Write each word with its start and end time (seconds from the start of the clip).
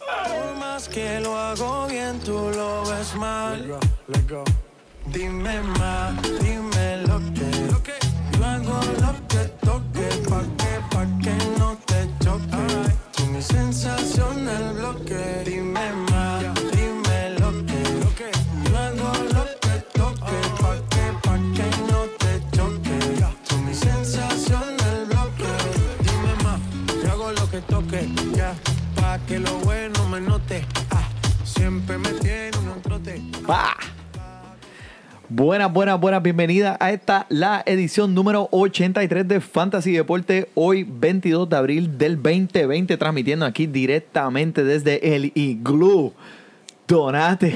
Por 0.00 0.56
más 0.56 0.88
que 0.88 1.20
lo 1.20 1.36
hago 1.36 1.86
bien, 1.88 2.18
tú 2.20 2.50
lo 2.54 2.84
ves 2.86 3.14
mal. 3.16 3.78
Dime 5.06 5.60
más, 5.78 6.14
dime 6.40 7.02
lo 7.06 7.18
que. 7.34 7.50
Yo 8.32 8.44
hago 8.44 8.80
lo 9.04 9.12
que 9.28 9.44
toque, 9.66 10.08
pa' 10.28 10.44
que, 10.60 10.72
pa' 10.90 11.06
que 11.22 11.34
no 11.58 11.76
te 11.86 12.08
choque. 12.24 12.64
Tú 13.16 13.26
mi 13.26 13.42
sensación 13.42 14.48
el 14.48 14.72
bloque. 14.74 15.42
Dime 15.44 15.92
más, 15.92 16.09
que 29.30 29.38
lo 29.38 29.58
bueno 29.60 30.08
me 30.08 30.20
note. 30.20 30.64
Ah, 30.90 31.08
siempre 31.44 31.96
me 31.98 32.08
tiene 32.14 32.50
un 32.58 32.82
trote. 32.82 33.22
Buenas, 35.28 35.72
buenas, 35.72 36.00
buenas, 36.00 36.20
bienvenidas 36.20 36.76
a 36.80 36.90
esta, 36.90 37.26
la 37.28 37.62
edición 37.64 38.12
número 38.12 38.48
83 38.50 39.28
de 39.28 39.40
Fantasy 39.40 39.92
Deporte, 39.92 40.48
hoy 40.54 40.82
22 40.82 41.48
de 41.48 41.56
abril 41.56 41.96
del 41.96 42.16
2020, 42.16 42.96
transmitiendo 42.96 43.46
aquí 43.46 43.68
directamente 43.68 44.64
desde 44.64 45.14
el 45.14 45.30
Igloo. 45.36 46.12
Donate. 46.88 47.54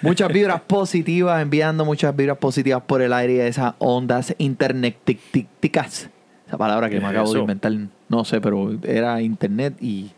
Muchas 0.00 0.32
vibras 0.32 0.60
positivas, 0.68 1.42
enviando 1.42 1.84
muchas 1.84 2.14
vibras 2.14 2.38
positivas 2.38 2.84
por 2.86 3.02
el 3.02 3.12
aire, 3.12 3.48
esas 3.48 3.74
ondas 3.80 4.32
internetísticas. 4.38 6.08
Esa 6.46 6.56
palabra 6.56 6.88
que 6.88 7.00
¿Qué 7.00 7.00
me 7.00 7.08
acabo 7.08 7.32
de 7.32 7.40
inventar, 7.40 7.72
no 8.08 8.24
sé, 8.24 8.40
pero 8.40 8.78
era 8.84 9.20
internet 9.22 9.74
y 9.80 10.12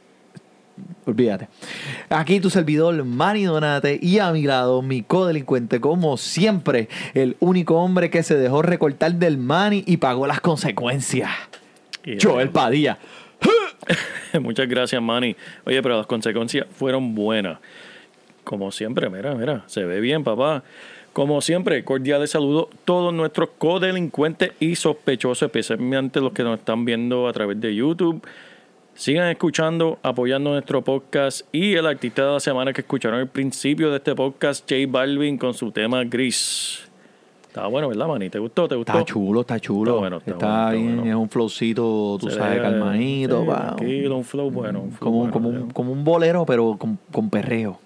Olvídate. 1.06 1.48
Aquí 2.08 2.40
tu 2.40 2.50
servidor, 2.50 3.04
Manny 3.04 3.44
Donate, 3.44 3.98
y 4.00 4.18
a 4.18 4.32
mi 4.32 4.42
lado, 4.42 4.82
mi 4.82 5.02
codelincuente, 5.02 5.80
como 5.80 6.16
siempre, 6.16 6.88
el 7.14 7.36
único 7.40 7.76
hombre 7.76 8.10
que 8.10 8.22
se 8.22 8.36
dejó 8.36 8.62
recortar 8.62 9.14
del 9.14 9.38
Manny 9.38 9.84
y 9.86 9.98
pagó 9.98 10.26
las 10.26 10.40
consecuencias. 10.40 11.30
Y- 12.04 12.16
Joel 12.20 12.50
Padilla. 12.50 12.98
Muchas 14.40 14.68
gracias, 14.68 15.00
Manny. 15.00 15.36
Oye, 15.64 15.82
pero 15.82 15.96
las 15.98 16.06
consecuencias 16.06 16.66
fueron 16.76 17.14
buenas. 17.14 17.58
Como 18.42 18.70
siempre, 18.72 19.08
mira, 19.08 19.34
mira, 19.34 19.62
se 19.66 19.84
ve 19.84 20.00
bien, 20.00 20.24
papá. 20.24 20.62
Como 21.12 21.40
siempre, 21.40 21.84
cordiales 21.84 22.30
saludos 22.30 22.66
a 22.72 22.76
todos 22.84 23.14
nuestros 23.14 23.50
codelincuentes 23.56 24.50
y 24.58 24.74
sospechosos, 24.74 25.42
especialmente 25.46 26.20
los 26.20 26.32
que 26.32 26.42
nos 26.42 26.58
están 26.58 26.84
viendo 26.84 27.28
a 27.28 27.32
través 27.32 27.60
de 27.60 27.74
YouTube. 27.74 28.20
Sigan 28.94 29.28
escuchando, 29.28 29.98
apoyando 30.02 30.50
nuestro 30.50 30.82
podcast 30.82 31.42
y 31.52 31.74
el 31.74 31.86
artista 31.86 32.24
de 32.26 32.32
la 32.34 32.40
semana 32.40 32.72
que 32.72 32.82
escucharon 32.82 33.18
al 33.18 33.28
principio 33.28 33.90
de 33.90 33.96
este 33.96 34.14
podcast, 34.14 34.62
J 34.70 34.82
Balvin, 34.88 35.36
con 35.36 35.52
su 35.52 35.72
tema 35.72 36.04
Gris. 36.04 36.88
Está 37.48 37.66
bueno, 37.66 37.88
¿verdad, 37.88 38.06
Manny? 38.06 38.30
¿Te 38.30 38.38
gustó? 38.38 38.68
¿Te 38.68 38.76
gustó? 38.76 38.92
Está 38.92 39.04
chulo, 39.04 39.40
está 39.40 39.58
chulo. 39.60 39.90
Está 39.92 40.00
bueno, 40.00 40.16
está 40.18 40.30
Está, 40.32 40.46
bueno, 40.46 40.62
está 40.68 40.72
bien, 40.72 40.96
bueno. 40.96 41.10
es 41.10 41.16
un 41.16 41.28
flowcito, 41.28 42.18
tú 42.20 42.28
Se 42.30 42.36
sabes, 42.36 42.60
calmadito. 42.62 43.40
sí, 43.42 43.46
tranquilo, 43.48 44.16
un 44.16 44.24
flow 44.24 44.50
bueno. 44.50 44.80
un 44.82 44.92
flow 44.92 45.00
como, 45.00 45.18
bueno, 45.18 45.32
como, 45.32 45.52
ya. 45.52 45.58
un, 45.58 45.70
como 45.70 45.92
un 45.92 46.04
bolero, 46.04 46.46
pero 46.46 46.76
con, 46.78 46.98
con 47.12 47.30
perreo. 47.30 47.78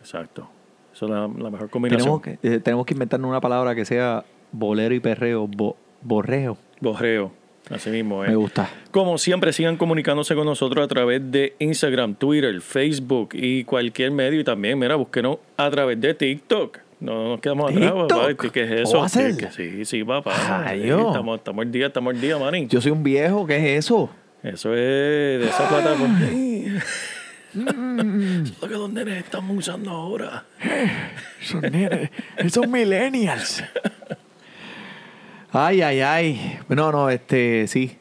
Exacto. 0.00 0.48
Esa 0.94 1.06
es 1.06 1.10
la, 1.10 1.20
la 1.38 1.50
mejor 1.50 1.70
combinación. 1.70 2.20
Tenemos 2.20 2.40
que, 2.40 2.54
eh, 2.54 2.60
tenemos 2.60 2.86
que 2.86 2.94
inventarnos 2.94 3.28
una 3.28 3.40
palabra 3.40 3.74
que 3.74 3.84
sea 3.84 4.24
bolero 4.52 4.94
y 4.94 5.00
perreo. 5.00 5.46
Bo- 5.48 5.76
borreo. 6.02 6.56
Bojreo. 6.80 7.32
Así 7.70 7.90
mismo, 7.90 8.24
¿eh? 8.24 8.28
Me 8.28 8.36
gusta. 8.36 8.70
Como 8.90 9.18
siempre, 9.18 9.52
sigan 9.52 9.76
comunicándose 9.76 10.34
con 10.34 10.46
nosotros 10.46 10.84
a 10.84 10.88
través 10.88 11.20
de 11.30 11.54
Instagram, 11.58 12.14
Twitter, 12.14 12.60
Facebook 12.60 13.30
y 13.32 13.64
cualquier 13.64 14.12
medio. 14.12 14.40
Y 14.40 14.44
también, 14.44 14.78
mira, 14.78 14.94
búsquenos 14.94 15.38
a 15.56 15.68
través 15.70 16.00
de 16.00 16.14
TikTok. 16.14 16.78
No 17.00 17.30
nos 17.30 17.40
quedamos 17.40 17.70
atrás, 17.70 17.92
TikTok. 17.92 18.08
papá. 18.08 18.50
¿Qué, 18.52 18.62
es 18.62 18.92
¿Lo 18.92 19.04
eso? 19.04 19.50
sí, 19.50 19.84
sí, 19.84 20.04
papá. 20.04 20.64
Ay, 20.64 20.82
Sí, 20.82 20.88
estamos, 20.88 21.38
estamos 21.38 21.64
al 21.64 21.72
día, 21.72 21.86
estamos 21.88 22.14
al 22.14 22.20
día, 22.20 22.38
manín. 22.38 22.68
Yo 22.68 22.80
soy 22.80 22.92
un 22.92 23.02
viejo, 23.02 23.46
¿qué 23.46 23.56
es 23.56 23.84
eso? 23.84 24.10
Eso 24.42 24.72
es 24.72 25.40
de 25.40 25.46
esa 25.46 25.68
plataforma. 25.68 26.20
Eso 27.56 27.70
es 27.70 28.60
lo 28.60 28.68
que 28.68 28.74
los 28.74 28.90
nenes 28.90 29.24
estamos 29.24 29.56
usando 29.56 29.90
ahora. 29.90 30.44
Son 31.40 31.62
nenes, 31.62 32.10
esos 32.36 32.68
millennials. 32.68 33.64
Ay, 35.58 35.80
ay, 35.82 36.00
ay. 36.00 36.58
No, 36.68 36.92
no, 36.92 37.08
este, 37.10 37.66
sí. 37.66 37.96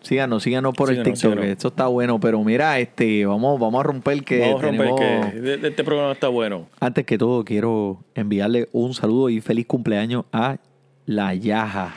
Síganos, 0.00 0.42
síganos 0.42 0.74
por 0.74 0.90
el 0.90 1.02
TikTok. 1.02 1.16
síganos. 1.16 1.44
Esto 1.46 1.68
está 1.68 1.86
bueno, 1.86 2.20
pero 2.20 2.42
mira, 2.44 2.78
este, 2.78 3.24
vamos, 3.24 3.58
vamos 3.58 3.80
a 3.80 3.82
romper 3.82 4.22
que 4.22 4.40
Vamos 4.40 4.62
a 4.62 4.66
romper 4.66 4.94
tenemos- 4.94 5.60
que 5.60 5.66
este 5.68 5.82
programa 5.84 6.12
está 6.12 6.28
bueno. 6.28 6.68
Antes 6.78 7.04
que 7.06 7.16
todo, 7.18 7.42
quiero 7.44 8.04
enviarle 8.14 8.68
un 8.72 8.92
saludo 8.94 9.30
y 9.30 9.40
feliz 9.40 9.66
cumpleaños 9.66 10.24
a 10.32 10.58
la 11.06 11.34
Yaja. 11.34 11.92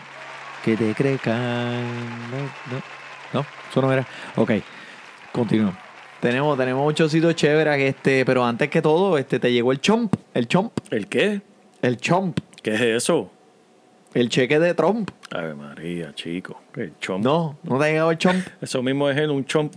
Que 0.64 0.76
te 0.78 0.94
crecan. 0.96 1.84
No, 2.32 2.38
no, 2.72 2.82
no, 3.34 3.46
eso 3.70 3.82
no 3.82 3.92
era. 3.94 4.08
Ok, 4.38 4.52
continúo. 5.34 5.74
Tenemos, 6.22 6.58
tenemos 6.58 6.88
un 6.88 6.94
chocito 6.96 7.32
chévere, 7.34 7.88
este, 7.90 8.26
pero 8.26 8.44
antes 8.44 8.70
que 8.70 8.82
todo, 8.82 9.18
este, 9.18 9.38
te 9.40 9.52
llegó 9.52 9.72
el 9.72 9.80
chomp, 9.82 10.16
el 10.34 10.48
chomp, 10.48 10.72
¿El 10.90 11.08
qué? 11.08 11.42
el 11.82 11.98
chomp, 11.98 12.40
¿Qué 12.64 12.74
es 12.74 12.82
eso? 12.82 13.30
El 14.14 14.30
cheque 14.30 14.60
de 14.60 14.74
Trump. 14.74 15.12
Ave 15.32 15.54
María, 15.54 16.14
chico. 16.14 16.62
El 16.76 16.94
chomp. 17.00 17.24
No, 17.24 17.58
no 17.64 17.78
te 17.78 17.86
ha 17.86 17.88
llegado 17.90 18.12
el 18.12 18.18
chomp. 18.18 18.46
Eso 18.62 18.82
mismo 18.82 19.10
es 19.10 19.18
él, 19.18 19.30
un 19.30 19.46
chomp. 19.46 19.74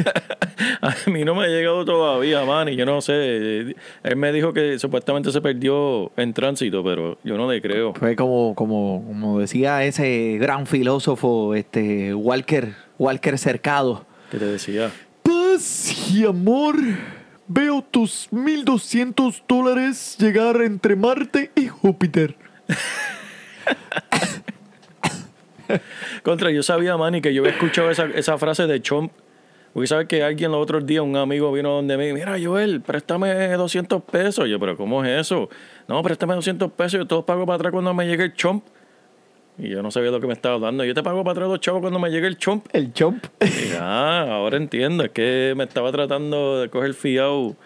a 0.80 0.94
mí 1.10 1.24
no 1.24 1.34
me 1.34 1.44
ha 1.44 1.48
llegado 1.48 1.84
todavía, 1.84 2.44
man, 2.44 2.68
y 2.68 2.76
yo 2.76 2.86
no 2.86 3.00
sé. 3.00 3.74
Él 4.02 4.16
me 4.16 4.32
dijo 4.32 4.52
que 4.52 4.78
supuestamente 4.78 5.32
se 5.32 5.40
perdió 5.40 6.12
en 6.16 6.32
tránsito, 6.32 6.82
pero 6.84 7.18
yo 7.24 7.36
no 7.36 7.50
le 7.50 7.60
creo. 7.60 7.94
Fue 7.94 8.16
como, 8.16 8.54
como, 8.54 9.04
como 9.06 9.40
decía 9.40 9.84
ese 9.84 10.38
gran 10.40 10.66
filósofo, 10.66 11.54
este, 11.54 12.14
Walker, 12.14 12.74
Walker 12.98 13.38
Cercado. 13.38 14.06
¿Qué 14.30 14.38
te 14.38 14.46
decía? 14.46 14.90
Paz 15.22 16.10
y 16.12 16.24
amor. 16.24 16.76
Veo 17.50 17.82
tus 17.82 18.28
1200 18.30 19.42
dólares 19.48 20.16
llegar 20.18 20.60
entre 20.60 20.96
Marte 20.96 21.50
y 21.54 21.66
Júpiter. 21.66 22.36
Contra, 26.22 26.50
yo 26.50 26.62
sabía, 26.62 26.96
man, 26.96 27.14
y 27.14 27.20
que 27.20 27.34
yo 27.34 27.42
había 27.42 27.52
escuchado 27.52 27.90
esa, 27.90 28.06
esa 28.06 28.38
frase 28.38 28.66
de 28.66 28.80
chomp. 28.80 29.12
Porque 29.72 29.86
sabes 29.86 30.08
que 30.08 30.22
alguien 30.22 30.50
los 30.50 30.62
otros 30.62 30.86
días, 30.86 31.04
un 31.04 31.16
amigo 31.16 31.52
vino 31.52 31.70
donde 31.70 31.96
me 31.96 32.12
mira, 32.12 32.36
Joel, 32.42 32.80
préstame 32.80 33.48
200 33.48 34.02
pesos. 34.02 34.48
Yo, 34.48 34.58
pero 34.58 34.76
¿cómo 34.76 35.04
es 35.04 35.20
eso? 35.20 35.48
No, 35.86 36.02
préstame 36.02 36.34
200 36.34 36.72
pesos, 36.72 37.00
yo 37.00 37.06
te 37.06 37.14
los 37.14 37.24
pago 37.24 37.46
para 37.46 37.56
atrás 37.56 37.72
cuando 37.72 37.92
me 37.94 38.06
llegue 38.06 38.24
el 38.24 38.34
chomp. 38.34 38.64
Y 39.58 39.68
yo 39.68 39.82
no 39.82 39.90
sabía 39.90 40.10
lo 40.10 40.20
que 40.20 40.26
me 40.28 40.32
estaba 40.32 40.54
hablando. 40.54 40.84
Yo 40.84 40.94
te 40.94 41.02
pago 41.02 41.24
para 41.24 41.32
atrás 41.32 41.48
los 41.48 41.60
chavos 41.60 41.80
cuando 41.80 41.98
me 41.98 42.10
llegue 42.10 42.28
el 42.28 42.38
chomp. 42.38 42.66
El 42.72 42.92
chomp. 42.92 43.24
Y, 43.40 43.72
ah, 43.78 44.26
ahora 44.30 44.56
entiendo. 44.56 45.04
Es 45.04 45.10
que 45.10 45.54
me 45.56 45.64
estaba 45.64 45.90
tratando 45.90 46.60
de 46.60 46.68
coger 46.68 46.94
fiado, 46.94 47.56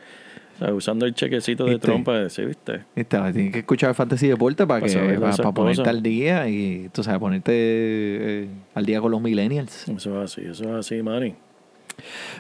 sea, 0.65 0.75
usando 0.75 1.07
el 1.07 1.15
chequecito 1.15 1.65
de 1.65 1.73
¿Viste? 1.73 1.87
trompa. 1.87 2.29
Sí, 2.29 2.45
¿viste? 2.45 2.85
Tienes 2.95 3.53
que 3.53 3.59
escuchar 3.61 3.95
Fantasy 3.95 4.29
Deporte 4.29 4.67
para, 4.67 4.81
Para 4.81 4.93
que, 4.93 5.19
para, 5.19 5.37
para 5.37 5.53
ponerte 5.53 5.89
al 5.89 6.03
día 6.03 6.49
y 6.49 6.89
tú 6.93 7.03
sabes, 7.03 7.21
ponerte 7.21 7.53
eh, 7.55 8.49
al 8.75 8.87
día 8.87 9.01
con 9.01 9.11
los 9.11 9.21
millennials. 9.21 9.89
Eso 9.89 10.23
es 10.23 10.33
así, 10.33 10.43
eso 10.49 10.65
es 10.65 10.71
así, 10.71 11.03
Manny. 11.03 11.35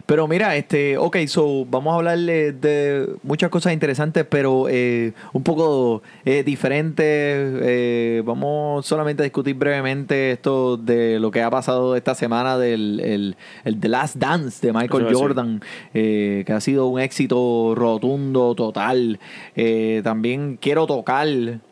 Pero 0.06 0.26
mira, 0.28 0.56
este, 0.56 0.96
ok, 0.98 1.16
so 1.26 1.64
vamos 1.66 1.92
a 1.92 1.96
hablarle 1.96 2.52
de 2.52 3.08
muchas 3.22 3.50
cosas 3.50 3.72
interesantes, 3.72 4.24
pero 4.28 4.66
eh, 4.68 5.12
un 5.32 5.42
poco 5.42 6.02
eh, 6.24 6.42
diferentes. 6.42 7.04
Eh, 7.06 8.22
vamos 8.24 8.86
solamente 8.86 9.22
a 9.22 9.24
discutir 9.24 9.54
brevemente 9.54 10.32
esto 10.32 10.76
de 10.76 11.18
lo 11.20 11.30
que 11.30 11.42
ha 11.42 11.50
pasado 11.50 11.96
esta 11.96 12.14
semana 12.14 12.58
del 12.58 13.00
el, 13.00 13.36
el 13.64 13.80
The 13.80 13.88
Last 13.88 14.16
Dance 14.16 14.66
de 14.66 14.72
Michael 14.72 15.06
Eso. 15.06 15.18
Jordan, 15.18 15.60
eh, 15.94 16.42
que 16.46 16.52
ha 16.52 16.60
sido 16.60 16.86
un 16.88 17.00
éxito 17.00 17.74
rotundo, 17.76 18.54
total. 18.54 19.18
Eh, 19.56 20.00
también 20.04 20.58
quiero 20.60 20.86
tocar. 20.86 21.28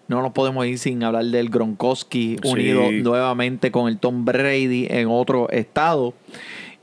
No 0.08 0.22
nos 0.22 0.32
podemos 0.32 0.66
ir 0.66 0.78
sin 0.78 1.04
hablar 1.04 1.25
del 1.26 1.50
Gronkowski 1.50 2.37
Sí. 2.42 2.48
unido 2.48 2.90
nuevamente 2.90 3.70
con 3.70 3.88
el 3.88 3.98
Tom 3.98 4.25
Brady 4.25 4.87
en 4.90 5.06
otro 5.08 5.48
estado. 5.50 6.14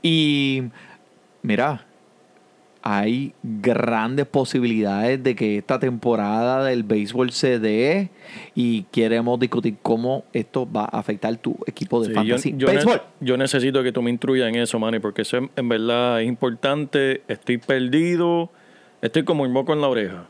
Y 0.02 0.62
mira, 1.48 1.84
hay 2.82 3.32
grandes 3.42 4.24
posibilidades 4.26 5.22
de 5.22 5.34
que 5.34 5.58
esta 5.58 5.78
temporada 5.80 6.64
del 6.64 6.84
béisbol 6.84 7.32
se 7.32 7.58
dé 7.58 8.08
y 8.54 8.82
queremos 8.92 9.38
discutir 9.40 9.76
cómo 9.82 10.24
esto 10.32 10.70
va 10.70 10.84
a 10.84 10.98
afectar 10.98 11.36
tu 11.38 11.56
equipo 11.66 12.00
de 12.00 12.08
Sí, 12.08 12.14
fantasy 12.14 12.50
yo, 12.52 12.58
yo, 12.58 12.66
béisbol. 12.68 12.94
ne- 13.20 13.26
yo 13.26 13.36
necesito 13.36 13.82
que 13.82 13.90
tú 13.92 14.00
me 14.00 14.10
instruyas 14.10 14.48
en 14.48 14.54
eso, 14.56 14.78
Manny, 14.78 15.00
porque 15.00 15.22
eso 15.22 15.38
en, 15.54 15.68
verdad 15.68 16.22
es 16.22 16.28
importante. 16.28 17.22
Estoy 17.28 17.58
perdido. 17.58 18.48
Estoy 19.02 19.24
como 19.24 19.44
el 19.44 19.50
moco 19.50 19.72
en 19.72 19.80
la 19.80 19.88
oreja. 19.88 20.26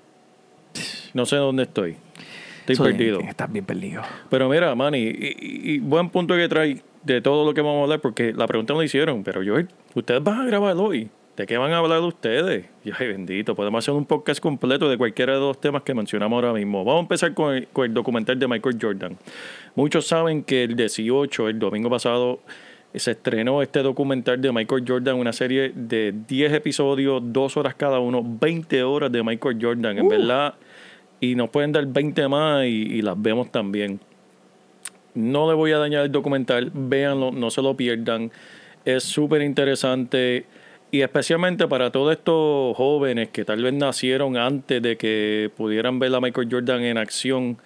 No 1.14 1.26
sé 1.26 1.36
dónde 1.36 1.64
estoy. 1.64 1.96
Estoy 2.66 2.92
perdido. 2.92 3.20
estar 3.20 3.50
bien 3.50 3.64
perdido. 3.64 4.02
Pero 4.30 4.48
mira, 4.48 4.74
Manny, 4.74 4.98
y, 4.98 5.08
y- 5.10 5.70
y 5.74 5.78
buen 5.78 6.10
punto 6.10 6.34
que 6.34 6.48
trae 6.48 6.82
de 7.02 7.20
todo 7.20 7.44
lo 7.44 7.54
que 7.54 7.60
vamos 7.60 7.80
a 7.80 7.82
hablar, 7.84 8.00
porque 8.00 8.32
la 8.32 8.46
pregunta 8.46 8.74
me 8.74 8.80
la 8.80 8.84
hicieron, 8.84 9.24
pero 9.24 9.42
yo, 9.42 9.54
ustedes 9.94 10.22
van 10.22 10.40
a 10.40 10.46
grabar 10.46 10.76
hoy. 10.76 11.10
¿De 11.36 11.46
qué 11.46 11.56
van 11.56 11.70
a 11.70 11.78
hablar 11.78 12.00
ustedes? 12.00 12.64
Y 12.84 12.90
ay, 12.98 13.06
bendito, 13.06 13.54
podemos 13.54 13.84
hacer 13.84 13.94
un 13.94 14.04
podcast 14.04 14.40
completo 14.40 14.90
de 14.90 14.98
cualquiera 14.98 15.34
de 15.34 15.38
los 15.38 15.60
temas 15.60 15.82
que 15.82 15.94
mencionamos 15.94 16.34
ahora 16.34 16.52
mismo. 16.52 16.84
Vamos 16.84 16.98
a 16.98 17.02
empezar 17.02 17.32
con 17.32 17.54
el, 17.54 17.68
con 17.68 17.84
el 17.84 17.94
documental 17.94 18.36
de 18.36 18.48
Michael 18.48 18.76
Jordan. 18.80 19.16
Muchos 19.76 20.08
saben 20.08 20.42
que 20.42 20.64
el 20.64 20.74
18, 20.74 21.48
el 21.48 21.60
domingo 21.60 21.88
pasado, 21.88 22.40
se 22.92 23.12
estrenó 23.12 23.62
este 23.62 23.82
documental 23.82 24.40
de 24.40 24.50
Michael 24.50 24.84
Jordan, 24.86 25.16
una 25.16 25.32
serie 25.32 25.70
de 25.74 26.12
10 26.26 26.54
episodios, 26.54 27.22
2 27.24 27.56
horas 27.56 27.76
cada 27.76 28.00
uno, 28.00 28.20
20 28.24 28.82
horas 28.82 29.12
de 29.12 29.22
Michael 29.22 29.58
Jordan, 29.60 29.98
en 29.98 30.08
verdad. 30.08 30.54
Y 31.20 31.36
nos 31.36 31.50
pueden 31.50 31.70
dar 31.70 31.86
20 31.86 32.26
más 32.26 32.64
y, 32.64 32.68
y 32.68 33.02
las 33.02 33.20
vemos 33.20 33.52
también. 33.52 34.00
No 35.14 35.48
le 35.48 35.54
voy 35.54 35.72
a 35.72 35.78
dañar 35.78 36.04
el 36.04 36.12
documental, 36.12 36.70
véanlo, 36.72 37.32
no 37.32 37.50
se 37.50 37.62
lo 37.62 37.76
pierdan. 37.76 38.30
Es 38.84 39.04
súper 39.04 39.42
interesante 39.42 40.46
y 40.90 41.02
especialmente 41.02 41.68
para 41.68 41.90
todos 41.90 42.12
estos 42.12 42.76
jóvenes 42.76 43.28
que 43.28 43.44
tal 43.44 43.62
vez 43.62 43.74
nacieron 43.74 44.36
antes 44.36 44.80
de 44.80 44.96
que 44.96 45.50
pudieran 45.56 45.98
ver 45.98 46.14
a 46.14 46.20
Michael 46.20 46.48
Jordan 46.50 46.82
en 46.82 46.96
acción 46.96 47.58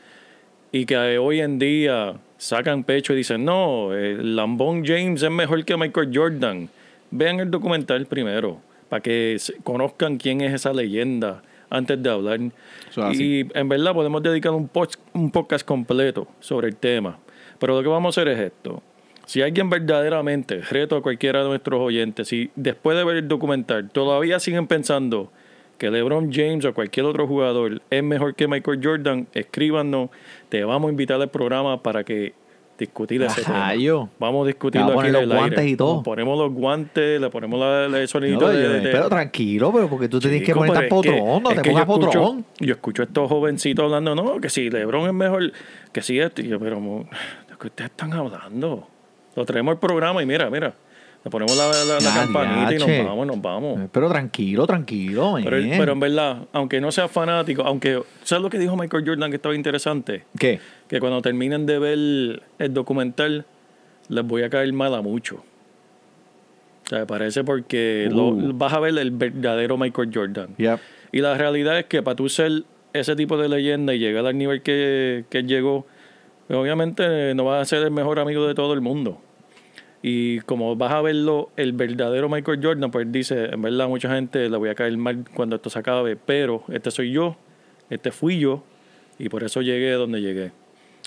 y 0.72 0.86
que 0.86 1.18
hoy 1.18 1.40
en 1.40 1.58
día 1.58 2.14
sacan 2.38 2.82
pecho 2.82 3.12
y 3.12 3.16
dicen, 3.16 3.44
no, 3.44 3.92
el 3.92 4.34
Lambón 4.34 4.84
James 4.84 5.22
es 5.22 5.30
mejor 5.30 5.64
que 5.64 5.76
Michael 5.76 6.10
Jordan. 6.12 6.68
Vean 7.10 7.40
el 7.40 7.50
documental 7.50 8.06
primero 8.06 8.58
para 8.88 9.02
que 9.02 9.36
conozcan 9.62 10.16
quién 10.16 10.40
es 10.40 10.52
esa 10.54 10.72
leyenda 10.72 11.42
antes 11.70 12.02
de 12.02 12.10
hablar. 12.10 12.40
Y 13.14 13.46
en 13.56 13.68
verdad 13.68 13.94
podemos 13.94 14.22
dedicar 14.22 14.52
un, 14.52 14.68
un 15.12 15.30
podcast 15.30 15.64
completo 15.64 16.26
sobre 16.40 16.68
el 16.68 16.76
tema. 16.76 17.18
Pero 17.62 17.76
lo 17.76 17.82
que 17.82 17.88
vamos 17.88 18.18
a 18.18 18.20
hacer 18.20 18.32
es 18.32 18.40
esto. 18.40 18.82
Si 19.24 19.40
alguien 19.40 19.70
verdaderamente, 19.70 20.60
reto 20.62 20.96
a 20.96 21.00
cualquiera 21.02 21.42
de 21.44 21.48
nuestros 21.48 21.80
oyentes, 21.80 22.26
si 22.26 22.50
después 22.56 22.96
de 22.98 23.04
ver 23.04 23.16
el 23.18 23.28
documental 23.28 23.88
todavía 23.88 24.40
siguen 24.40 24.66
pensando 24.66 25.30
que 25.78 25.90
LeBron 25.92 26.32
James 26.32 26.64
o 26.64 26.74
cualquier 26.74 27.06
otro 27.06 27.26
jugador 27.28 27.80
es 27.88 28.02
mejor 28.02 28.34
que 28.34 28.48
Michael 28.48 28.80
Jordan, 28.82 29.28
escríbanos. 29.32 30.10
Te 30.48 30.64
vamos 30.64 30.88
a 30.88 30.90
invitar 30.90 31.20
al 31.22 31.28
programa 31.30 31.80
para 31.82 32.02
que 32.02 32.34
discutir 32.78 33.22
ese 33.22 33.42
Ajá, 33.42 33.52
tema. 33.70 33.74
yo. 33.76 34.08
Vamos 34.18 34.42
a 34.44 34.46
discutirlo 34.48 34.88
a 34.90 34.94
poner 34.94 35.12
los 35.12 35.26
guantes 35.26 35.58
aire. 35.60 35.70
y 35.70 35.76
todo. 35.76 35.94
Nos 35.96 36.04
ponemos 36.04 36.36
los 36.36 36.52
guantes, 36.52 37.20
le 37.20 37.30
ponemos 37.30 37.60
la, 37.60 37.88
la- 37.88 38.00
el 38.00 38.32
No, 38.32 38.38
pero, 38.82 39.08
tranquilo, 39.08 39.72
pero 39.72 39.88
porque 39.88 40.08
tú 40.08 40.18
tienes 40.18 40.42
que 40.42 40.52
poner 40.52 40.72
tan 40.72 40.88
potrón, 40.88 41.42
no 41.42 41.48
te 41.50 41.62
pongas 41.62 41.64
yo 41.64 41.78
escucho- 41.94 42.06
potrón. 42.10 42.44
Yo 42.58 42.74
escucho 42.74 43.02
a 43.02 43.04
estos 43.06 43.28
jovencitos 43.28 43.84
hablando, 43.84 44.16
no, 44.16 44.40
que 44.40 44.50
si 44.50 44.68
LeBron 44.68 45.06
es 45.06 45.14
mejor, 45.14 45.52
que 45.92 46.02
si 46.02 46.18
esto. 46.18 46.42
Y 46.42 46.48
yo, 46.48 46.58
pero, 46.58 46.80
mo- 47.62 47.68
¿de 47.68 47.68
qué 47.68 47.68
ustedes 47.68 47.90
están 47.90 48.12
hablando? 48.12 48.88
Lo 49.36 49.44
traemos 49.44 49.72
al 49.72 49.78
programa 49.78 50.22
y 50.22 50.26
mira, 50.26 50.50
mira, 50.50 50.74
le 51.24 51.30
ponemos 51.30 51.56
la, 51.56 51.68
la- 51.68 51.94
la 51.94 51.98
Ya, 52.00 52.14
campanita 52.14 52.74
y 52.74 52.78
nos 52.78 53.06
vamos, 53.06 53.26
nos 53.26 53.40
vamos. 53.40 53.80
Pero 53.92 54.08
tranquilo, 54.08 54.66
tranquilo, 54.66 55.36
Pero, 55.42 55.92
en 55.92 56.00
verdad, 56.00 56.38
aunque 56.52 56.80
no 56.80 56.90
sea 56.92 57.08
fanático, 57.08 57.62
aunque, 57.62 58.02
¿sabes 58.24 58.42
lo 58.42 58.50
que 58.50 58.58
dijo 58.58 58.76
Michael 58.76 59.04
Jordan 59.06 59.30
que 59.30 59.36
estaba 59.36 59.54
interesante? 59.54 60.24
¿Qué? 60.38 60.60
Que 60.88 61.00
cuando 61.00 61.22
terminen 61.22 61.64
de 61.66 61.78
ver 61.78 62.42
el 62.58 62.74
documental, 62.74 63.44
les 64.08 64.24
voy 64.26 64.42
a 64.42 64.50
caer 64.50 64.72
mal 64.72 64.94
a 64.94 65.00
mucho. 65.00 65.36
O 66.84 66.88
sea, 66.88 67.06
parece 67.06 67.44
porque 67.44 68.08
lo- 68.10 68.28
Uh. 68.30 68.52
vas 68.54 68.72
a 68.72 68.80
ver 68.80 68.98
el 68.98 69.12
verdadero 69.12 69.78
Michael 69.78 70.10
Jordan. 70.12 70.48
Yep. 70.58 70.78
Y 71.12 71.20
la 71.20 71.34
realidad 71.38 71.78
es 71.78 71.86
que 71.86 72.02
para 72.02 72.16
tú 72.16 72.28
ser 72.28 72.64
ese 72.92 73.14
tipo 73.16 73.38
de 73.38 73.48
leyenda 73.48 73.94
y 73.94 73.98
llegar 73.98 74.26
al 74.26 74.36
nivel 74.36 74.60
que, 74.62 75.24
que 75.30 75.42
llegó, 75.44 75.86
pues 76.52 76.60
obviamente 76.60 77.34
no 77.34 77.46
vas 77.46 77.62
a 77.62 77.64
ser 77.64 77.82
el 77.82 77.90
mejor 77.90 78.18
amigo 78.18 78.46
de 78.46 78.54
todo 78.54 78.74
el 78.74 78.82
mundo. 78.82 79.18
Y 80.02 80.40
como 80.40 80.76
vas 80.76 80.92
a 80.92 81.00
verlo, 81.00 81.48
el 81.56 81.72
verdadero 81.72 82.28
Michael 82.28 82.60
Jordan, 82.62 82.90
pues 82.90 83.10
dice, 83.10 83.46
en 83.46 83.62
verdad 83.62 83.88
mucha 83.88 84.14
gente 84.14 84.50
le 84.50 84.56
voy 84.58 84.68
a 84.68 84.74
caer 84.74 84.94
mal 84.98 85.24
cuando 85.34 85.56
esto 85.56 85.70
se 85.70 85.78
acabe, 85.78 86.14
pero 86.14 86.62
este 86.68 86.90
soy 86.90 87.10
yo, 87.10 87.38
este 87.88 88.10
fui 88.10 88.38
yo, 88.38 88.64
y 89.18 89.30
por 89.30 89.44
eso 89.44 89.62
llegué 89.62 89.92
donde 89.92 90.20
llegué. 90.20 90.52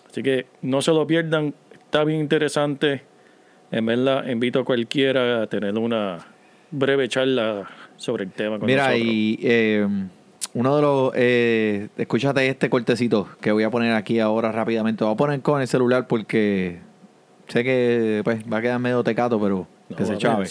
Así 0.09 0.23
que 0.23 0.47
no 0.63 0.81
se 0.81 0.89
lo 0.89 1.05
pierdan, 1.05 1.53
está 1.73 2.03
bien 2.03 2.21
interesante. 2.21 3.03
En 3.69 3.85
verdad, 3.85 4.25
invito 4.27 4.61
a 4.61 4.65
cualquiera 4.65 5.43
a 5.43 5.47
tener 5.47 5.77
una 5.77 6.25
breve 6.71 7.07
charla 7.07 7.69
sobre 7.97 8.23
el 8.23 8.31
tema 8.31 8.57
con 8.57 8.65
Mira, 8.65 8.87
nosotros. 8.87 9.13
y 9.13 9.39
eh, 9.43 9.87
uno 10.55 10.75
de 10.77 10.81
los. 10.81 11.11
Eh, 11.15 11.89
escúchate 11.97 12.47
este 12.47 12.69
cortecito 12.69 13.27
que 13.41 13.51
voy 13.51 13.63
a 13.63 13.69
poner 13.69 13.91
aquí 13.91 14.21
ahora 14.21 14.53
rápidamente. 14.53 15.03
Lo 15.03 15.07
voy 15.07 15.13
a 15.13 15.17
poner 15.17 15.41
con 15.41 15.61
el 15.61 15.67
celular 15.67 16.07
porque 16.07 16.79
sé 17.49 17.63
que 17.65 18.21
pues, 18.23 18.41
va 18.51 18.57
a 18.57 18.61
quedar 18.61 18.79
medio 18.79 19.03
tecato, 19.03 19.39
pero 19.39 19.67
No, 19.89 19.97
que 19.97 20.05
se 20.05 20.17
chave. 20.17 20.47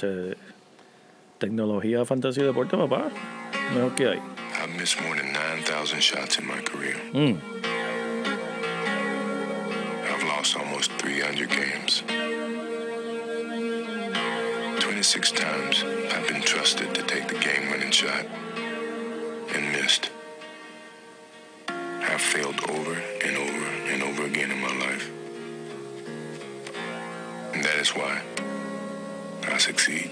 Tecnología, 1.39 2.05
fantasía 2.05 2.45
y 2.45 2.47
deporte, 2.47 2.77
papá. 2.77 3.09
Mejor 3.75 3.95
que 3.95 4.09
hay. 4.09 4.19
I've 4.62 4.79
missed 4.79 5.01
more 5.03 5.17
than 5.17 5.33
9,000 5.33 6.01
shots 6.01 6.39
in 6.39 6.47
my 6.47 6.61
career. 6.62 6.97
Mm. 7.15 7.39
I've 10.05 10.25
lost 10.29 10.55
almost 10.56 10.93
300 10.99 11.49
games. 11.49 12.05
26 14.81 15.33
times 15.33 15.83
I've 16.12 16.29
been 16.29 16.43
trusted 16.43 16.95
to 16.95 17.03
take 17.03 17.27
the 17.27 17.39
game 17.41 17.71
winning 17.71 17.91
shot 17.91 18.27
and 19.55 19.73
missed. 19.73 20.11
I've 21.69 22.21
failed 22.21 22.61
over 22.69 22.95
and 23.27 23.37
over 23.37 23.67
and 23.93 24.03
over 24.03 24.25
again 24.27 24.51
in 24.51 24.61
my 24.61 24.73
life. 24.87 25.11
And 27.55 27.62
that 27.65 27.77
is 27.81 27.95
why 27.95 28.21
I 29.55 29.59
succeed. 29.59 30.11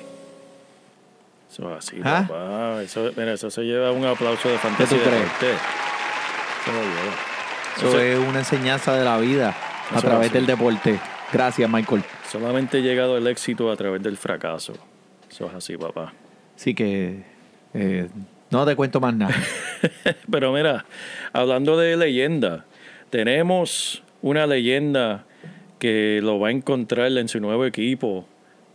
Eso 1.50 1.71
es 1.71 1.79
así, 1.91 2.00
¿Ah? 2.03 2.25
papá. 2.27 2.83
Eso, 2.83 3.11
mira, 3.17 3.33
eso 3.35 3.50
se 3.50 3.62
lleva 3.62 3.93
un 3.93 4.05
aplauso 4.06 4.49
de 4.49 4.59
fantasía. 4.59 4.89
tú 4.89 4.97
y 4.97 4.99
crees? 5.06 5.21
deporte. 5.23 5.53
Eso 6.63 6.72
lo 6.72 6.82
lleva. 6.82 7.15
Eso 7.77 7.89
Eso- 7.89 8.01
es 8.01 8.29
una 8.29 8.39
enseñanza 8.39 8.94
de 8.96 9.05
la 9.05 9.19
vida 9.19 9.55
a 9.94 10.01
través 10.01 10.27
así. 10.29 10.34
del 10.34 10.46
deporte. 10.46 10.99
Gracias, 11.32 11.69
Michael. 11.69 12.05
Solamente 12.31 12.79
ha 12.79 12.81
llegado 12.81 13.19
el 13.19 13.27
éxito 13.27 13.70
a 13.70 13.77
través 13.77 14.03
del 14.03 14.17
fracaso. 14.17 14.75
Eso 15.31 15.46
es 15.46 15.55
así, 15.55 15.77
papá. 15.77 16.13
Así 16.56 16.75
que 16.75 17.22
eh, 17.75 18.08
no 18.53 18.67
te 18.67 18.77
cuento 18.77 19.01
más 19.01 19.15
nada. 19.15 19.35
Pero 20.31 20.53
mira, 20.53 20.85
hablando 21.32 21.77
de 21.79 21.97
leyenda, 21.97 22.67
tenemos 23.11 24.03
una 24.21 24.47
leyenda 24.47 25.25
que 25.79 26.21
lo 26.23 26.39
va 26.39 26.49
a 26.49 26.51
encontrar 26.53 27.11
en 27.17 27.29
su 27.29 27.41
nuevo 27.41 27.65
equipo, 27.65 28.27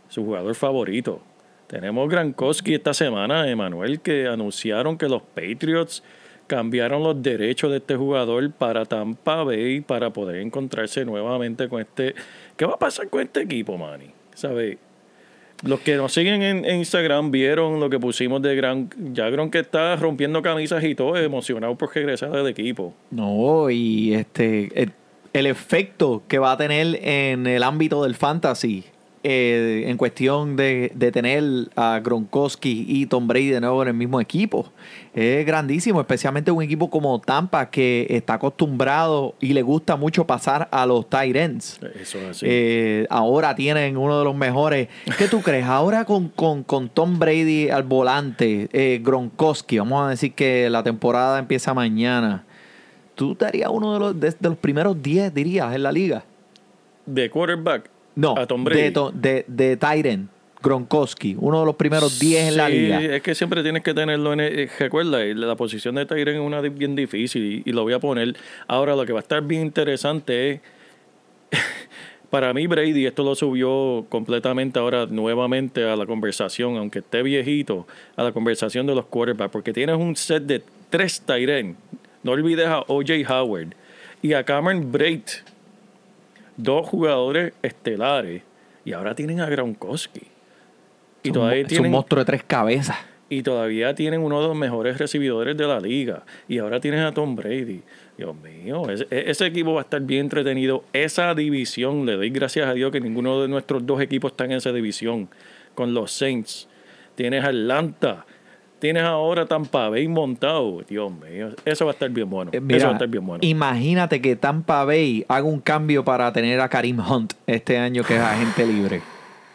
su 0.09 0.25
jugador 0.25 0.55
favorito. 0.55 1.21
Tenemos 1.67 2.09
Grankowski 2.09 2.73
esta 2.73 2.93
semana, 2.93 3.47
Emanuel, 3.49 4.01
que 4.01 4.27
anunciaron 4.27 4.97
que 4.97 5.07
los 5.07 5.21
Patriots 5.21 6.03
cambiaron 6.47 7.03
los 7.03 7.21
derechos 7.21 7.69
de 7.69 7.77
este 7.77 7.95
jugador 7.95 8.51
para 8.51 8.85
Tampa 8.85 9.43
Bay 9.43 9.81
para 9.81 10.11
poder 10.11 10.37
encontrarse 10.37 11.05
nuevamente 11.05 11.69
con 11.69 11.81
este. 11.81 12.15
¿Qué 12.55 12.65
va 12.65 12.73
a 12.73 12.79
pasar 12.79 13.09
con 13.09 13.21
este 13.21 13.41
equipo, 13.41 13.77
Manny? 13.77 14.11
¿Sabes? 14.33 14.77
Los 15.63 15.79
que 15.79 15.95
nos 15.95 16.13
siguen 16.13 16.43
en, 16.43 16.65
en 16.65 16.77
Instagram 16.77 17.31
vieron 17.31 17.79
lo 17.79 17.89
que 17.89 17.99
pusimos 17.99 18.41
de 18.41 18.55
Gran. 18.55 18.89
Ya 19.13 19.29
que 19.49 19.59
está 19.59 19.95
rompiendo 19.95 20.41
camisas 20.41 20.83
y 20.83 20.95
todo, 20.95 21.17
emocionado 21.17 21.75
por 21.75 21.93
regresar 21.93 22.31
del 22.31 22.47
equipo. 22.47 22.93
No, 23.11 23.69
y 23.69 24.13
este 24.13 24.91
el 25.33 25.45
efecto 25.45 26.23
que 26.27 26.39
va 26.39 26.53
a 26.53 26.57
tener 26.57 26.99
en 27.03 27.45
el 27.47 27.63
ámbito 27.63 28.03
del 28.03 28.15
fantasy 28.15 28.85
eh, 29.29 29.83
en 29.87 29.97
cuestión 29.97 30.55
de, 30.55 30.89
de 30.95 31.11
tener 31.11 31.43
a 31.75 31.99
Gronkowski 31.99 32.85
y 32.87 33.07
Tom 33.07 33.27
Brady 33.27 33.49
de 33.49 33.59
nuevo 33.59 33.81
en 33.81 33.89
el 33.89 33.93
mismo 33.93 34.21
equipo 34.21 34.71
es 35.13 35.45
grandísimo, 35.45 35.99
especialmente 35.99 36.51
un 36.51 36.61
equipo 36.61 36.89
como 36.89 37.19
Tampa 37.19 37.69
que 37.69 38.05
está 38.09 38.35
acostumbrado 38.35 39.33
y 39.41 39.53
le 39.53 39.63
gusta 39.63 39.95
mucho 39.95 40.27
pasar 40.27 40.69
a 40.71 40.85
los 40.85 41.09
tight 41.09 41.35
ends. 41.35 41.79
Eso 41.99 42.19
es 42.19 42.29
así. 42.29 42.45
Eh, 42.47 43.07
ahora 43.09 43.55
tienen 43.55 43.97
uno 43.97 44.19
de 44.19 44.23
los 44.23 44.35
mejores. 44.35 44.87
¿Qué 45.17 45.27
tú 45.27 45.41
crees? 45.41 45.65
Ahora 45.65 46.05
con, 46.05 46.29
con, 46.29 46.63
con 46.63 46.87
Tom 46.87 47.17
Brady 47.17 47.69
al 47.69 47.83
volante, 47.83 48.69
eh, 48.71 49.01
Gronkowski, 49.03 49.79
vamos 49.79 50.05
a 50.05 50.09
decir 50.11 50.33
que 50.33 50.69
la 50.69 50.83
temporada 50.83 51.39
empieza 51.39 51.73
mañana. 51.73 52.45
¿Tú 53.15 53.35
darías 53.35 53.69
uno 53.73 53.93
de 53.93 53.99
los, 53.99 54.19
de, 54.19 54.29
de 54.39 54.49
los 54.49 54.57
primeros 54.57 55.01
10, 55.01 55.33
dirías, 55.33 55.75
en 55.75 55.83
la 55.83 55.91
liga? 55.91 56.23
de 57.07 57.29
quarterback 57.29 57.89
No, 58.17 58.35
a 58.37 58.45
Tom 58.45 58.63
Brady. 58.65 58.81
de, 58.81 58.91
to- 58.91 59.11
de, 59.13 59.45
de. 59.47 59.77
Gronkowski, 60.61 61.35
uno 61.39 61.59
de 61.59 61.65
los 61.67 61.75
primeros 61.75 62.19
10 62.19 62.49
en 62.49 62.57
la 62.57 62.67
liga. 62.67 62.99
es 62.99 63.21
que 63.21 63.35
siempre 63.35 63.61
tienes 63.61 63.83
que 63.83 63.93
tenerlo 63.93 64.33
en... 64.33 64.39
el- 64.39 64.59
eh, 64.59 64.69
recuerda, 64.79 65.23
eh, 65.23 65.35
la 65.35 65.55
posición 65.55 65.95
de 65.95 66.05
Tyren 66.07 66.35
es 66.35 66.41
una 66.41 66.61
bien 66.61 66.95
difícil 66.95 67.63
y, 67.65 67.69
y 67.69 67.73
lo 67.73 67.83
voy 67.83 67.93
a 67.93 67.99
poner. 67.99 68.35
Ahora, 68.67 68.95
lo 68.95 69.05
que 69.05 69.13
va 69.13 69.19
a 69.19 69.21
estar 69.21 69.41
bien 69.43 69.61
interesante 69.61 70.49
es... 70.51 70.61
Para 72.29 72.53
mí, 72.53 72.67
Brady, 72.67 73.05
esto 73.05 73.23
lo 73.23 73.35
subió 73.35 74.05
completamente 74.09 74.79
ahora 74.79 75.05
nuevamente 75.05 75.85
a 75.89 75.95
la 75.95 76.05
conversación, 76.05 76.75
aunque 76.75 76.99
esté 76.99 77.23
viejito, 77.23 77.87
a 78.17 78.23
la 78.23 78.33
conversación 78.33 78.85
de 78.85 78.95
los 78.95 79.05
quarterbacks, 79.05 79.51
porque 79.51 79.71
tienes 79.71 79.95
un 79.95 80.13
set 80.17 80.43
de 80.43 80.61
tres 80.89 81.21
Tyren. 81.21 81.77
No 82.23 82.33
olvides 82.33 82.67
a 82.67 82.79
O.J. 82.87 83.13
Howard 83.33 83.69
y 84.21 84.33
a 84.33 84.43
Cameron 84.43 84.91
Braid, 84.91 85.21
dos 86.57 86.85
jugadores 86.87 87.53
estelares, 87.61 88.41
y 88.83 88.93
ahora 88.93 89.15
tienen 89.15 89.39
a 89.39 89.45
Gronkowski. 89.49 90.21
Y 91.23 91.29
Es 91.29 91.29
un 91.29 91.33
todavía 91.33 91.57
es 91.59 91.63
un 91.63 91.67
tienen, 91.69 91.91
monstruo 91.91 92.19
de 92.19 92.25
tres 92.25 92.43
cabezas. 92.43 92.97
y 93.29 93.43
todavía 93.43 93.93
tienen 93.95 94.21
uno 94.21 94.41
de 94.41 94.47
los 94.47 94.55
mejores 94.55 94.97
recibidores 94.97 95.57
de 95.57 95.67
la 95.67 95.79
liga. 95.79 96.23
Y 96.47 96.59
ahora 96.59 96.79
tienes 96.79 97.01
a 97.01 97.11
Tom 97.13 97.35
Brady. 97.35 97.81
Dios 98.17 98.35
mío, 98.35 98.89
ese, 98.89 99.05
e- 99.11 99.29
ese 99.29 99.45
equipo 99.45 99.73
va 99.73 99.81
a 99.81 99.83
estar 99.83 100.01
bien 100.01 100.21
entretenido. 100.21 100.83
Esa 100.93 101.33
división, 101.35 102.05
le 102.05 102.13
doy 102.13 102.29
gracias 102.29 102.67
a 102.67 102.73
Dios 102.73 102.91
que 102.91 103.01
ninguno 103.01 103.41
de 103.41 103.47
nuestros 103.49 103.85
dos 103.85 103.99
equipos 104.01 104.31
está 104.31 104.45
en 104.45 104.53
esa 104.53 104.71
división. 104.71 105.29
Con 105.75 105.93
los 105.93 106.11
Saints. 106.11 106.67
Tienes 107.15 107.43
a 107.43 107.47
Atlanta. 107.49 108.25
Tienes 108.79 109.03
ahora 109.03 109.45
Tampa 109.47 109.89
Bay 109.89 110.07
montado. 110.07 110.81
Dios 110.87 111.11
mío, 111.11 111.49
eso 111.65 111.85
va 111.85 111.91
a 111.91 111.93
estar 111.93 112.09
bien 112.11 112.29
bueno. 112.29 112.51
Eh, 112.53 112.61
eso 112.69 112.85
va 112.85 112.91
a 112.91 112.93
estar 112.95 113.07
bien 113.07 113.25
bueno. 113.25 113.39
imagínate 113.43 114.21
que 114.21 114.35
Tampa 114.35 114.83
Bay 114.85 115.25
haga 115.27 115.43
un 115.45 115.59
cambio 115.59 116.05
para 116.05 116.31
tener 116.31 116.59
a 116.61 116.69
Karim 116.69 116.99
Hunt 116.99 117.33
este 117.47 117.77
año 117.77 118.03
que 118.03 118.15
es 118.15 118.21
agente 118.21 118.65
libre. 118.67 119.01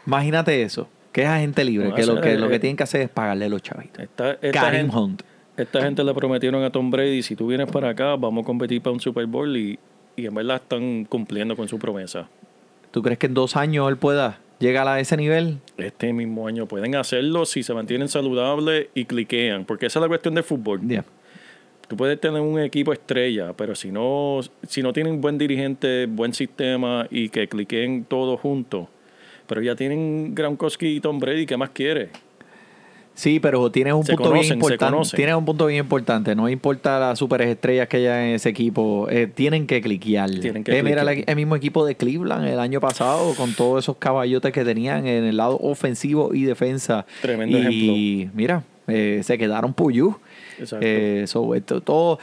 Imagínate 0.07 0.62
eso, 0.62 0.88
que 1.12 1.23
es 1.23 1.29
agente 1.29 1.64
libre, 1.64 1.88
No, 1.91 1.95
que 1.95 2.05
lo 2.07 2.21
que 2.21 2.33
es- 2.35 2.41
lo 2.41 2.49
que 2.49 2.59
tienen 2.59 2.76
que 2.76 2.83
hacer 2.83 3.02
es 3.02 3.09
pagarle 3.09 3.49
los 3.49 3.62
chavitos. 3.62 4.02
Esta, 4.02 4.33
esta 4.33 4.50
Karim 4.61 4.83
gente, 4.91 4.97
Hunt. 4.97 5.23
esta 5.57 5.83
gente 5.83 6.02
le 6.02 6.14
prometieron 6.14 6.64
a 6.64 6.71
Tom 6.71 6.91
Brady, 6.91 7.23
si 7.23 7.37
tú 7.37 7.47
vienes 7.47 7.71
para 7.71 7.91
acá, 7.91 8.17
vamos 8.17 8.43
a 8.43 8.47
competir 8.47 8.83
para 8.83 8.93
un 8.95 9.00
Super 9.00 9.26
Bowl 9.26 9.57
y, 9.57 9.79
y 10.17 10.26
en 10.26 10.35
verdad 10.35 10.57
están 10.57 11.05
cumpliendo 11.05 11.55
con 11.57 11.69
su 11.69 11.79
promesa. 11.79 12.29
¿Tú 12.91 13.00
crees 13.02 13.19
que 13.19 13.26
en 13.26 13.35
dos 13.35 13.55
años 13.57 13.88
él 13.88 13.97
pueda 13.97 14.38
llegar 14.62 14.87
a 14.87 15.00
ese 15.00 15.16
nivel? 15.16 15.59
Este 15.76 16.12
mismo 16.12 16.47
año 16.47 16.66
pueden 16.66 16.95
hacerlo 16.95 17.45
si 17.45 17.62
se 17.62 17.75
mantienen 17.75 18.09
saludables 18.09 18.87
y 18.95 19.04
cliquean, 19.04 19.64
porque 19.64 19.87
esa 19.87 19.99
es 19.99 20.02
la 20.02 20.09
cuestión 20.09 20.35
del 20.35 20.45
fútbol. 20.45 20.81
Ya. 20.87 21.04
Tú 21.88 21.97
puedes 21.97 22.19
tener 22.21 22.40
un 22.40 22.59
equipo 22.61 22.92
estrella, 22.92 23.52
pero 23.54 23.75
si 23.75 23.90
no, 23.90 24.40
si 24.66 24.83
no 24.83 24.92
tienen 24.92 25.21
buen 25.21 25.37
dirigente, 25.37 26.07
buen 26.07 26.33
sistema 26.33 27.07
y 27.11 27.28
que 27.28 27.49
cliqueen 27.49 28.04
todos 28.04 28.40
juntos, 28.40 28.87
pero 29.47 29.61
ya 29.61 29.75
tienen 29.75 30.35
Gronkowski 30.35 30.97
y 30.97 31.00
Tom 31.00 31.19
Brady, 31.19 31.45
¿qué 31.45 31.57
más 31.57 31.71
quiere? 31.71 32.11
Sí, 33.14 33.40
pero 33.40 33.71
tienes 33.71 33.92
un 33.95 34.04
Se 34.04 34.14
punto 34.14 34.31
conocen, 34.31 34.59
bien 34.59 34.59
importante. 34.59 35.16
Tienes 35.16 35.35
un 35.35 35.45
punto 35.45 35.66
bien 35.66 35.81
importante. 35.81 36.35
No 36.35 36.49
importa 36.49 36.99
las 36.99 37.19
superestrellas 37.19 37.87
que 37.88 37.99
haya 37.99 38.26
en 38.26 38.35
ese 38.35 38.49
equipo, 38.49 39.07
eh, 39.11 39.26
tienen 39.33 39.66
que 39.66 39.81
cliquear. 39.83 40.31
Tienen 40.31 40.64
que 40.64 40.78
Eh, 40.78 40.83
mira 40.83 41.02
el, 41.02 41.25
el 41.26 41.37
mismo 41.37 41.54
equipo 41.54 41.85
de 41.85 41.95
Cleveland 41.95 42.47
el 42.49 42.59
año 42.59 42.81
pasado 42.81 43.35
con 43.35 43.52
todos 43.54 43.85
esos 43.85 43.97
caballotes 43.97 44.52
que 44.52 44.64
tenían 44.64 45.07
en 45.07 45.25
el 45.25 45.37
lado 45.37 45.59
ofensivo 45.61 46.33
y 46.35 46.45
defensa. 46.45 47.04
Tremendo 47.21 47.59
y 47.71 48.31
mira, 48.35 48.64
eh, 48.88 49.21
se 49.23 49.37
quedaron 49.38 49.75
puyú. 49.75 50.16
Exacto. 50.59 50.87
Eh, 50.87 51.25
so, 51.26 51.54
esto, 51.54 51.81
todo 51.81 52.19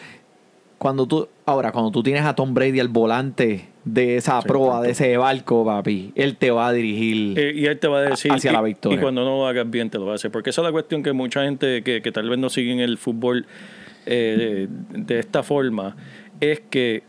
cuando 0.79 1.05
tú 1.05 1.27
ahora 1.45 1.71
cuando 1.71 1.91
tú 1.91 2.01
tienes 2.01 2.23
a 2.25 2.33
Tom 2.33 2.53
Brady 2.55 2.79
al 2.79 2.87
volante 2.87 3.67
de 3.85 4.17
esa 4.17 4.41
Sí, 4.41 4.47
proa 4.47 4.69
tanto. 4.75 4.83
de 4.85 4.91
ese 4.91 5.17
barco, 5.17 5.63
papi, 5.65 6.11
él 6.15 6.37
te 6.37 6.49
va 6.51 6.67
a 6.69 6.73
dirigir. 6.73 7.37
Eh, 7.37 7.51
y 7.55 7.65
él 7.65 7.77
te 7.79 7.87
va 7.87 7.99
a 7.99 8.01
decir 8.01 8.31
hacia 8.31 8.49
y- 8.49 8.53
la 8.53 8.61
victoria. 8.61 8.97
Y 8.97 9.01
cuando 9.01 9.23
no 9.23 9.37
lo 9.37 9.47
hagas 9.47 9.69
bien 9.69 9.89
te 9.89 9.97
lo 9.99 10.05
va 10.07 10.13
a 10.13 10.15
hacer. 10.15 10.31
Porque 10.31 10.49
esa 10.49 10.61
es 10.61 10.65
la 10.65 10.71
cuestión 10.71 11.03
que 11.03 11.11
mucha 11.13 11.43
gente 11.43 11.83
que, 11.83 12.01
que 12.01 12.11
tal 12.11 12.29
vez 12.29 12.39
no 12.39 12.49
siguen 12.49 12.79
el 12.79 12.97
fútbol 12.97 13.45
eh, 14.05 14.67
de, 14.91 15.03
de 15.03 15.19
esta 15.19 15.43
forma, 15.43 15.95
es 16.39 16.61
que 16.61 17.03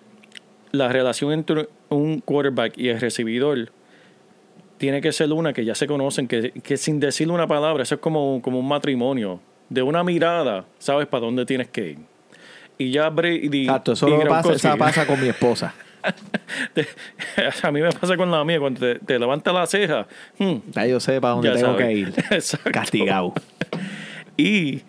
la 0.73 0.89
relación 0.89 1.33
entre 1.33 1.69
un 1.89 2.21
quarterback 2.21 2.77
y 2.79 2.89
el 2.89 3.01
recibidor 3.01 3.71
tiene 4.79 5.01
que 5.01 5.13
ser 5.13 5.33
una 5.33 5.53
que 5.53 5.65
ya 5.65 5.75
se 5.75 5.87
conocen, 5.87 6.27
que, 6.27 6.51
que 6.53 6.77
sin 6.77 7.01
decirle 7.01 7.35
una 7.35 7.47
palabra, 7.47 7.83
eso 7.83 7.97
es 7.97 8.01
como, 8.01 8.41
como 8.43 8.59
un 8.59 8.69
matrimonio. 8.69 9.41
De 9.69 9.83
una 9.83 10.03
mirada, 10.03 10.65
sabes 10.79 11.07
para 11.07 11.25
dónde 11.27 11.47
tienes 11.47 11.69
que 11.69 11.91
ir. 11.91 11.99
Y 12.81 12.91
ya 12.93 13.11
Brady. 13.11 13.65
Exacto, 13.65 13.93
eso 13.93 14.09
lo 14.09 14.19
pasa, 14.27 14.53
eso 14.55 14.77
pasa 14.79 15.07
con 15.07 15.21
mi 15.21 15.29
esposa. 15.29 15.75
a 17.63 17.71
mí 17.71 17.83
me 17.83 17.91
pasa 17.93 18.17
con 18.17 18.31
la 18.31 18.43
mía, 18.43 18.59
cuando 18.59 18.81
te, 18.81 18.95
te 19.01 19.19
levanta 19.19 19.53
la 19.53 19.67
ceja. 19.67 20.07
hmm, 20.39 20.55
Ya 20.73 20.87
yo 20.87 20.99
sé 20.99 21.21
para 21.21 21.35
dónde 21.35 21.51
tengo 21.53 21.67
sabes. 21.73 21.87
que 21.87 21.93
ir. 21.93 22.09
Exacto. 22.31 22.71
Castigado. 22.73 23.35
Y 24.37 24.81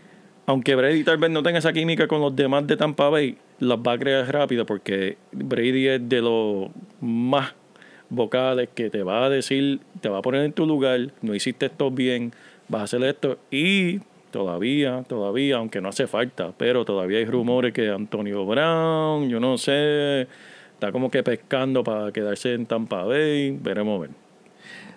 aunque 0.46 0.76
Brady 0.76 1.04
tal 1.04 1.18
vez 1.18 1.30
no 1.30 1.44
tenga 1.44 1.60
esa 1.60 1.74
química 1.74 2.08
con 2.08 2.22
los 2.22 2.34
demás 2.34 2.66
de 2.68 2.78
Tampa 2.78 3.10
Bay, 3.10 3.38
las 3.60 3.78
va 3.80 3.92
a 3.94 3.98
crear 3.98 4.32
rápido 4.32 4.66
porque 4.66 5.18
Brady 5.34 5.88
es 5.90 6.08
de 6.08 6.22
los 6.22 6.70
más 7.02 7.54
vocales 8.10 8.70
que 8.74 8.90
te 8.90 9.04
va 9.04 9.26
a 9.26 9.30
decir, 9.30 9.82
te 10.00 10.08
va 10.08 10.20
a 10.20 10.22
poner 10.22 10.46
en 10.46 10.54
tu 10.54 10.66
lugar, 10.66 11.00
no 11.22 11.36
hiciste 11.36 11.66
esto 11.66 11.92
bien, 11.92 12.32
vas 12.70 12.82
a 12.82 12.84
hacer 12.86 13.04
esto 13.04 13.40
y 13.52 14.00
todavía, 14.32 15.04
todavía, 15.08 15.58
aunque 15.58 15.82
no 15.82 15.90
hace 15.90 16.08
falta, 16.08 16.54
pero 16.58 16.86
todavía 16.86 17.20
hay 17.20 17.26
rumores 17.26 17.74
que 17.74 17.90
Antonio 17.90 18.46
Brown, 18.46 19.30
yo 19.30 19.40
no 19.40 19.58
sé, 19.58 20.28
está 20.74 20.92
como 20.92 21.12
que 21.12 21.22
pescando 21.22 21.84
para 21.84 22.12
quedarse 22.12 22.54
en 22.54 22.66
Tampa 22.66 23.04
Bay, 23.04 23.52
veremos 23.62 24.00
a 24.00 24.02
ver. 24.02 24.10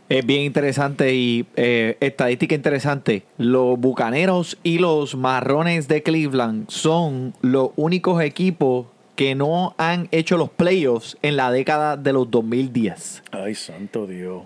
Es 0.08 0.24
bien 0.26 0.42
interesante 0.42 1.14
y 1.14 1.46
eh, 1.56 1.96
estadística 2.00 2.54
interesante. 2.54 3.24
Los 3.38 3.78
Bucaneros 3.78 4.58
y 4.62 4.78
los 4.78 5.16
Marrones 5.16 5.88
de 5.88 6.02
Cleveland 6.02 6.68
son 6.68 7.32
los 7.40 7.70
únicos 7.76 8.22
equipos 8.22 8.86
que 9.16 9.34
no 9.34 9.74
han 9.78 10.08
hecho 10.10 10.36
los 10.36 10.50
playoffs 10.50 11.16
en 11.22 11.36
la 11.36 11.50
década 11.50 11.96
de 11.96 12.12
los 12.12 12.30
2010. 12.30 13.22
Ay, 13.30 13.54
santo 13.54 14.06
Dios. 14.06 14.42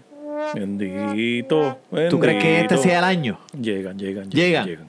Bendito. 0.54 1.78
¿Tú 2.10 2.18
crees 2.18 2.42
que 2.42 2.60
este 2.60 2.76
sea 2.78 2.98
el 2.98 3.04
año? 3.04 3.38
Llegan, 3.60 3.98
llegan, 3.98 4.30
Llegan. 4.30 4.66
llegan. 4.66 4.88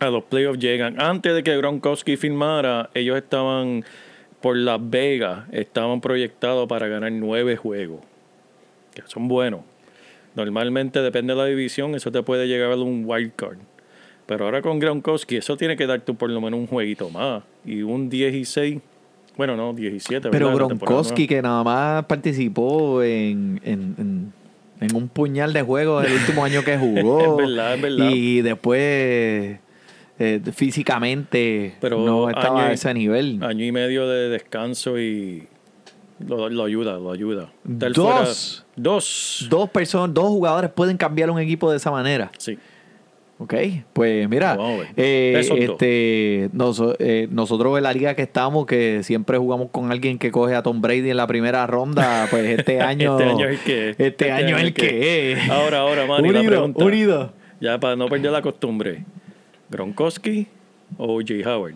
A 0.00 0.10
los 0.10 0.24
playoffs 0.24 0.58
llegan. 0.58 1.00
Antes 1.00 1.34
de 1.34 1.42
que 1.42 1.56
Gronkowski 1.56 2.16
firmara, 2.16 2.90
ellos 2.94 3.16
estaban 3.16 3.84
por 4.40 4.56
Las 4.56 4.78
Vegas, 4.90 5.44
estaban 5.52 6.00
proyectados 6.00 6.68
para 6.68 6.88
ganar 6.88 7.12
nueve 7.12 7.56
juegos. 7.56 8.00
Que 8.92 9.02
son 9.06 9.28
buenos. 9.28 9.60
Normalmente, 10.34 11.00
depende 11.00 11.32
de 11.32 11.38
la 11.38 11.46
división, 11.46 11.94
eso 11.94 12.10
te 12.10 12.22
puede 12.22 12.48
llegar 12.48 12.72
a 12.72 12.76
un 12.76 13.04
wild 13.06 13.32
card. 13.36 13.58
Pero 14.26 14.46
ahora 14.46 14.62
con 14.62 14.78
Gronkowski, 14.78 15.36
eso 15.36 15.56
tiene 15.56 15.76
que 15.76 15.86
darte 15.86 16.12
por 16.12 16.28
lo 16.30 16.40
menos 16.40 16.58
un 16.58 16.66
jueguito 16.66 17.08
más. 17.10 17.42
Y 17.64 17.82
un 17.82 18.08
16, 18.10 18.80
bueno, 19.36 19.56
no, 19.56 19.72
17. 19.72 20.30
Pero 20.30 20.52
Gronkowski, 20.54 21.26
que 21.26 21.40
nada 21.40 21.62
más 21.62 22.04
participó 22.06 23.02
en, 23.02 23.60
en, 23.64 23.94
en- 23.98 24.32
en 24.84 24.96
un 24.96 25.08
puñal 25.08 25.52
de 25.52 25.62
juegos 25.62 26.04
el 26.06 26.12
último 26.12 26.44
año 26.44 26.62
que 26.62 26.76
jugó. 26.78 27.20
Es 27.40 27.48
verdad, 27.48 27.74
es 27.74 27.82
verdad. 27.82 28.08
Y 28.12 28.42
después 28.42 29.58
eh, 30.18 30.40
físicamente 30.52 31.74
Pero 31.80 31.98
no 32.00 32.28
estaba 32.28 32.66
a 32.66 32.72
ese 32.72 32.92
nivel. 32.94 33.42
Año 33.42 33.64
y 33.64 33.72
medio 33.72 34.08
de 34.08 34.28
descanso 34.28 34.98
y 34.98 35.48
lo, 36.26 36.48
lo 36.48 36.64
ayuda, 36.64 36.98
lo 36.98 37.12
ayuda. 37.12 37.52
Dos. 37.64 37.96
fuera- 37.96 38.66
dos. 38.76 39.46
Dos 39.50 39.70
personas, 39.70 40.14
dos 40.14 40.26
jugadores 40.28 40.70
pueden 40.70 40.96
cambiar 40.96 41.30
un 41.30 41.38
equipo 41.38 41.70
de 41.70 41.76
esa 41.78 41.90
manera. 41.90 42.30
Sí. 42.38 42.58
Ok, 43.44 43.54
pues 43.92 44.26
mira, 44.26 44.56
eh, 44.96 45.34
este, 45.38 46.44
eh, 46.44 47.28
nosotros 47.30 47.76
en 47.76 47.82
la 47.82 47.92
liga 47.92 48.14
que 48.14 48.22
estamos, 48.22 48.64
que 48.64 49.02
siempre 49.02 49.36
jugamos 49.36 49.68
con 49.70 49.92
alguien 49.92 50.18
que 50.18 50.30
coge 50.30 50.54
a 50.54 50.62
Tom 50.62 50.80
Brady 50.80 51.10
en 51.10 51.18
la 51.18 51.26
primera 51.26 51.66
ronda, 51.66 52.26
pues 52.30 52.58
este 52.58 52.80
año, 52.80 53.18
Este 53.18 53.30
año 53.30 53.46
es 53.46 53.52
el 53.52 53.58
que 53.60 53.90
es. 53.90 54.00
Este, 54.00 54.32
año 54.32 54.56
es 54.56 54.62
el 54.62 54.72
que 54.72 55.32
es. 55.32 55.50
Ahora, 55.50 55.80
ahora, 55.80 56.06
Manny, 56.06 56.30
la 56.30 56.38
unido, 56.38 56.50
pregunta. 56.52 56.84
unido. 56.86 57.32
Ya 57.60 57.78
para 57.78 57.96
no 57.96 58.08
perder 58.08 58.32
la 58.32 58.40
costumbre. 58.40 59.04
¿Gronkowski 59.68 60.46
o 60.96 61.20
Jay 61.22 61.42
Howard? 61.42 61.74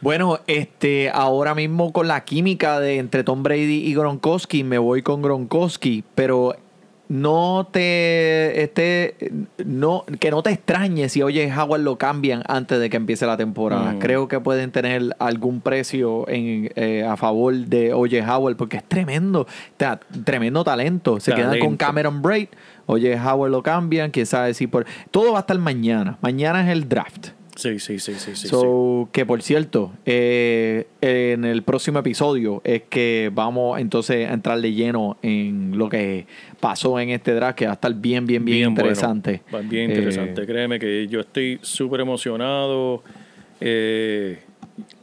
Bueno, 0.00 0.38
este, 0.46 1.10
ahora 1.10 1.56
mismo 1.56 1.92
con 1.92 2.06
la 2.06 2.24
química 2.24 2.78
de 2.78 2.98
entre 2.98 3.24
Tom 3.24 3.42
Brady 3.42 3.84
y 3.84 3.94
Gronkowski, 3.94 4.62
me 4.62 4.78
voy 4.78 5.02
con 5.02 5.22
Gronkowski, 5.22 6.04
pero 6.14 6.54
no 7.12 7.68
te 7.70 8.62
este 8.62 9.16
no 9.66 10.06
que 10.18 10.30
no 10.30 10.42
te 10.42 10.48
extrañes 10.48 11.12
si 11.12 11.22
oye 11.22 11.52
Howard 11.54 11.82
lo 11.82 11.98
cambian 11.98 12.42
antes 12.46 12.80
de 12.80 12.88
que 12.88 12.96
empiece 12.96 13.26
la 13.26 13.36
temporada. 13.36 13.92
Mm. 13.92 13.98
Creo 13.98 14.28
que 14.28 14.40
pueden 14.40 14.70
tener 14.70 15.14
algún 15.18 15.60
precio 15.60 16.26
en, 16.30 16.72
eh, 16.74 17.04
a 17.06 17.18
favor 17.18 17.54
de 17.54 17.92
Oye 17.92 18.22
Howard 18.22 18.56
porque 18.56 18.78
es 18.78 18.84
tremendo, 18.84 19.46
sea, 19.78 20.00
tremendo 20.24 20.64
talento. 20.64 21.20
Se 21.20 21.34
quedan 21.34 21.58
con. 21.58 21.76
Cameron 21.76 22.22
Braid, 22.22 22.48
Oye 22.86 23.14
Howard 23.20 23.50
lo 23.50 23.62
cambian, 23.62 24.10
quién 24.10 24.24
sabe 24.24 24.54
si 24.54 24.66
por 24.66 24.86
todo 25.10 25.32
va 25.32 25.38
a 25.38 25.40
estar 25.40 25.58
mañana. 25.58 26.16
Mañana 26.22 26.62
es 26.62 26.70
el 26.70 26.88
draft. 26.88 27.28
Sí, 27.54 27.78
sí, 27.78 27.98
sí, 27.98 28.14
sí, 28.14 28.34
sí. 28.34 28.48
So, 28.48 29.08
que 29.12 29.26
por 29.26 29.42
cierto, 29.42 29.92
eh, 30.06 30.86
en 31.02 31.44
el 31.44 31.62
próximo 31.62 31.98
episodio 31.98 32.62
es 32.64 32.82
que 32.88 33.30
vamos 33.34 33.78
entonces 33.78 34.28
a 34.28 34.32
entrar 34.32 34.60
de 34.60 34.72
lleno 34.72 35.18
en 35.22 35.76
lo 35.76 35.88
que 35.90 36.26
pasó 36.60 36.98
en 36.98 37.10
este 37.10 37.34
draft, 37.34 37.58
que 37.58 37.66
va 37.66 37.72
a 37.72 37.74
estar 37.74 37.94
bien, 37.94 38.26
bien, 38.26 38.44
bien, 38.44 38.74
bueno. 38.74 38.88
interesante. 38.88 39.42
Va 39.54 39.60
bien 39.60 39.90
Eh, 39.90 39.94
interesante. 39.96 40.46
Créeme 40.46 40.78
que 40.78 41.06
yo 41.08 41.20
estoy 41.20 41.58
súper 41.62 42.00
emocionado. 42.00 43.02
Eh, 43.60 44.38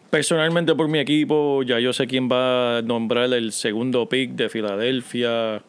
personalmente 0.10 0.74
por 0.74 0.88
mi 0.88 1.00
equipo, 1.00 1.62
ya 1.64 1.80
yo 1.80 1.94
sé 1.94 2.08
quién 2.08 2.30
va 2.32 2.78
a 2.80 2.82
nombrar 2.82 3.32
el 3.34 3.52
segundo 3.52 4.10
pick 4.10 4.32
de 4.32 4.50
Filadelfia. 4.50 5.62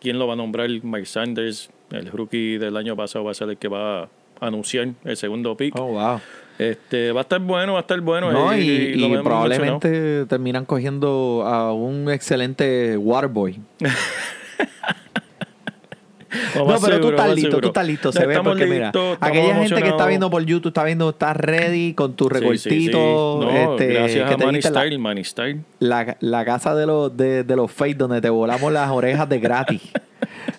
¿Quién 0.00 0.18
lo 0.18 0.26
va 0.26 0.32
a 0.32 0.36
nombrar? 0.36 0.68
Mike 0.68 1.06
Sanders, 1.06 1.70
el 1.92 2.06
rookie 2.06 2.58
del 2.58 2.76
año 2.76 2.96
pasado, 2.96 3.24
va 3.24 3.30
a 3.30 3.34
ser 3.34 3.50
el 3.50 3.58
que 3.58 3.68
va 3.68 4.02
a 4.04 4.08
anunciar 4.40 4.88
el 5.04 5.16
segundo 5.16 5.56
pick. 5.56 5.74
oh, 5.78 5.86
wow. 5.86 6.20
Este, 6.58 7.10
va 7.12 7.20
a 7.20 7.22
estar 7.22 7.40
bueno, 7.40 7.72
va 7.72 7.78
a 7.78 7.82
estar 7.82 7.98
bueno. 8.02 8.30
No, 8.32 8.54
y, 8.54 8.92
y 8.94 9.16
probablemente 9.22 10.26
terminan 10.26 10.66
cogiendo 10.66 11.42
a 11.46 11.72
un 11.72 12.10
excelente 12.10 12.96
Waterboy. 12.98 13.60
No, 16.54 16.66
pero 16.80 17.00
tú 17.00 17.08
estás 17.10 17.28
listo, 17.34 17.42
seguro. 17.42 17.60
tú 17.60 17.66
estás 17.68 17.86
listo, 17.86 18.12
se 18.12 18.24
ve 18.26 18.40
porque 18.40 18.66
mira, 18.66 18.86
listos, 18.86 19.18
aquella 19.20 19.54
gente 19.56 19.82
que 19.82 19.88
está 19.88 20.06
viendo 20.06 20.30
por 20.30 20.44
YouTube 20.44 20.68
está 20.68 20.84
viendo, 20.84 21.10
estás 21.10 21.36
ready 21.36 21.94
con 21.94 22.14
tu 22.14 22.28
Sí, 22.28 22.34
sí, 22.34 22.40
sí. 22.40 22.68
recortito, 22.68 23.40
No, 23.42 23.72
este, 23.72 23.86
gracias 23.88 24.28
que 24.28 24.34
a 24.34 24.36
te 24.36 24.52
diste 24.52 24.70
la, 24.70 25.24
Style. 25.24 25.60
la, 25.80 26.16
la 26.20 26.44
casa 26.44 26.74
de 26.76 26.86
los 26.86 27.16
de, 27.16 27.42
de 27.42 27.56
los 27.56 27.70
Face 27.72 27.94
donde 27.94 28.20
te 28.20 28.30
volamos 28.30 28.72
las 28.72 28.90
orejas 28.90 29.28
de 29.28 29.40
gratis. 29.40 29.82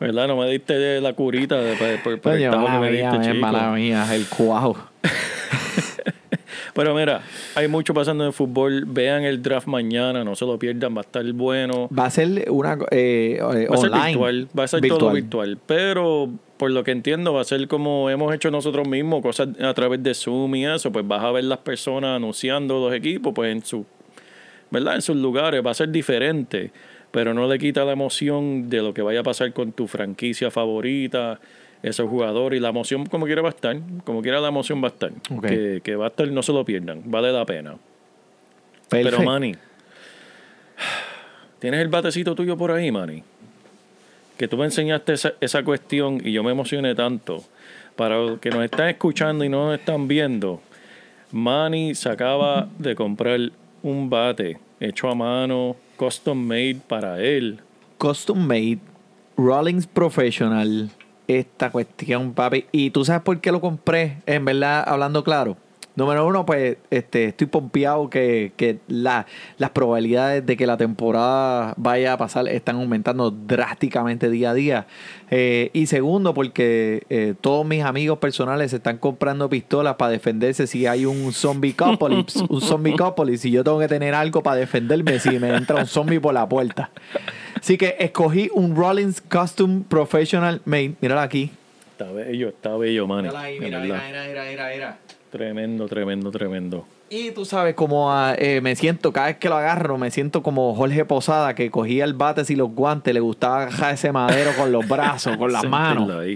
¿Verdad? 0.00 0.28
No 0.28 0.36
me 0.36 0.48
diste 0.50 1.00
la 1.00 1.12
curita 1.14 1.56
de, 1.60 1.74
por, 1.76 2.02
por- 2.02 2.20
por 2.20 2.32
Coño, 2.32 2.50
tajo 2.50 2.64
que 2.64 2.68
mala 2.70 2.80
me 2.80 2.90
mía, 2.90 3.10
diste, 3.12 3.26
chico. 3.32 3.40
mala 3.46 3.70
mía, 3.72 4.14
el 4.14 4.26
cuajo. 4.26 4.76
Pero 6.74 6.94
mira, 6.94 7.22
hay 7.54 7.68
mucho 7.68 7.94
pasando 7.94 8.24
en 8.24 8.28
el 8.28 8.34
fútbol. 8.34 8.84
Vean 8.86 9.24
el 9.24 9.42
draft 9.42 9.66
mañana, 9.66 10.24
no 10.24 10.36
se 10.36 10.44
lo 10.44 10.58
pierdan, 10.58 10.94
va 10.94 10.98
a 11.00 11.04
estar 11.04 11.24
bueno. 11.32 11.88
Va 11.96 12.04
a 12.04 12.10
ser 12.10 12.50
una 12.50 12.74
eh, 12.90 13.38
eh, 13.40 13.66
Va 13.70 13.74
a 13.74 13.78
ser 13.78 13.90
online. 13.90 14.06
virtual, 14.08 14.48
va 14.58 14.64
a 14.64 14.68
ser 14.68 14.80
todo 14.86 15.10
virtual. 15.12 15.58
Pero 15.66 16.30
por 16.58 16.70
lo 16.70 16.84
que 16.84 16.90
entiendo, 16.90 17.32
va 17.32 17.40
a 17.40 17.44
ser 17.44 17.66
como 17.68 18.10
hemos 18.10 18.34
hecho 18.34 18.50
nosotros 18.50 18.86
mismos, 18.86 19.22
cosas 19.22 19.48
a 19.62 19.72
través 19.72 20.02
de 20.02 20.12
Zoom 20.12 20.54
y 20.56 20.66
eso. 20.66 20.92
Pues 20.92 21.06
vas 21.08 21.24
a 21.24 21.30
ver 21.30 21.44
las 21.44 21.58
personas 21.58 22.16
anunciando 22.16 22.78
los 22.78 22.92
equipos, 22.94 23.32
pues 23.34 23.52
en 23.52 23.64
su, 23.64 23.86
¿verdad? 24.70 24.96
En 24.96 25.02
sus 25.02 25.16
lugares. 25.16 25.64
Va 25.64 25.70
a 25.70 25.74
ser 25.74 25.88
diferente, 25.90 26.72
pero 27.10 27.34
no 27.34 27.48
le 27.48 27.58
quita 27.58 27.84
la 27.84 27.92
emoción 27.92 28.68
de 28.68 28.82
lo 28.82 28.94
que 28.94 29.02
vaya 29.02 29.20
a 29.20 29.22
pasar 29.22 29.52
con 29.52 29.72
tu 29.72 29.86
franquicia 29.86 30.50
favorita, 30.50 31.40
esos 31.82 32.08
jugadores 32.08 32.58
y 32.58 32.60
la 32.60 32.70
emoción 32.70 33.06
como 33.06 33.26
quiera 33.26 33.42
va 33.42 33.48
a 33.48 33.50
estar, 33.50 33.76
como 34.04 34.22
quiera 34.22 34.40
la 34.40 34.48
emoción 34.48 34.82
va 34.82 34.88
a 34.88 34.90
estar. 34.90 35.12
Que, 35.42 35.80
que 35.82 35.96
va 35.96 36.06
a 36.06 36.08
estar, 36.08 36.28
no 36.28 36.42
se 36.42 36.52
lo 36.52 36.64
pierdan, 36.64 37.02
vale 37.06 37.32
la 37.32 37.44
pena. 37.44 37.76
Pero 38.88 39.20
Manny, 39.22 39.54
¿tienes 41.58 41.80
el 41.80 41.88
batecito 41.88 42.34
tuyo 42.34 42.56
por 42.56 42.70
ahí, 42.70 42.90
Manny? 42.90 43.22
Que 44.36 44.48
tú 44.48 44.56
me 44.56 44.64
enseñaste 44.64 45.14
esa, 45.14 45.34
esa 45.40 45.62
cuestión 45.64 46.20
y 46.24 46.32
yo 46.32 46.42
me 46.42 46.52
emocioné 46.52 46.94
tanto. 46.94 47.42
Para 47.96 48.18
los 48.18 48.38
que 48.40 48.50
nos 48.50 48.62
están 48.62 48.90
escuchando 48.90 49.42
y 49.42 49.48
no 49.48 49.68
nos 49.68 49.78
están 49.78 50.06
viendo, 50.06 50.60
Manny 51.32 51.94
se 51.94 52.10
acaba 52.10 52.68
de 52.78 52.94
comprar 52.94 53.40
un 53.82 54.10
bate 54.10 54.58
hecho 54.80 55.08
a 55.08 55.14
mano, 55.14 55.76
custom 55.96 56.46
made 56.46 56.80
para 56.86 57.20
él. 57.20 57.60
Custom 57.98 58.46
made, 58.46 58.78
Rollins 59.36 59.86
Professional, 59.86 60.90
esta 61.26 61.70
cuestión, 61.70 62.34
papi. 62.34 62.66
Y 62.72 62.90
tú 62.90 63.04
sabes 63.04 63.22
por 63.22 63.40
qué 63.40 63.52
lo 63.52 63.60
compré, 63.60 64.18
en 64.26 64.44
verdad, 64.44 64.84
hablando 64.86 65.24
claro. 65.24 65.56
Número 65.96 66.26
uno, 66.26 66.44
pues 66.46 66.76
este, 66.90 67.24
estoy 67.24 67.46
pompeado 67.46 68.10
que, 68.10 68.52
que 68.56 68.78
la- 68.86 69.26
las 69.56 69.70
probabilidades 69.70 70.44
de 70.44 70.56
que 70.56 70.66
la 70.66 70.76
temporada 70.76 71.72
vaya 71.78 72.12
a 72.12 72.18
pasar 72.18 72.46
están 72.48 72.76
aumentando 72.76 73.30
drásticamente 73.30 74.28
día 74.30 74.50
a 74.50 74.54
día. 74.54 74.86
Eh, 75.30 75.70
y 75.72 75.86
segundo, 75.86 76.34
porque 76.34 77.04
eh, 77.08 77.34
todos 77.40 77.66
mis 77.66 77.82
amigos 77.82 78.18
personales 78.18 78.70
se 78.72 78.76
están 78.76 78.98
comprando 78.98 79.48
pistolas 79.48 79.94
para 79.96 80.12
defenderse 80.12 80.66
si 80.66 80.86
hay 80.86 81.06
un 81.06 81.32
zombie 81.32 81.74
apocalypse, 81.78 82.44
un 82.48 82.60
zombie 82.60 82.92
apocalypse, 82.94 83.48
y 83.48 83.52
yo 83.52 83.64
tengo 83.64 83.78
que 83.78 83.88
tener 83.88 84.14
algo 84.14 84.42
para 84.42 84.56
defenderme 84.56 85.18
si 85.18 85.38
me 85.38 85.48
entra 85.54 85.76
un 85.76 85.86
zombie 85.86 86.20
por 86.20 86.34
la 86.34 86.46
puerta. 86.48 86.90
Así 87.58 87.78
que 87.78 87.96
escogí 87.98 88.50
un 88.54 88.76
Rollins 88.76 89.22
Custom 89.22 89.82
Professional 89.84 90.60
Made. 90.66 90.92
Mírala 91.00 91.22
aquí. 91.22 91.50
Está 91.92 92.12
bello, 92.12 92.48
está 92.50 92.76
bello, 92.76 93.06
Manny. 93.06 93.22
Mírala 93.28 93.40
ahí, 93.40 93.58
mira, 93.58 93.80
mira, 93.80 94.02
mira, 94.06 94.44
mira, 94.50 94.68
mira. 94.74 94.98
Tremendo, 95.30 95.86
tremendo, 95.86 96.30
tremendo. 96.30 96.86
Y 97.10 97.30
tú 97.32 97.44
sabes 97.44 97.74
cómo 97.74 98.12
ah, 98.12 98.34
eh, 98.38 98.60
me 98.60 98.74
siento, 98.76 99.12
cada 99.12 99.26
vez 99.28 99.36
que 99.36 99.48
lo 99.48 99.56
agarro, 99.56 99.98
me 99.98 100.10
siento 100.10 100.42
como 100.42 100.74
Jorge 100.74 101.04
Posada, 101.04 101.54
que 101.54 101.70
cogía 101.70 102.04
el 102.04 102.14
bate 102.14 102.42
y 102.48 102.56
los 102.56 102.70
guantes, 102.70 103.12
le 103.12 103.20
gustaba 103.20 103.62
agarrar 103.64 103.94
ese 103.94 104.12
madero 104.12 104.52
con 104.56 104.72
los 104.72 104.88
brazos, 104.88 105.36
con 105.36 105.52
las 105.52 105.64
manos. 105.68 106.10
ahí. 106.10 106.34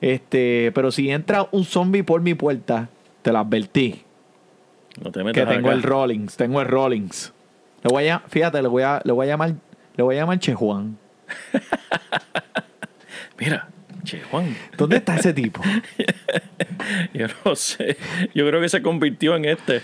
Este, 0.00 0.70
pero 0.74 0.90
si 0.92 1.10
entra 1.10 1.48
un 1.50 1.64
zombie 1.64 2.02
por 2.04 2.20
mi 2.20 2.34
puerta, 2.34 2.88
te 3.22 3.32
lo 3.32 3.38
advertí. 3.38 4.02
No 5.02 5.10
te 5.12 5.22
metas 5.22 5.44
Que 5.44 5.54
tengo 5.54 5.68
acá. 5.68 5.76
el 5.76 5.82
Rollins, 5.82 6.36
tengo 6.36 6.60
el 6.60 6.68
Rollins. 6.68 7.32
Le 7.82 7.90
voy 7.90 8.08
a, 8.08 8.20
fíjate, 8.20 8.60
le 8.62 8.68
voy 8.68 8.82
a, 8.82 9.00
le 9.04 9.12
voy 9.12 9.26
a 9.26 9.30
llamar, 9.30 9.54
le 9.96 10.02
voy 10.02 10.16
a 10.16 10.20
llamar 10.20 10.38
Che 10.38 10.54
Juan. 10.54 10.96
Mira, 13.38 13.68
che, 14.08 14.22
Juan. 14.30 14.56
¿Dónde 14.76 14.96
está 14.96 15.16
ese 15.16 15.32
tipo? 15.34 15.62
Yo 17.12 17.26
no 17.44 17.54
sé. 17.54 17.96
Yo 18.34 18.46
creo 18.46 18.60
que 18.60 18.68
se 18.68 18.80
convirtió 18.80 19.36
en 19.36 19.44
este. 19.44 19.82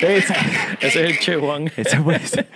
Ese, 0.00 0.34
Ese 0.80 0.86
es 0.86 0.96
el 0.96 1.18
Che 1.18 1.36
Juan. 1.36 1.70
ese 1.76 2.00
puede 2.00 2.26
ser. 2.26 2.46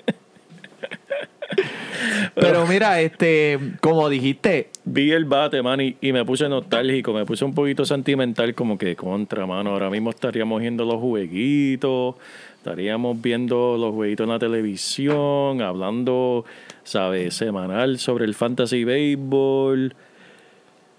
Pero 2.35 2.67
mira, 2.67 3.01
este, 3.01 3.59
como 3.81 4.09
dijiste, 4.09 4.71
Vi 4.85 5.13
el 5.13 5.25
bate, 5.25 5.63
man, 5.63 5.81
y, 5.81 5.97
y 6.01 6.13
me 6.13 6.25
puse 6.25 6.49
nostálgico, 6.49 7.13
me 7.13 7.27
puse 7.27 7.45
un 7.45 7.55
poquito 7.55 7.85
sentimental, 7.85 8.55
como 8.55 8.79
que 8.79 8.97
contra, 8.97 9.47
mano. 9.47 9.71
Ahora 9.71 9.91
mismo 9.91 10.11
estaríamos 10.11 10.61
viendo 10.61 10.85
los 10.85 10.97
jueguitos, 10.97 12.17
estaríamos 12.57 13.21
viendo 13.21 13.77
los 13.77 13.95
jueguitos 13.95 14.25
en 14.25 14.31
la 14.31 14.39
televisión, 14.39 15.61
hablando, 15.63 16.45
¿sabes? 16.85 17.35
Semanal 17.35 17.99
sobre 17.99 18.25
el 18.25 18.35
fantasy 18.35 18.85
baseball. 18.85 19.95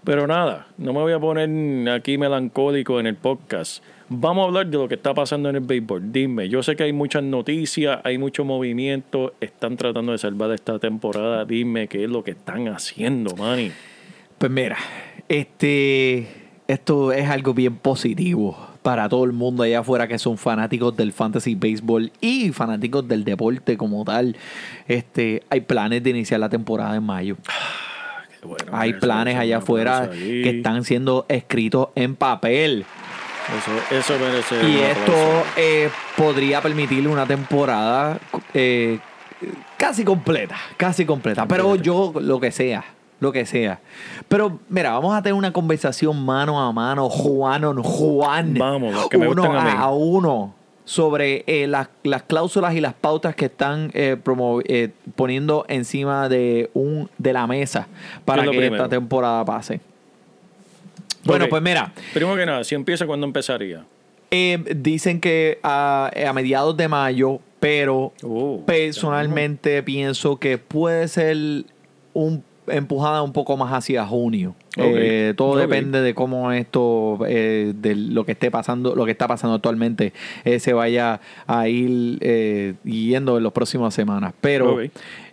Pero 0.10 0.26
nada, 0.26 0.66
no 0.80 0.92
me 0.92 1.02
voy 1.02 1.14
a 1.14 1.20
poner 1.20 1.88
aquí 1.92 2.18
melancólico 2.18 3.00
en 3.00 3.06
el 3.06 3.16
podcast. 3.16 3.84
Vamos 4.08 4.42
a 4.42 4.48
hablar 4.48 4.66
de 4.66 4.76
lo 4.76 4.88
que 4.88 4.96
está 4.96 5.14
pasando 5.14 5.50
en 5.50 5.58
el 5.58 5.62
béisbol. 5.62 6.12
Dime, 6.12 6.50
yo 6.50 6.64
sé 6.64 6.76
que 6.76 6.82
hay 6.82 6.94
muchas 6.94 7.22
noticias, 7.22 8.00
hay 8.04 8.18
mucho 8.18 8.44
movimiento, 8.44 9.36
están 9.40 9.78
tratando 9.78 10.14
de 10.14 10.18
salvar 10.18 10.50
esta 10.50 10.80
temporada. 10.80 11.46
Dime 11.46 11.88
qué 11.88 12.06
es 12.06 12.10
lo 12.10 12.24
que 12.24 12.32
están 12.32 12.70
haciendo, 12.70 13.36
Manny. 13.36 13.72
Pues 14.40 14.52
mira, 14.52 14.78
este, 15.28 16.28
esto 16.68 17.12
es 17.12 17.30
algo 17.30 17.54
bien 17.54 17.76
positivo 17.76 18.58
para 18.82 19.08
todo 19.10 19.26
el 19.26 19.34
mundo 19.34 19.62
allá 19.62 19.82
afuera 19.82 20.08
que 20.08 20.18
son 20.18 20.40
fanáticos 20.40 20.98
del 20.98 21.14
fantasy 21.14 21.54
baseball 21.54 22.12
y 22.20 22.50
fanáticos 22.52 23.08
del 23.08 23.24
deporte 23.24 23.78
como 23.78 24.04
tal. 24.06 24.36
Este, 24.88 25.44
hay 25.52 25.62
planes 25.62 26.02
de 26.02 26.10
iniciar 26.10 26.40
la 26.40 26.50
temporada 26.50 26.96
en 26.96 27.04
mayo. 27.04 27.38
Bueno, 28.44 28.72
Hay 28.72 28.94
planes 28.94 29.38
allá 29.38 29.58
afuera 29.58 30.10
que 30.12 30.50
están 30.50 30.84
siendo 30.84 31.26
escritos 31.28 31.90
en 31.96 32.16
papel. 32.16 32.86
Eso, 33.58 33.98
eso 33.98 34.20
merece. 34.24 34.70
Y 34.70 34.78
esto 34.78 35.14
eh, 35.58 35.90
podría 36.16 36.62
permitirle 36.62 37.10
una 37.10 37.26
temporada 37.26 38.20
eh, 38.54 39.00
casi 39.78 40.04
completa, 40.04 40.56
casi 40.78 41.06
completa. 41.06 41.48
Pero 41.48 41.76
yo 41.76 42.14
lo 42.22 42.40
que 42.40 42.52
sea, 42.52 42.86
lo 43.20 43.32
que 43.32 43.46
sea. 43.46 43.80
Pero 44.28 44.60
mira, 44.70 44.92
vamos 44.92 45.16
a 45.16 45.22
tener 45.24 45.34
una 45.34 45.52
conversación 45.52 46.24
mano 46.24 46.62
a 46.62 46.72
mano, 46.72 47.10
Juan 47.10 47.64
on 47.66 47.82
Juan. 47.82 48.54
Vamos, 48.54 49.10
que 49.10 49.18
me 49.18 49.28
uno 49.28 49.44
a 49.52 49.72
a 49.72 49.90
uno 49.90 50.59
sobre 50.90 51.44
eh, 51.46 51.68
las, 51.68 51.88
las 52.02 52.24
cláusulas 52.24 52.74
y 52.74 52.82
las 52.82 52.96
pautas 52.96 53.36
que 53.36 53.46
están 53.46 53.92
eh, 53.94 54.18
promo- 54.24 54.64
eh, 54.66 54.90
poniendo 55.16 55.64
encima 55.68 56.28
de 56.30 56.72
un 56.74 57.08
de 57.20 57.32
la 57.32 57.46
mesa 57.46 57.88
para 58.26 58.44
es 58.44 58.50
que 58.50 58.66
esta 58.66 58.90
temporada 58.90 59.46
pase. 59.46 59.82
Bueno, 61.26 61.48
pues 61.48 61.62
mira, 61.62 61.94
Primero 62.12 62.36
que 62.36 62.46
nada, 62.48 62.64
si 62.64 62.74
empieza, 62.74 63.06
¿cuándo 63.06 63.28
empezaría? 63.28 63.86
eh, 64.32 64.58
dicen 64.76 65.20
que 65.22 65.60
a, 65.62 66.10
a 66.28 66.34
mediados 66.34 66.76
de 66.76 66.88
mayo, 66.88 67.40
pero 67.60 68.12
Oh, 68.24 68.64
personalmente 68.66 69.84
pienso 69.84 70.38
que 70.38 70.58
puede 70.58 71.08
ser 71.08 71.38
un 72.16 72.44
empujada 72.66 73.22
un 73.22 73.32
poco 73.34 73.56
más 73.58 73.72
hacia 73.74 74.06
junio. 74.08 74.56
Eh, 74.78 75.34
todo 75.36 75.58
depende 75.58 76.02
de 76.02 76.14
cómo 76.14 76.52
esto, 76.52 77.20
eh, 77.28 77.74
de 77.76 77.96
lo 77.96 78.24
que 78.26 78.34
esté 78.34 78.52
pasando, 78.52 78.96
lo 78.96 79.06
que 79.06 79.12
está 79.12 79.28
pasando 79.28 79.56
actualmente, 79.56 80.14
eh, 80.46 80.60
se 80.60 80.74
vaya 80.74 81.20
a 81.48 81.68
ir 81.68 82.18
eh, 82.22 82.76
yendo 82.84 83.38
en 83.38 83.44
las 83.44 83.52
próximas 83.52 83.94
semanas. 83.94 84.34
Pero 84.40 84.76
Ok. 84.76 84.82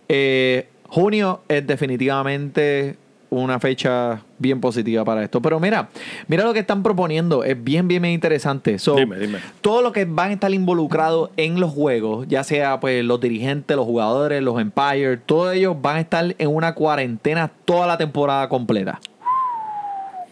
eh, 0.09 0.67
junio 0.87 1.41
es 1.47 1.65
definitivamente 1.67 2.95
una 3.29 3.59
fecha 3.59 4.21
bien 4.39 4.61
positiva 4.61 5.03
para 5.03 5.21
esto. 5.23 5.41
Pero 5.41 5.59
mira, 5.59 5.89
mira 6.27 6.45
lo 6.45 6.53
que 6.53 6.59
están 6.59 6.81
proponiendo. 6.81 7.43
Es 7.43 7.61
bien, 7.61 7.87
bien, 7.87 8.01
bien 8.01 8.13
interesante. 8.13 8.79
So, 8.79 8.95
Dime, 8.95 9.17
dime. 9.19 9.39
Todo 9.61 9.81
lo 9.81 9.91
que 9.91 10.05
van 10.05 10.29
a 10.29 10.33
estar 10.33 10.53
involucrados 10.53 11.29
en 11.35 11.59
los 11.59 11.71
juegos, 11.73 12.25
ya 12.29 12.43
sea 12.45 12.79
pues 12.79 13.03
los 13.03 13.19
dirigentes, 13.19 13.75
los 13.75 13.85
jugadores, 13.85 14.41
los 14.41 14.59
Empire, 14.61 15.17
todos 15.17 15.53
ellos 15.55 15.75
van 15.81 15.97
a 15.97 15.99
estar 15.99 16.35
en 16.37 16.47
una 16.49 16.73
cuarentena 16.73 17.51
toda 17.65 17.85
la 17.85 17.97
temporada 17.97 18.47
completa. 18.47 18.99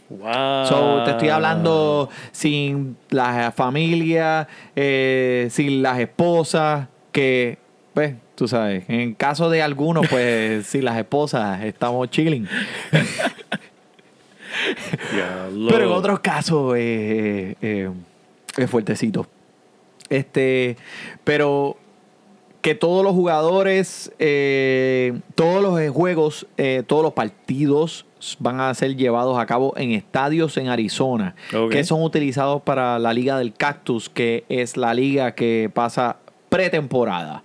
Wow. 0.09 0.65
So, 0.67 1.03
te 1.03 1.11
estoy 1.11 1.29
hablando 1.29 2.09
sin 2.31 2.97
las 3.09 3.53
familias, 3.55 4.47
eh, 4.75 5.47
sin 5.51 5.81
las 5.81 5.99
esposas, 5.99 6.87
que, 7.11 7.57
pues, 7.93 8.15
tú 8.35 8.47
sabes, 8.47 8.83
en 8.87 9.13
caso 9.15 9.49
de 9.49 9.61
algunos, 9.61 10.07
pues, 10.07 10.67
sin 10.67 10.85
las 10.85 10.97
esposas, 10.97 11.63
estamos 11.63 12.09
chilling. 12.09 12.47
Pero 15.69 15.85
en 15.85 15.91
otros 15.91 16.19
casos, 16.19 16.75
eh, 16.77 17.55
eh, 17.61 17.89
es 18.57 18.69
fuertecito. 18.69 19.27
Este, 20.09 20.77
pero 21.23 21.77
que 22.61 22.73
todos 22.73 23.03
los 23.03 23.13
jugadores, 23.13 24.11
eh, 24.17 25.19
todos 25.35 25.61
los 25.61 25.89
juegos, 25.91 26.47
eh, 26.57 26.83
todos 26.87 27.03
los 27.03 27.13
partidos 27.13 28.04
van 28.39 28.59
a 28.59 28.73
ser 28.73 28.95
llevados 28.95 29.37
a 29.37 29.45
cabo 29.45 29.73
en 29.77 29.91
estadios 29.91 30.57
en 30.57 30.69
Arizona, 30.69 31.35
que 31.71 31.83
son 31.83 32.01
utilizados 32.01 32.61
para 32.61 32.97
la 32.99 33.13
Liga 33.13 33.37
del 33.37 33.53
Cactus, 33.53 34.09
que 34.09 34.45
es 34.49 34.77
la 34.77 34.93
liga 34.93 35.35
que 35.35 35.69
pasa 35.73 36.17
pretemporada. 36.49 37.43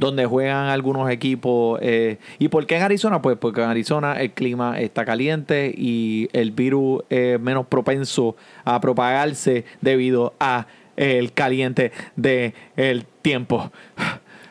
Donde 0.00 0.26
juegan 0.26 0.66
algunos 0.66 1.08
equipos. 1.10 1.78
eh, 1.80 2.18
¿Y 2.40 2.48
por 2.48 2.66
qué 2.66 2.76
en 2.76 2.82
Arizona? 2.82 3.22
Pues 3.22 3.36
porque 3.38 3.62
en 3.62 3.68
Arizona 3.68 4.20
el 4.20 4.32
clima 4.32 4.80
está 4.80 5.04
caliente 5.04 5.72
y 5.72 6.28
el 6.32 6.50
virus 6.50 7.04
es 7.08 7.38
menos 7.38 7.66
propenso 7.68 8.34
a 8.64 8.80
propagarse 8.80 9.64
debido 9.80 10.34
a 10.40 10.66
el 10.96 11.32
caliente 11.32 11.92
del 12.16 13.04
tiempo. 13.22 13.70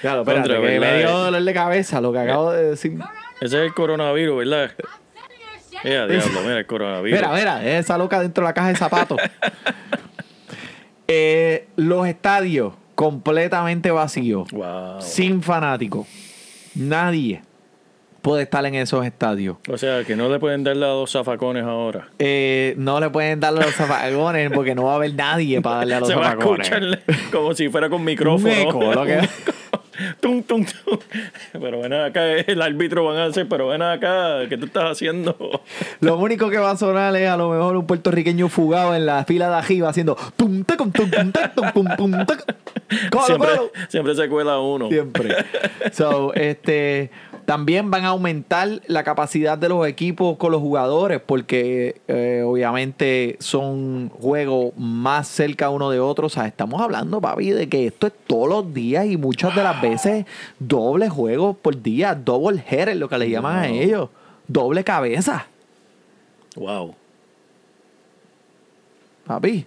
claro, 0.00 0.20
espérate, 0.22 0.48
Contra, 0.48 0.70
que 0.70 0.80
me 0.80 0.98
dio 0.98 1.10
dolor 1.16 1.42
de 1.42 1.54
cabeza 1.54 2.00
lo 2.00 2.12
que 2.12 2.18
acabo 2.18 2.52
de 2.52 2.70
decir. 2.70 2.98
Ese 3.40 3.56
es 3.58 3.62
el 3.66 3.74
coronavirus, 3.74 4.38
¿verdad? 4.38 4.70
Mira, 5.84 6.06
diablo, 6.06 6.40
mira 6.42 6.58
el 6.58 6.66
coronavirus. 6.66 7.20
Mira, 7.20 7.32
mira, 7.34 7.78
esa 7.78 7.98
loca 7.98 8.20
dentro 8.20 8.42
de 8.42 8.48
la 8.48 8.54
caja 8.54 8.68
de 8.68 8.76
zapatos. 8.76 9.18
Eh, 11.08 11.68
los 11.76 12.06
estadios 12.08 12.72
completamente 12.96 13.90
vacíos. 13.92 14.48
Wow. 14.50 15.00
sin 15.00 15.40
fanáticos. 15.42 16.06
Nadie 16.74 17.42
puede 18.22 18.42
estar 18.42 18.66
en 18.66 18.74
esos 18.74 19.06
estadios. 19.06 19.56
O 19.70 19.78
sea, 19.78 20.02
que 20.02 20.16
no 20.16 20.28
le 20.28 20.40
pueden 20.40 20.64
darle 20.64 20.84
a 20.84 20.88
dos 20.88 21.12
zafacones 21.12 21.62
ahora. 21.62 22.08
Eh, 22.18 22.74
no 22.76 22.98
le 22.98 23.08
pueden 23.10 23.38
dar 23.38 23.52
los 23.52 23.72
zafacones 23.72 24.50
porque 24.52 24.74
no 24.74 24.82
va 24.84 24.94
a 24.94 24.96
haber 24.96 25.14
nadie 25.14 25.60
para 25.60 25.76
darle 25.76 25.94
a 25.94 26.00
los 26.00 26.08
Se 26.08 26.14
va 26.16 26.22
a 26.26 26.30
zafacones. 26.32 26.72
escuchar 26.72 27.02
como 27.30 27.54
si 27.54 27.68
fuera 27.68 27.88
con 27.88 28.02
micrófono. 28.02 28.52
Un 28.52 28.58
eco, 28.60 28.92
lo 28.94 29.04
que- 29.04 29.28
Tum, 30.20 30.42
tum, 30.42 30.64
tum. 30.64 30.98
Pero 31.52 31.80
ven 31.80 31.92
acá, 31.92 32.26
el 32.32 32.60
árbitro 32.62 33.04
van 33.04 33.16
a 33.18 33.24
hacer, 33.26 33.48
pero 33.48 33.68
ven 33.68 33.82
acá, 33.82 34.48
¿qué 34.48 34.56
tú 34.56 34.66
estás 34.66 34.92
haciendo? 34.92 35.62
Lo 36.00 36.16
único 36.18 36.50
que 36.50 36.58
va 36.58 36.72
a 36.72 36.76
sonar 36.76 37.14
es 37.16 37.28
a 37.28 37.36
lo 37.36 37.50
mejor 37.50 37.76
un 37.76 37.86
puertorriqueño 37.86 38.48
fugado 38.48 38.94
en 38.94 39.06
la 39.06 39.24
fila 39.24 39.48
de 39.48 39.56
arriba 39.56 39.88
haciendo 39.88 40.16
tum 40.36 40.64
tacum, 40.64 40.92
tum 40.92 41.10
tum 41.10 41.32
tac, 41.32 41.54
tum 41.54 41.70
pum 41.72 41.86
pum 41.96 42.26
tac. 42.26 42.44
Cógelo, 43.10 43.26
Siempre, 43.26 43.70
siempre 43.88 44.14
se 44.14 44.28
cuela 44.28 44.60
uno. 44.60 44.88
Siempre. 44.88 45.34
So, 45.92 46.32
este, 46.34 47.10
también 47.46 47.92
van 47.92 48.04
a 48.04 48.08
aumentar 48.08 48.82
la 48.88 49.04
capacidad 49.04 49.56
de 49.56 49.68
los 49.68 49.86
equipos 49.86 50.36
con 50.36 50.50
los 50.50 50.60
jugadores 50.60 51.20
porque 51.24 52.00
eh, 52.08 52.42
obviamente 52.44 53.36
son 53.38 54.10
juegos 54.10 54.76
más 54.76 55.28
cerca 55.28 55.70
uno 55.70 55.90
de 55.90 56.00
otro. 56.00 56.26
O 56.26 56.28
sea, 56.28 56.46
estamos 56.46 56.82
hablando, 56.82 57.20
papi, 57.20 57.50
de 57.50 57.68
que 57.68 57.86
esto 57.86 58.08
es 58.08 58.12
todos 58.26 58.48
los 58.48 58.74
días 58.74 59.06
y 59.06 59.16
muchas 59.16 59.54
de 59.54 59.62
las 59.62 59.80
veces 59.80 60.26
doble 60.58 61.08
juego 61.08 61.54
por 61.54 61.80
día, 61.80 62.16
double 62.16 62.62
header, 62.68 62.96
lo 62.96 63.08
que 63.08 63.16
le 63.16 63.30
llaman 63.30 63.56
a 63.58 63.68
ellos. 63.68 64.10
Doble 64.48 64.82
cabeza, 64.84 65.46
Wow. 66.56 66.94
papi. 69.26 69.66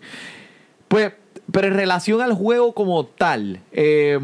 Pues, 0.88 1.14
pero 1.52 1.68
en 1.68 1.76
relación 1.76 2.22
al 2.22 2.34
juego 2.34 2.74
como 2.74 3.06
tal, 3.06 3.60
eh, 3.72 4.20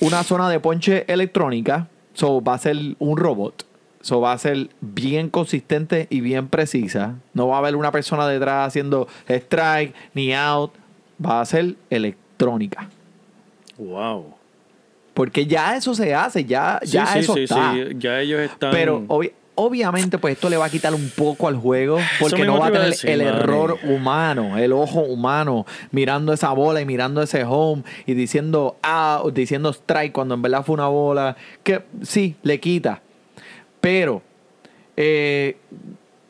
una 0.00 0.22
zona 0.22 0.48
de 0.50 0.60
ponche 0.60 1.04
electrónica, 1.06 1.86
so 2.14 2.40
va 2.42 2.54
a 2.54 2.58
ser 2.58 2.76
un 2.98 3.16
robot. 3.16 3.64
So 4.02 4.20
va 4.20 4.32
a 4.32 4.38
ser 4.38 4.70
bien 4.80 5.28
consistente 5.28 6.06
y 6.08 6.20
bien 6.22 6.48
precisa. 6.48 7.16
No 7.34 7.48
va 7.48 7.56
a 7.56 7.58
haber 7.58 7.76
una 7.76 7.92
persona 7.92 8.26
detrás 8.26 8.66
haciendo 8.68 9.08
strike 9.28 9.94
ni 10.14 10.32
out. 10.34 10.72
Va 11.24 11.42
a 11.42 11.44
ser 11.44 11.74
electrónica. 11.90 12.88
Wow. 13.76 14.34
Porque 15.12 15.44
ya 15.46 15.76
eso 15.76 15.94
se 15.94 16.14
hace, 16.14 16.44
ya, 16.46 16.80
Sí, 16.82 16.92
ya 16.92 17.06
sí, 17.06 17.18
eso 17.18 17.34
sí, 17.34 17.42
está. 17.42 17.72
sí. 17.74 17.80
Ya 17.98 18.20
ellos 18.20 18.40
están. 18.40 18.70
Pero 18.70 19.02
obvi- 19.06 19.32
obviamente, 19.60 20.16
pues 20.16 20.34
esto 20.34 20.48
le 20.48 20.56
va 20.56 20.66
a 20.66 20.70
quitar 20.70 20.94
un 20.94 21.10
poco 21.10 21.46
al 21.46 21.56
juego 21.56 21.98
porque 22.18 22.44
no 22.44 22.58
va 22.58 22.68
a 22.68 22.72
tener 22.72 22.88
decir, 22.88 23.10
el 23.10 23.20
error 23.20 23.76
humano, 23.84 24.56
el 24.56 24.72
ojo 24.72 25.00
humano, 25.00 25.66
mirando 25.90 26.32
esa 26.32 26.52
bola 26.52 26.80
y 26.80 26.86
mirando 26.86 27.20
ese 27.20 27.44
home 27.44 27.82
y 28.06 28.14
diciendo 28.14 28.76
out, 28.82 29.34
diciendo 29.34 29.70
strike 29.70 30.12
cuando 30.12 30.34
en 30.34 30.42
verdad 30.42 30.64
fue 30.64 30.74
una 30.74 30.88
bola. 30.88 31.36
Que 31.62 31.82
sí, 32.02 32.36
le 32.42 32.58
quita. 32.58 33.02
Pero 33.80 34.22
eh, 34.96 35.56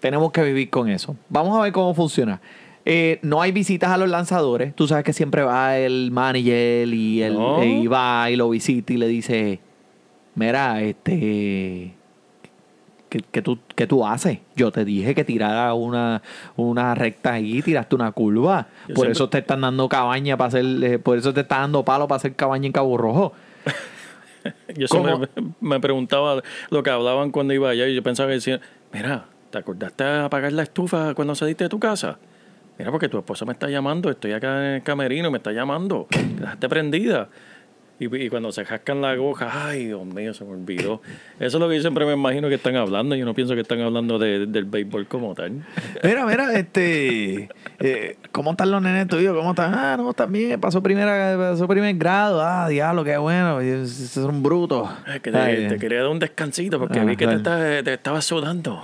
tenemos 0.01 0.33
que 0.33 0.43
vivir 0.43 0.69
con 0.69 0.89
eso. 0.89 1.17
Vamos 1.29 1.57
a 1.57 1.63
ver 1.63 1.73
cómo 1.73 1.95
funciona. 1.95 2.41
Eh, 2.85 3.21
no 3.23 3.41
hay 3.41 3.53
visitas 3.53 3.91
a 3.91 3.97
los 3.97 4.09
lanzadores. 4.09 4.75
Tú 4.75 4.89
sabes 4.89 5.05
que 5.05 5.13
siempre 5.13 5.43
va 5.43 5.79
el 5.79 6.11
manager 6.11 6.89
y, 6.89 7.23
el, 7.23 7.35
No. 7.35 7.63
y 7.63 7.87
va 7.87 8.29
y 8.31 8.37
lo 8.37 8.49
visita 8.51 8.93
y 8.93 8.97
le 8.97 9.07
dice, 9.07 9.61
mira, 10.35 10.83
este... 10.83 12.00
¿Qué, 13.11 13.21
qué 13.31 13.43
tú, 13.43 13.59
qué 13.75 13.87
tú 13.87 14.07
haces? 14.07 14.39
Yo 14.57 14.71
te 14.73 14.85
dije 14.87 15.15
que 15.15 15.25
tirara 15.25 15.75
una, 15.75 16.23
una 16.57 16.95
recta 16.95 17.35
ahí, 17.35 17.61
tiraste 17.61 17.95
una 17.97 18.13
curva. 18.13 18.69
Yo 18.89 18.95
por 18.95 19.03
siempre- 19.05 19.13
eso 19.13 19.29
te 19.29 19.39
están 19.39 19.61
dando 19.61 19.89
cabaña 19.89 20.37
para 20.39 20.49
hacer, 20.49 20.65
eh, 20.83 20.99
por 20.99 21.19
eso 21.19 21.35
te 21.35 21.41
están 21.43 21.63
dando 21.63 21.85
palo 21.85 22.07
para 22.09 22.17
hacer 22.17 22.35
cabaña 22.35 22.67
en 22.67 22.73
Cabo 22.73 22.97
Rojo. 22.97 23.33
Yo 24.75 24.87
siempre 24.89 25.29
me 25.61 25.81
preguntaba 25.81 26.43
lo 26.71 26.83
que 26.83 26.91
hablaban 26.91 27.31
cuando 27.31 27.53
iba 27.53 27.69
allá 27.69 27.87
y 27.87 27.95
yo 27.95 28.03
pensaba 28.03 28.29
que 28.29 28.35
decían, 28.37 28.61
mira, 28.93 29.27
¿te 29.51 29.59
acordaste 29.59 30.03
de 30.05 30.21
apagar 30.21 30.53
la 30.53 30.63
estufa 30.63 31.13
cuando 31.15 31.35
saliste 31.35 31.65
de 31.65 31.69
tu 31.69 31.79
casa? 31.79 32.19
Mira, 32.79 32.91
porque 32.91 33.09
tu 33.11 33.19
esposa 33.19 33.45
me 33.45 33.53
está 33.53 33.69
llamando, 33.69 34.09
estoy 34.11 34.33
acá 34.33 34.57
en 34.69 34.75
el 34.77 34.83
camerino, 34.83 35.31
me 35.31 35.37
está 35.37 35.53
llamando, 35.53 36.07
quedaste 36.39 36.69
prendida. 36.71 37.29
Y, 38.01 38.17
y 38.17 38.31
cuando 38.31 38.51
se 38.51 38.65
jascan 38.65 39.03
la 39.03 39.15
goja, 39.15 39.69
ay, 39.69 39.87
Dios 39.87 40.05
mío, 40.07 40.33
se 40.35 40.43
me 40.45 40.53
olvidó. 40.53 41.03
Eso 41.39 41.59
es 41.59 41.61
lo 41.61 41.69
que 41.69 41.77
yo 41.77 41.83
siempre 41.83 42.07
me 42.07 42.15
imagino 42.15 42.49
que 42.49 42.55
están 42.55 42.75
hablando. 42.77 43.15
Yo 43.15 43.27
no 43.27 43.35
pienso 43.35 43.55
que 43.55 43.61
están 43.61 43.81
hablando 43.83 44.19
de- 44.19 44.47
del 44.47 44.65
béisbol 44.65 45.07
como 45.07 45.35
tal. 45.35 45.63
Mira, 46.03 46.25
mira, 46.25 46.55
este. 46.59 47.51
eh, 47.79 48.17
¿Cómo 48.33 48.53
están 48.53 48.71
los 48.71 48.81
nenes 48.81 49.07
tuyos? 49.07 49.37
¿Cómo 49.37 49.51
están? 49.51 49.75
Ah, 49.75 49.97
no, 49.99 50.11
están 50.11 50.33
bien. 50.33 50.59
Pasó, 50.59 50.83
primera, 50.83 51.37
pasó 51.39 51.69
primer 51.69 51.95
grado. 51.97 52.41
Ah, 52.43 52.69
diablo, 52.69 53.05
qué 53.05 53.19
bueno. 53.19 53.59
Son 53.87 54.43
brutos. 54.43 54.89
Ay, 55.07 55.21
que 55.21 55.31
te, 55.31 55.37
Ay, 55.39 55.69
te 55.69 55.77
quería 55.77 55.99
dar 56.01 56.09
un 56.09 56.19
descansito 56.19 56.79
porque 56.79 57.01
Ah, 57.01 57.05
vi 57.05 57.17
que 57.17 57.27
te, 57.27 57.39
claro. 57.43 57.61
está- 57.69 57.83
te 57.85 57.93
estabas 57.93 58.25
sudando. 58.25 58.83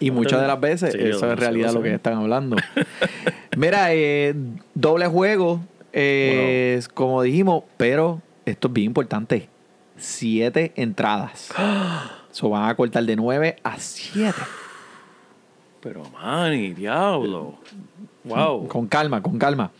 Y 0.00 0.10
muchas 0.10 0.40
de 0.40 0.46
las 0.48 0.58
veces, 0.58 0.92
Sí, 0.94 0.98
eso 1.00 1.30
es 1.32 1.38
realidad 1.38 1.72
lo 1.72 1.82
que 1.82 1.94
están 1.94 2.14
hablando. 2.14 2.56
Mira, 3.56 3.92
eh, 3.94 4.34
doble 4.74 5.06
juego, 5.06 5.60
eh, 5.92 6.76
es 6.78 6.88
como 6.88 7.22
dijimos, 7.22 7.64
pero 7.76 8.20
esto 8.50 8.68
es 8.68 8.74
bien 8.74 8.86
importante. 8.86 9.48
Siete 9.96 10.72
entradas. 10.76 11.52
Eso 12.32 12.48
van 12.48 12.68
a 12.68 12.74
cortar 12.74 13.04
de 13.04 13.16
nueve 13.16 13.56
a 13.64 13.78
siete. 13.78 14.40
Pero, 15.80 16.02
mani, 16.10 16.72
diablo. 16.74 17.54
Wow. 18.24 18.68
Con 18.68 18.86
calma, 18.86 19.22
con 19.22 19.38
calma. 19.38 19.70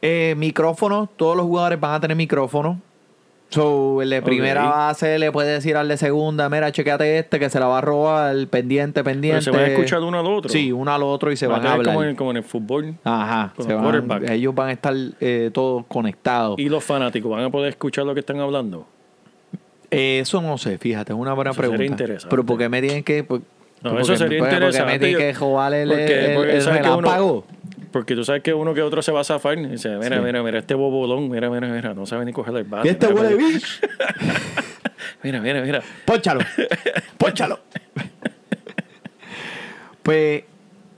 Eh, 0.00 0.34
micrófono, 0.36 1.08
todos 1.16 1.36
los 1.36 1.46
jugadores 1.46 1.78
van 1.80 1.94
a 1.94 2.00
tener 2.00 2.16
micrófono. 2.16 2.80
So, 3.50 4.02
el 4.02 4.10
de 4.10 4.20
primera 4.20 4.68
Ok. 4.68 4.70
base 4.76 5.18
le 5.18 5.32
puede 5.32 5.52
decir 5.52 5.74
al 5.76 5.88
de 5.88 5.96
segunda, 5.96 6.50
mira, 6.50 6.70
chequeate 6.70 7.18
este 7.18 7.38
que 7.38 7.48
se 7.48 7.58
la 7.58 7.66
va 7.66 7.78
a 7.78 7.80
robar, 7.80 8.36
pendiente, 8.48 9.02
pendiente. 9.02 9.40
Pero 9.44 9.56
se 9.56 9.62
van 9.62 9.70
a 9.70 9.72
escuchar 9.72 10.00
uno 10.02 10.20
al 10.20 10.26
otro. 10.26 10.50
Sí, 10.50 10.70
uno 10.70 10.92
al 10.92 11.02
otro 11.02 11.32
y 11.32 11.36
se 11.36 11.46
Va 11.46 11.56
van 11.56 11.66
a 11.66 11.72
hablar. 11.72 11.94
Como 11.94 12.04
en, 12.04 12.14
como 12.14 12.30
en 12.32 12.36
el 12.36 12.42
fútbol. 12.44 12.94
Ajá, 13.04 13.54
se 13.58 13.72
van- 13.72 14.30
ellos 14.30 14.54
van 14.54 14.68
a 14.68 14.72
estar 14.72 14.94
eh, 15.20 15.50
todos 15.54 15.86
conectados. 15.88 16.58
Y 16.58 16.68
los 16.68 16.84
fanáticos 16.84 17.30
van 17.30 17.44
a 17.44 17.50
poder 17.50 17.70
escuchar 17.70 18.04
lo 18.04 18.12
que 18.12 18.20
están 18.20 18.38
hablando. 18.38 18.86
Eh, 19.90 20.18
eso 20.20 20.42
no 20.42 20.58
sé, 20.58 20.76
fíjate, 20.76 21.14
es 21.14 21.18
una 21.18 21.32
buena 21.32 21.52
Eso 21.52 21.62
sería 21.62 21.76
pregunta. 21.76 22.02
interesante. 22.02 22.30
Pero 22.30 22.44
¿por 22.44 22.58
qué 22.58 22.68
me 22.68 22.82
tienen 22.82 23.02
que...? 23.02 23.24
por- 23.24 23.40
No, 23.82 23.98
eso 23.98 24.14
sería 24.14 24.40
porque- 24.40 24.54
interesante. 24.56 24.78
Porque 24.78 24.92
me 24.92 24.98
tienen 24.98 25.32
que 25.32 25.38
robar 25.40 25.72
el, 25.72 25.88
porque- 25.88 26.26
el- 26.26 26.34
porque 26.36 26.56
el 26.56 26.62
sabes 26.62 26.80
que 26.82 26.88
uno- 26.88 26.96
relámpago. 27.00 27.44
Porque 27.90 28.14
tú 28.14 28.24
sabes 28.24 28.42
que 28.42 28.52
uno 28.52 28.74
que 28.74 28.82
otro 28.82 29.00
se 29.02 29.12
va 29.12 29.20
a 29.20 29.24
zafar. 29.24 29.58
Y 29.58 29.66
dice, 29.66 29.88
mira, 29.96 30.16
Sí. 30.16 30.22
mira, 30.22 30.42
mira, 30.42 30.58
este 30.58 30.74
bobolón, 30.74 31.30
mira, 31.30 31.48
mira, 31.50 31.68
mira, 31.68 31.94
no 31.94 32.06
sabe 32.06 32.24
ni 32.24 32.32
coger 32.32 32.56
el 32.56 32.64
bate. 32.64 32.90
Este 32.90 33.06
huele. 33.06 33.36
Mira, 35.22 35.40
mira, 35.40 35.60
mira. 35.62 35.82
Pónchalo. 36.04 36.40
Pónchalo. 37.16 37.60
pues 40.02 40.44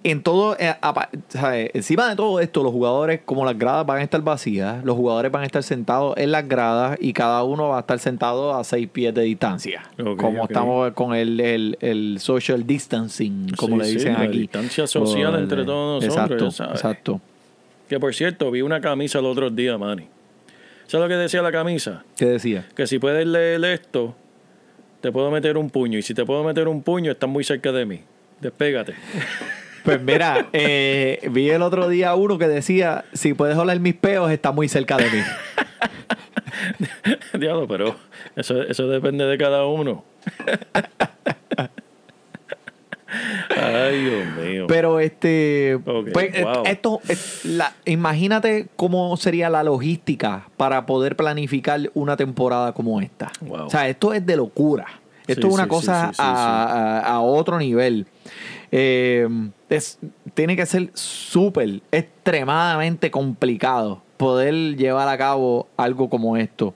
en 0.02 0.22
todo, 0.22 0.56
eh, 0.58 0.74
apa- 0.80 1.10
¿sabes? 1.28 1.70
encima 1.74 2.08
de 2.08 2.16
todo 2.16 2.40
esto, 2.40 2.62
los 2.62 2.72
jugadores, 2.72 3.20
como 3.24 3.44
las 3.44 3.58
gradas 3.58 3.84
van 3.84 3.98
a 3.98 4.02
estar 4.02 4.22
vacías, 4.22 4.82
los 4.84 4.96
jugadores 4.96 5.30
van 5.30 5.42
a 5.42 5.46
estar 5.46 5.62
sentados 5.62 6.16
en 6.16 6.30
las 6.32 6.48
gradas 6.48 6.96
y 7.00 7.12
cada 7.12 7.42
uno 7.44 7.68
va 7.68 7.76
a 7.76 7.80
estar 7.80 7.98
sentado 7.98 8.54
a 8.56 8.64
seis 8.64 8.88
pies 8.88 9.12
de 9.14 9.22
distancia. 9.22 9.82
Como 10.16 10.44
estamos 10.44 10.92
con 10.94 11.14
el, 11.14 11.38
el, 11.40 11.76
el 11.80 12.18
social 12.18 12.66
distancing, 12.66 13.50
como 13.56 13.76
Sí, 13.76 13.78
le 13.82 13.84
sí, 13.88 13.94
dicen 13.96 14.12
la 14.14 14.20
aquí. 14.22 14.38
distancia 14.38 14.86
social 14.86 15.34
entre 15.38 15.64
todos 15.64 16.02
nosotros, 16.02 16.30
Exacto, 16.30 16.50
sabes. 16.50 16.74
exacto. 16.76 17.20
Que 17.88 18.00
por 18.00 18.14
cierto, 18.14 18.50
vi 18.50 18.62
una 18.62 18.80
camisa 18.80 19.18
el 19.18 19.26
otro 19.26 19.50
día, 19.50 19.76
Manny. 19.76 20.06
¿Sabes 20.86 21.04
lo 21.04 21.08
que 21.08 21.14
decía 21.20 21.42
la 21.42 21.52
camisa? 21.52 22.04
¿Qué 22.16 22.24
decía? 22.24 22.66
Que 22.74 22.86
si 22.86 22.98
puedes 22.98 23.26
leer 23.26 23.64
esto, 23.64 24.14
te 25.00 25.12
puedo 25.12 25.30
meter 25.30 25.56
un 25.58 25.70
puño. 25.70 25.98
Y 25.98 26.02
si 26.02 26.14
te 26.14 26.24
puedo 26.24 26.42
meter 26.42 26.68
un 26.68 26.82
puño, 26.82 27.12
estás 27.12 27.28
muy 27.28 27.44
cerca 27.44 27.70
de 27.70 27.84
mí. 27.86 28.00
Despégate. 28.40 28.94
Pues 29.84 30.00
mira, 30.02 30.48
eh, 30.52 31.26
vi 31.30 31.50
el 31.50 31.62
otro 31.62 31.88
día 31.88 32.14
uno 32.14 32.38
que 32.38 32.48
decía, 32.48 33.04
si 33.12 33.34
puedes 33.34 33.56
oler 33.56 33.80
mis 33.80 33.94
peos, 33.94 34.30
está 34.30 34.52
muy 34.52 34.68
cerca 34.68 34.96
de 34.96 35.04
mí. 35.10 35.22
Diablo, 37.38 37.66
pero 37.66 37.96
eso, 38.36 38.60
eso 38.62 38.86
depende 38.88 39.24
de 39.24 39.38
cada 39.38 39.64
uno. 39.66 40.04
Ay, 43.56 44.04
Dios 44.04 44.26
mío. 44.36 44.66
Pero 44.68 45.00
este, 45.00 45.78
pues, 46.12 46.32
eh, 46.34 46.44
wow. 46.44 46.62
esto, 46.64 47.00
es 47.08 47.44
la, 47.44 47.72
imagínate 47.84 48.68
cómo 48.76 49.16
sería 49.16 49.50
la 49.50 49.64
logística 49.64 50.46
para 50.56 50.86
poder 50.86 51.16
planificar 51.16 51.90
una 51.94 52.16
temporada 52.16 52.72
como 52.72 53.00
esta. 53.00 53.32
Wow. 53.40 53.66
O 53.66 53.70
sea, 53.70 53.88
esto 53.88 54.14
es 54.14 54.24
de 54.24 54.36
locura. 54.36 54.86
Esto 55.26 55.42
Sí, 55.42 55.48
es 55.48 55.54
una 55.54 55.64
sí, 55.64 55.68
cosa 55.68 56.10
sí, 56.12 56.16
a- 56.20 57.00
a 57.00 57.20
otro 57.20 57.58
nivel. 57.58 58.06
Eh, 58.72 59.28
es, 59.68 59.98
tiene 60.34 60.56
que 60.56 60.66
ser 60.66 60.90
súper, 60.94 61.80
extremadamente 61.90 63.10
complicado 63.10 64.02
poder 64.16 64.76
llevar 64.76 65.08
a 65.08 65.16
cabo 65.16 65.66
algo 65.76 66.10
como 66.10 66.36
esto. 66.36 66.74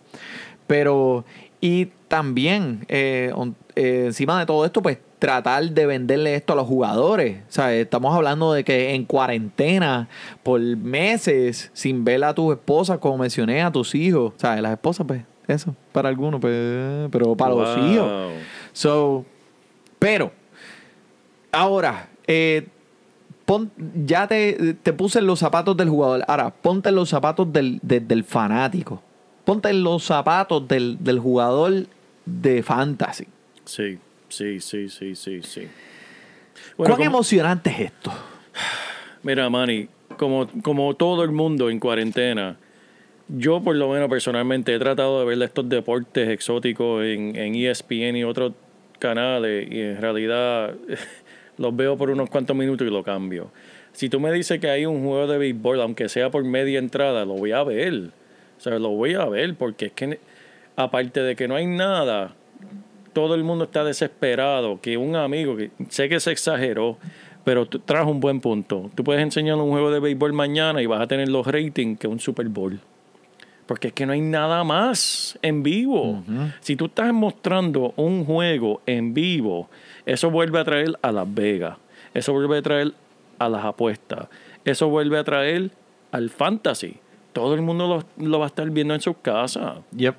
Pero, 0.66 1.24
y 1.61 1.87
también, 2.09 2.87
eh, 2.88 3.33
eh, 3.76 4.04
encima 4.07 4.40
de 4.40 4.46
todo 4.46 4.64
esto, 4.64 4.80
pues 4.80 4.98
tratar 5.18 5.70
de 5.70 5.87
venderle 5.87 6.35
esto 6.35 6.54
a 6.54 6.57
los 6.57 6.66
jugadores. 6.66 7.42
O 7.48 7.52
sea, 7.52 7.74
estamos 7.74 8.14
hablando 8.14 8.52
de 8.52 8.64
que 8.64 8.94
en 8.94 9.04
cuarentena, 9.04 10.09
por 10.42 10.61
meses, 10.61 11.70
sin 11.74 12.04
ver 12.04 12.24
a 12.24 12.35
tus 12.35 12.54
esposas, 12.54 12.98
como 12.98 13.18
mencioné, 13.18 13.62
a 13.62 13.70
tus 13.70 13.94
hijos. 13.94 14.33
O 14.37 14.38
sea, 14.38 14.61
las 14.61 14.72
esposas, 14.72 15.07
pues, 15.07 15.22
eso, 15.46 15.74
para 15.92 16.09
algunos, 16.09 16.40
pues, 16.40 17.09
pero 17.11 17.37
para 17.37 17.54
los 17.54 17.78
hijos. 17.78 18.33
So, 18.72 19.24
pero, 19.98 20.33
ahora, 21.55 22.09
eh, 22.27 22.67
pon- 23.45 23.71
ya 24.07 24.27
te, 24.27 24.75
te 24.83 24.93
puse 24.93 25.19
en 25.21 25.27
los 25.27 25.38
zapatos 25.38 25.77
del 25.77 25.88
jugador. 25.88 26.25
Ahora, 26.29 26.51
ponte 26.51 26.88
en 26.90 26.95
los 26.97 27.09
zapatos 27.09 27.53
del, 27.53 27.79
de- 27.83 28.01
del 28.01 28.25
fanático. 28.25 29.03
Ponte 29.45 29.69
en 29.69 29.83
los 29.83 30.05
zapatos 30.05 30.67
del, 30.69 30.97
del 31.01 31.19
jugador 31.19 31.87
de 32.25 32.62
fantasy. 32.62 33.27
Sí, 33.64 33.99
sí, 34.29 34.61
sí, 34.61 34.88
sí, 34.88 35.14
sí, 35.14 35.43
sí. 35.43 35.69
¿Cuán 36.77 36.93
como- 36.93 37.05
emocionante 37.05 37.71
es 37.71 37.81
esto? 37.81 38.12
Mira, 39.23 39.49
Manny, 39.51 39.88
como, 40.19 40.47
como 40.62 40.95
todo 40.95 41.25
el 41.25 41.31
mundo 41.33 41.71
en 41.71 41.81
cuarentena, 41.81 42.57
yo 43.29 43.61
por 43.62 43.75
lo 43.77 43.88
menos 43.90 44.09
personalmente 44.09 44.75
he 44.75 44.79
tratado 44.79 45.21
de 45.21 45.27
ver 45.27 45.43
estos 45.43 45.69
deportes 45.69 46.29
exóticos 46.29 47.03
en, 47.05 47.35
en 47.37 47.55
ESPN 47.55 48.17
y 48.17 48.25
otros 48.25 48.53
canales 48.99 49.67
y 49.71 49.81
en 49.81 50.01
realidad 50.01 50.75
los 51.59 51.75
veo 51.75 51.97
por 51.97 52.11
unos 52.11 52.31
cuantos 52.31 52.57
minutos 52.57 52.87
y 52.87 52.90
lo 52.90 53.03
cambio. 53.03 53.51
Si 53.93 54.09
tú 54.09 54.21
me 54.21 54.33
dices 54.33 54.59
que 54.61 54.69
hay 54.69 54.87
un 54.87 55.05
juego 55.05 55.27
de 55.27 55.38
béisbol, 55.38 55.81
aunque 55.81 56.09
sea 56.09 56.31
por 56.31 56.45
media 56.45 56.79
entrada, 56.79 57.25
lo 57.25 57.35
voy 57.35 57.53
a 57.53 57.62
ver. 57.62 58.11
O 58.57 58.61
sea, 58.61 58.79
lo 58.79 58.90
voy 58.90 59.14
a 59.14 59.25
ver 59.27 59.55
porque 59.55 59.87
es 59.87 59.93
que 59.93 60.19
aparte 60.77 61.21
de 61.21 61.37
que 61.37 61.47
no 61.47 61.55
hay 61.55 61.67
nada, 61.67 62.35
todo 63.12 63.35
el 63.35 63.45
mundo 63.45 63.64
está 63.64 63.85
desesperado. 63.85 64.81
Que 64.81 64.97
un 64.97 65.17
amigo, 65.17 65.57
que 65.57 65.71
sé 65.88 66.09
que 66.09 66.19
se 66.21 66.33
exageró, 66.33 66.99
pero 67.45 67.67
trajo 67.67 68.11
un 68.11 68.21
buen 68.21 68.40
punto. 68.40 68.90
Tú 68.95 69.05
puedes 69.05 69.23
enseñar 69.23 69.57
un 69.57 69.71
juego 69.71 69.90
de 69.90 70.01
béisbol 70.01 70.33
mañana 70.33 70.83
y 70.83 70.87
vas 70.87 71.01
a 71.01 71.07
tener 71.07 71.29
los 71.29 71.47
ratings 71.47 71.99
que 71.99 72.09
un 72.09 72.19
Super 72.19 72.49
Bowl. 72.49 72.81
Porque 73.66 73.88
es 73.88 73.94
que 73.94 74.05
no 74.05 74.12
hay 74.12 74.20
nada 74.20 74.62
más 74.64 75.38
en 75.40 75.62
vivo. 75.62 76.22
Si 76.61 76.77
tú 76.77 76.87
estás 76.87 77.12
mostrando 77.12 77.94
un 77.96 78.24
juego 78.24 78.83
en 78.87 79.14
vivo, 79.14 79.70
eso 80.05 80.31
vuelve 80.31 80.61
a 80.61 80.64
traer 80.64 80.98
a 81.00 81.12
Las 81.12 81.33
Vegas. 81.33 81.79
Eso 82.12 82.33
vuelve 82.33 82.59
a 82.59 82.62
traer 82.62 82.92
a 83.38 83.48
las 83.48 83.64
apuestas. 83.64 84.29
Eso 84.64 84.88
vuelve 84.88 85.18
a 85.18 85.24
traer 85.24 85.70
al 86.12 86.31
fantasy. 86.31 86.98
Todo 87.33 87.55
el 87.55 87.62
mundo 87.62 88.07
lo, 88.16 88.24
lo 88.24 88.38
va 88.38 88.46
a 88.46 88.48
estar 88.48 88.70
viendo 88.70 88.94
en 88.94 89.00
su 89.00 89.20
casa. 89.20 89.83
Yep. 89.96 90.14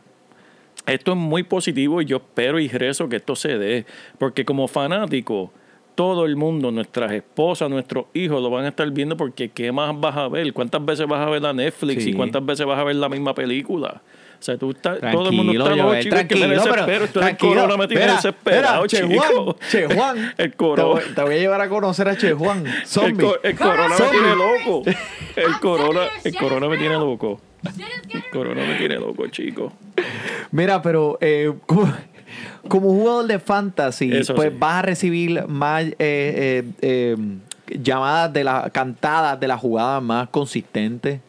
Esto 0.86 1.12
es 1.12 1.18
muy 1.18 1.44
positivo 1.44 2.02
y 2.02 2.06
yo 2.06 2.18
espero 2.18 2.60
y 2.60 2.68
rezo 2.68 3.10
que 3.10 3.16
esto 3.16 3.36
se 3.36 3.58
dé. 3.58 3.86
Porque 4.20 4.46
como 4.46 4.68
fanático, 4.68 5.52
todo 5.96 6.26
el 6.26 6.36
mundo, 6.36 6.72
nuestras 6.72 7.12
esposas, 7.14 7.70
nuestros 7.70 8.06
hijos 8.14 8.42
lo 8.42 8.50
van 8.50 8.66
a 8.66 8.70
estar 8.70 8.90
viendo 8.92 9.16
porque 9.18 9.50
¿qué 9.50 9.72
más 9.72 9.98
vas 10.00 10.16
a 10.18 10.28
ver? 10.28 10.52
¿Cuántas 10.54 10.84
veces 10.86 11.08
vas 11.08 11.26
a 11.26 11.30
ver 11.30 11.42
la 11.42 11.54
Netflix 11.54 12.04
Sí. 12.04 12.10
y 12.12 12.14
cuántas 12.14 12.46
veces 12.46 12.66
vas 12.66 12.78
a 12.80 12.84
ver 12.84 12.96
la 12.98 13.10
misma 13.10 13.34
película? 13.34 14.02
O 14.38 14.44
sea, 14.46 14.58
tú 14.58 14.72
estás, 14.72 15.00
todo 15.00 15.30
el 15.30 15.36
mundo 15.36 15.54
Tranquilo, 15.54 15.70
está 15.72 15.84
Joel, 15.84 16.04
chico, 16.04 16.16
es 16.18 16.26
que 16.26 16.36
me 16.36 16.48
tranquilo, 16.56 16.86
pero- 16.86 17.08
tranquilo. 17.08 17.54
corona 17.56 17.78
me 17.78 17.88
tiene 17.88 18.04
Espera, 18.04 18.16
desesperado, 18.18 18.86
espera, 18.86 19.08
chico. 19.08 19.58
Che 19.70 19.86
Juan, 19.88 19.88
Che 19.88 19.96
Juan. 19.96 20.34
El 20.38 20.52
Te 20.52 20.58
corona. 20.58 20.88
voy, 20.90 21.02
te 21.16 21.22
voy 21.22 21.34
a 21.34 21.38
llevar 21.38 21.62
a 21.62 21.70
conocer 21.70 22.10
a 22.10 22.18
Che 22.18 22.34
Juan. 22.34 22.68
El, 22.68 22.86
Zombie. 22.86 23.26
co- 23.26 23.38
el 23.42 23.56
corona 23.56 23.96
me 23.98 24.06
tiene 24.12 24.36
loco. 24.36 24.84
El 25.36 25.60
corona, 25.62 26.02
el 26.24 26.36
corona 26.36 26.68
me 26.68 26.78
tiene 26.78 26.96
loco. 26.96 27.42
El 28.14 28.24
corona 28.32 28.66
me 28.68 28.76
tiene 28.76 28.96
loco, 28.96 29.26
chico. 29.28 29.72
Mira, 30.52 30.82
pero 30.82 31.18
eh, 31.22 31.52
como 32.68 32.90
jugador 32.90 33.28
de 33.28 33.40
fantasy, 33.40 34.12
Eso 34.12 34.36
pues 34.36 34.52
sí. 34.52 34.58
vas 34.60 34.76
a 34.76 34.82
recibir 34.82 35.48
más 35.48 35.84
eh, 35.84 35.96
eh, 36.00 36.64
eh, 36.82 37.18
llamadas 37.82 38.34
de 38.34 38.44
las 38.44 38.72
cantadas 38.72 39.40
de 39.40 39.48
las 39.48 39.60
jugadas 39.60 40.02
más 40.02 40.30
consistentes, 40.30 41.20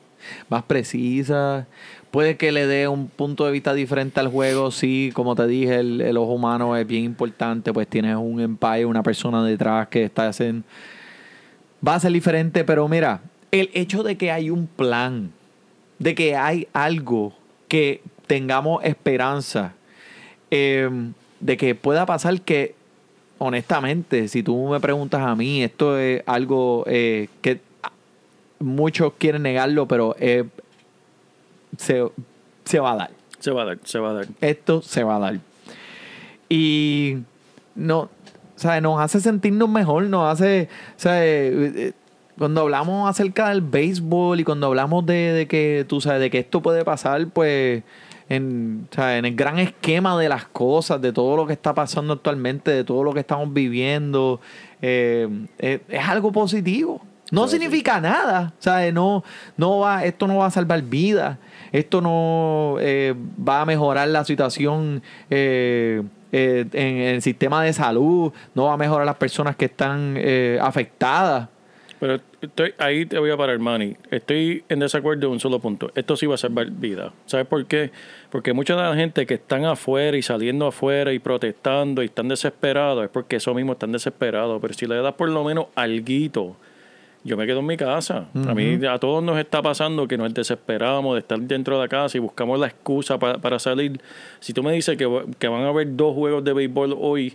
más 0.48 0.62
precisas. 0.64 1.66
Puede 2.10 2.36
que 2.36 2.50
le 2.50 2.66
dé 2.66 2.88
un 2.88 3.08
punto 3.08 3.44
de 3.44 3.52
vista 3.52 3.74
diferente 3.74 4.20
al 4.20 4.28
juego. 4.28 4.70
Sí, 4.70 5.10
como 5.12 5.34
te 5.34 5.46
dije, 5.46 5.76
el, 5.76 6.00
el 6.00 6.16
ojo 6.16 6.32
humano 6.32 6.74
es 6.76 6.86
bien 6.86 7.04
importante. 7.04 7.72
Pues 7.72 7.86
tienes 7.88 8.16
un 8.16 8.40
empire, 8.40 8.86
una 8.86 9.02
persona 9.02 9.44
detrás 9.44 9.88
que 9.88 10.04
está 10.04 10.28
haciendo. 10.28 10.64
Va 11.86 11.96
a 11.96 12.00
ser 12.00 12.12
diferente, 12.12 12.64
pero 12.64 12.88
mira, 12.88 13.20
el 13.50 13.70
hecho 13.74 14.02
de 14.02 14.16
que 14.16 14.30
hay 14.30 14.48
un 14.48 14.66
plan, 14.66 15.30
de 15.98 16.14
que 16.14 16.36
hay 16.36 16.68
algo 16.72 17.34
que 17.68 18.00
tengamos 18.26 18.82
esperanza, 18.84 19.74
eh, 20.50 20.88
de 21.40 21.56
que 21.56 21.74
pueda 21.74 22.06
pasar 22.06 22.40
que, 22.40 22.74
honestamente, 23.38 24.28
si 24.28 24.42
tú 24.42 24.68
me 24.68 24.80
preguntas 24.80 25.20
a 25.20 25.34
mí, 25.34 25.62
esto 25.62 25.98
es 25.98 26.22
algo 26.26 26.84
eh, 26.86 27.28
que 27.42 27.60
muchos 28.58 29.12
quieren 29.18 29.42
negarlo, 29.42 29.86
pero 29.86 30.16
eh, 30.18 30.44
se, 31.76 32.04
se 32.64 32.80
va 32.80 32.92
a 32.92 32.96
dar. 32.96 33.10
Se 33.38 33.50
va 33.50 33.62
a 33.62 33.64
dar, 33.66 33.78
se 33.84 33.98
va 33.98 34.10
a 34.10 34.12
dar. 34.14 34.26
Esto 34.40 34.82
se 34.82 35.04
va 35.04 35.16
a 35.16 35.18
dar. 35.18 35.40
Y 36.48 37.18
no, 37.74 38.08
¿sabes? 38.56 38.82
nos 38.82 39.00
hace 39.00 39.20
sentirnos 39.20 39.68
mejor, 39.68 40.04
nos 40.04 40.32
hace, 40.32 40.68
¿sabes? 40.96 41.76
Eh, 41.76 41.92
Cuando 42.38 42.62
hablamos 42.62 43.08
acerca 43.08 43.50
del 43.50 43.60
béisbol 43.60 44.40
y 44.40 44.44
cuando 44.44 44.66
hablamos 44.68 45.04
de, 45.06 45.32
de 45.32 45.46
que, 45.46 45.84
tú 45.86 46.00
sabes, 46.00 46.20
de 46.20 46.30
que 46.30 46.38
esto 46.38 46.62
puede 46.62 46.84
pasar, 46.84 47.26
pues, 47.28 47.82
en, 48.28 48.88
¿sabes? 48.90 49.18
en 49.18 49.24
el 49.24 49.36
gran 49.36 49.58
esquema 49.58 50.18
de 50.18 50.28
las 50.28 50.46
cosas, 50.46 51.00
de 51.00 51.12
todo 51.12 51.36
lo 51.36 51.46
que 51.46 51.52
está 51.52 51.74
pasando 51.74 52.14
actualmente, 52.14 52.70
de 52.70 52.84
todo 52.84 53.04
lo 53.04 53.12
que 53.14 53.20
estamos 53.20 53.52
viviendo, 53.52 54.40
eh, 54.82 55.28
eh, 55.58 55.80
es 55.88 56.08
algo 56.08 56.32
positivo. 56.32 57.00
No 57.32 57.42
Claro, 57.42 57.48
sí. 57.48 57.58
significa 57.58 58.00
nada, 58.00 58.52
¿sabes? 58.60 58.94
No, 58.94 59.24
no 59.56 59.80
va, 59.80 60.04
esto 60.04 60.28
no 60.28 60.36
va 60.36 60.46
a 60.46 60.50
salvar 60.50 60.80
vidas, 60.82 61.38
esto 61.72 62.00
no 62.00 62.76
eh, 62.78 63.14
va 63.46 63.62
a 63.62 63.66
mejorar 63.66 64.06
la 64.08 64.24
situación 64.24 65.02
eh, 65.28 66.02
eh, 66.30 66.66
en 66.72 66.96
el 67.14 67.22
sistema 67.22 67.62
de 67.64 67.72
salud, 67.72 68.32
no 68.54 68.66
va 68.66 68.74
a 68.74 68.76
mejorar 68.76 69.06
las 69.06 69.16
personas 69.16 69.56
que 69.56 69.64
están 69.64 70.14
eh, 70.16 70.58
afectadas. 70.60 71.48
Pero 71.98 72.18
estoy, 72.42 72.74
ahí 72.78 73.06
te 73.06 73.18
voy 73.18 73.30
a 73.30 73.36
parar, 73.36 73.58
Manny. 73.58 73.96
Estoy 74.10 74.64
en 74.68 74.80
desacuerdo 74.80 75.26
en 75.28 75.32
un 75.32 75.40
solo 75.40 75.58
punto. 75.60 75.90
Esto 75.94 76.14
sí 76.16 76.26
va 76.26 76.34
a 76.34 76.38
salvar 76.38 76.70
vida. 76.70 77.12
¿Sabes 77.24 77.46
por 77.46 77.64
qué? 77.64 77.90
Porque 78.30 78.52
mucha 78.52 78.76
de 78.76 78.82
la 78.82 78.94
gente 78.94 79.24
que 79.24 79.34
están 79.34 79.64
afuera 79.64 80.16
y 80.16 80.22
saliendo 80.22 80.66
afuera 80.66 81.12
y 81.14 81.18
protestando 81.18 82.02
y 82.02 82.06
están 82.06 82.28
desesperados 82.28 83.02
es 83.04 83.10
porque 83.10 83.36
eso 83.36 83.54
mismo 83.54 83.72
están 83.72 83.92
desesperados. 83.92 84.60
Pero 84.60 84.74
si 84.74 84.86
le 84.86 84.96
das 84.96 85.14
por 85.14 85.28
lo 85.30 85.42
menos 85.44 85.66
alguito 85.74 86.56
yo 87.24 87.36
me 87.36 87.44
quedo 87.44 87.58
en 87.58 87.66
mi 87.66 87.76
casa. 87.76 88.28
A 88.48 88.54
mí, 88.54 88.78
a 88.86 88.98
todos 89.00 89.20
nos 89.20 89.36
está 89.36 89.60
pasando 89.60 90.06
que 90.06 90.16
nos 90.16 90.32
desesperamos 90.32 91.14
de 91.14 91.20
estar 91.20 91.40
dentro 91.40 91.74
de 91.76 91.82
la 91.82 91.88
casa 91.88 92.16
y 92.16 92.20
buscamos 92.20 92.56
la 92.60 92.68
excusa 92.68 93.18
pa- 93.18 93.38
para 93.38 93.58
salir. 93.58 94.00
Si 94.38 94.52
tú 94.52 94.62
me 94.62 94.70
dices 94.70 94.96
que, 94.96 95.24
que 95.36 95.48
van 95.48 95.62
a 95.62 95.68
haber 95.70 95.96
dos 95.96 96.14
juegos 96.14 96.44
de 96.44 96.52
béisbol 96.52 96.94
hoy, 96.96 97.34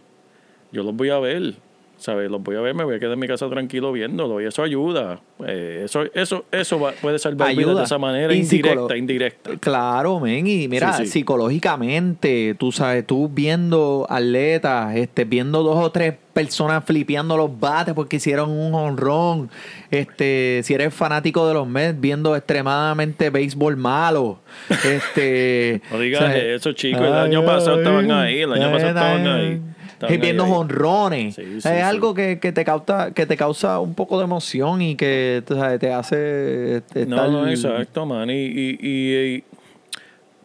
yo 0.72 0.84
los 0.84 0.96
voy 0.96 1.10
a 1.10 1.20
ver. 1.20 1.56
¿Sabes? 2.02 2.32
Los 2.32 2.42
voy 2.42 2.56
a 2.56 2.62
ver, 2.62 2.74
me 2.74 2.84
voy 2.84 2.96
a 2.96 3.00
quedar 3.00 3.14
en 3.14 3.20
mi 3.20 3.28
casa 3.28 3.48
tranquilo 3.48 3.92
viéndolo 3.92 4.42
y 4.42 4.46
eso 4.46 4.64
ayuda. 4.64 5.20
Eh, 5.48 5.84
eso 5.86 6.04
eso 6.16 6.46
eso 6.52 6.80
va- 6.80 6.94
puede 7.00 7.20
salvar 7.20 7.50
vidas 7.50 7.60
Ayuda. 7.68 7.80
de 7.82 7.86
esa 7.86 7.98
manera 8.00 8.34
Y 8.34 8.40
indirecta, 8.40 8.98
indirecta. 8.98 9.52
Claro, 9.60 10.20
men, 10.20 10.48
y 10.48 10.68
mira, 10.68 10.94
Sí, 10.94 11.06
sí. 11.06 11.12
psicológicamente, 11.12 12.56
tú 12.58 12.72
sabes, 12.72 13.06
tú 13.06 13.30
viendo 13.32 14.08
atletas, 14.10 14.96
este, 14.96 15.26
viendo 15.26 15.62
dos 15.62 15.78
o 15.78 15.92
tres 15.92 16.16
personas 16.34 16.84
flipeando 16.86 17.36
los 17.38 17.60
bates 17.60 17.94
porque 17.94 18.16
hicieron 18.16 18.50
un 18.50 18.74
honrón, 18.74 19.50
este, 19.92 20.62
si 20.64 20.74
eres 20.74 20.94
fanático 20.94 21.48
de 21.48 21.54
los 21.54 21.68
Mets, 21.68 22.00
viendo 22.00 22.36
extremadamente 22.36 23.30
béisbol 23.30 23.78
malo, 23.78 24.40
este, 24.86 25.82
No 25.92 26.00
digas 26.00 26.34
eso, 26.36 26.72
chicos, 26.74 27.02
el 27.06 27.14
año 27.14 27.46
pasado 27.46 27.78
estaban 27.80 28.10
ahí, 28.12 28.42
el 28.42 28.54
año 28.54 28.72
pasado 28.72 28.90
estaban 28.90 29.28
ahí. 29.28 29.62
Viendo 30.08 30.44
ahí, 30.44 30.52
honrones. 30.52 31.36
Sí, 31.36 31.44
sí, 31.62 31.70
es 31.70 31.84
algo 31.84 32.14
que, 32.14 32.40
que 32.40 32.52
te 32.52 32.64
causa, 32.66 33.12
que 33.14 33.26
te 33.26 33.38
causa 33.38 33.80
un 33.80 33.94
poco 33.96 34.18
de 34.18 34.24
emoción 34.26 34.82
y 34.82 34.96
que 34.96 35.44
sabes, 35.48 35.80
te 35.80 35.92
hace 35.94 36.78
este, 36.78 37.06
No, 37.06 37.16
estar- 37.18 37.30
no, 37.32 37.48
exacto, 37.50 38.06
man. 38.06 38.30
Y, 38.30 38.34
y, 38.34 38.78
y- 38.82 39.36
y- 39.36 39.44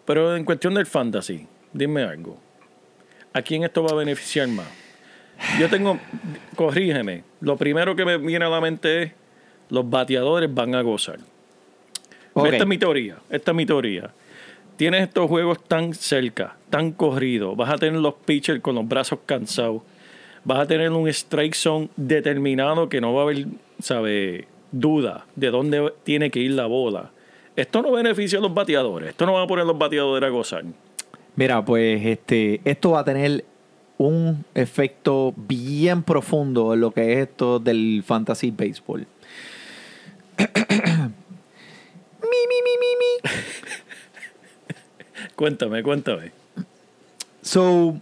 pero 0.05 0.37
en 0.37 0.45
cuestión 0.45 0.75
del 0.75 0.87
fantasy, 0.87 1.47
dime 1.73 2.03
algo. 2.03 2.39
¿A 3.33 3.43
quién 3.43 3.65
esto 3.65 3.83
va 3.83 3.91
a 3.91 3.95
beneficiar 3.95 4.49
más? 4.49 4.67
Yo 5.61 5.69
tengo, 5.69 5.99
corrígeme, 6.55 7.23
lo 7.41 7.57
primero 7.57 7.95
que 7.95 8.05
me 8.05 8.17
viene 8.17 8.45
a 8.45 8.49
la 8.49 8.61
mente 8.61 9.03
es 9.03 9.13
los 9.69 9.89
bateadores 9.89 10.53
van 10.55 10.75
a 10.75 10.81
gozar. 10.83 11.19
Esta 12.53 12.57
es 12.65 12.67
mi 12.67 12.79
teoría, 12.79 13.17
esta 13.31 13.51
es 13.51 13.57
mi 13.57 13.67
teoría. 13.67 14.11
Tienes 14.77 15.05
estos 15.05 15.29
juegos 15.29 15.65
tan 15.65 15.95
cerca, 15.95 16.57
tan 16.69 16.93
corridos, 16.93 17.57
vas 17.57 17.71
a 17.71 17.79
tener 17.79 17.99
los 17.99 18.13
pitchers 18.13 18.61
con 18.61 18.75
los 18.75 18.87
brazos 18.87 19.21
cansados, 19.25 19.81
vas 20.45 20.61
a 20.61 20.67
tener 20.67 20.91
un 20.93 21.09
strike 21.09 21.55
zone 21.55 21.89
determinado 21.97 22.91
que 22.91 23.01
no 23.01 23.15
va 23.15 23.21
a 23.21 23.25
haber, 23.25 23.47
sabe, 23.81 24.47
duda 24.73 25.25
de 25.35 25.51
dónde 25.51 25.95
tiene 26.05 26.31
que 26.31 26.41
ir 26.41 26.51
la 26.51 26.67
bola. 26.67 27.11
Esto 27.57 27.81
no 27.81 27.93
beneficia 27.93 28.39
a 28.39 28.43
los 28.43 28.53
bateadores, 28.53 29.09
esto 29.11 29.25
no 29.25 29.33
va 29.33 29.43
a 29.45 29.47
poner 29.47 29.63
a 29.63 29.67
los 29.67 29.79
bateadores 29.79 30.27
a 30.29 30.31
gozar. 30.31 30.65
Mira, 31.37 31.65
pues 31.65 32.05
este, 32.05 32.61
esto 32.65 32.91
va 32.91 33.01
a 33.01 33.05
tener 33.05 33.47
un 33.97 34.45
efecto 34.55 35.33
bien 35.37 36.03
profundo 36.03 36.75
en 36.75 36.81
lo 36.81 36.91
que 36.91 37.15
es 37.15 37.19
esto 37.29 37.59
del 37.59 38.03
fantasy 38.05 38.51
baseball. 38.51 39.07
mi, 40.37 40.47
mi, 42.51 42.59
mi, 42.63 42.73
mi, 42.79 42.93
mi. 42.99 43.31
Cuéntame, 45.35 45.83
cuéntame. 45.83 46.33
So, 47.43 47.97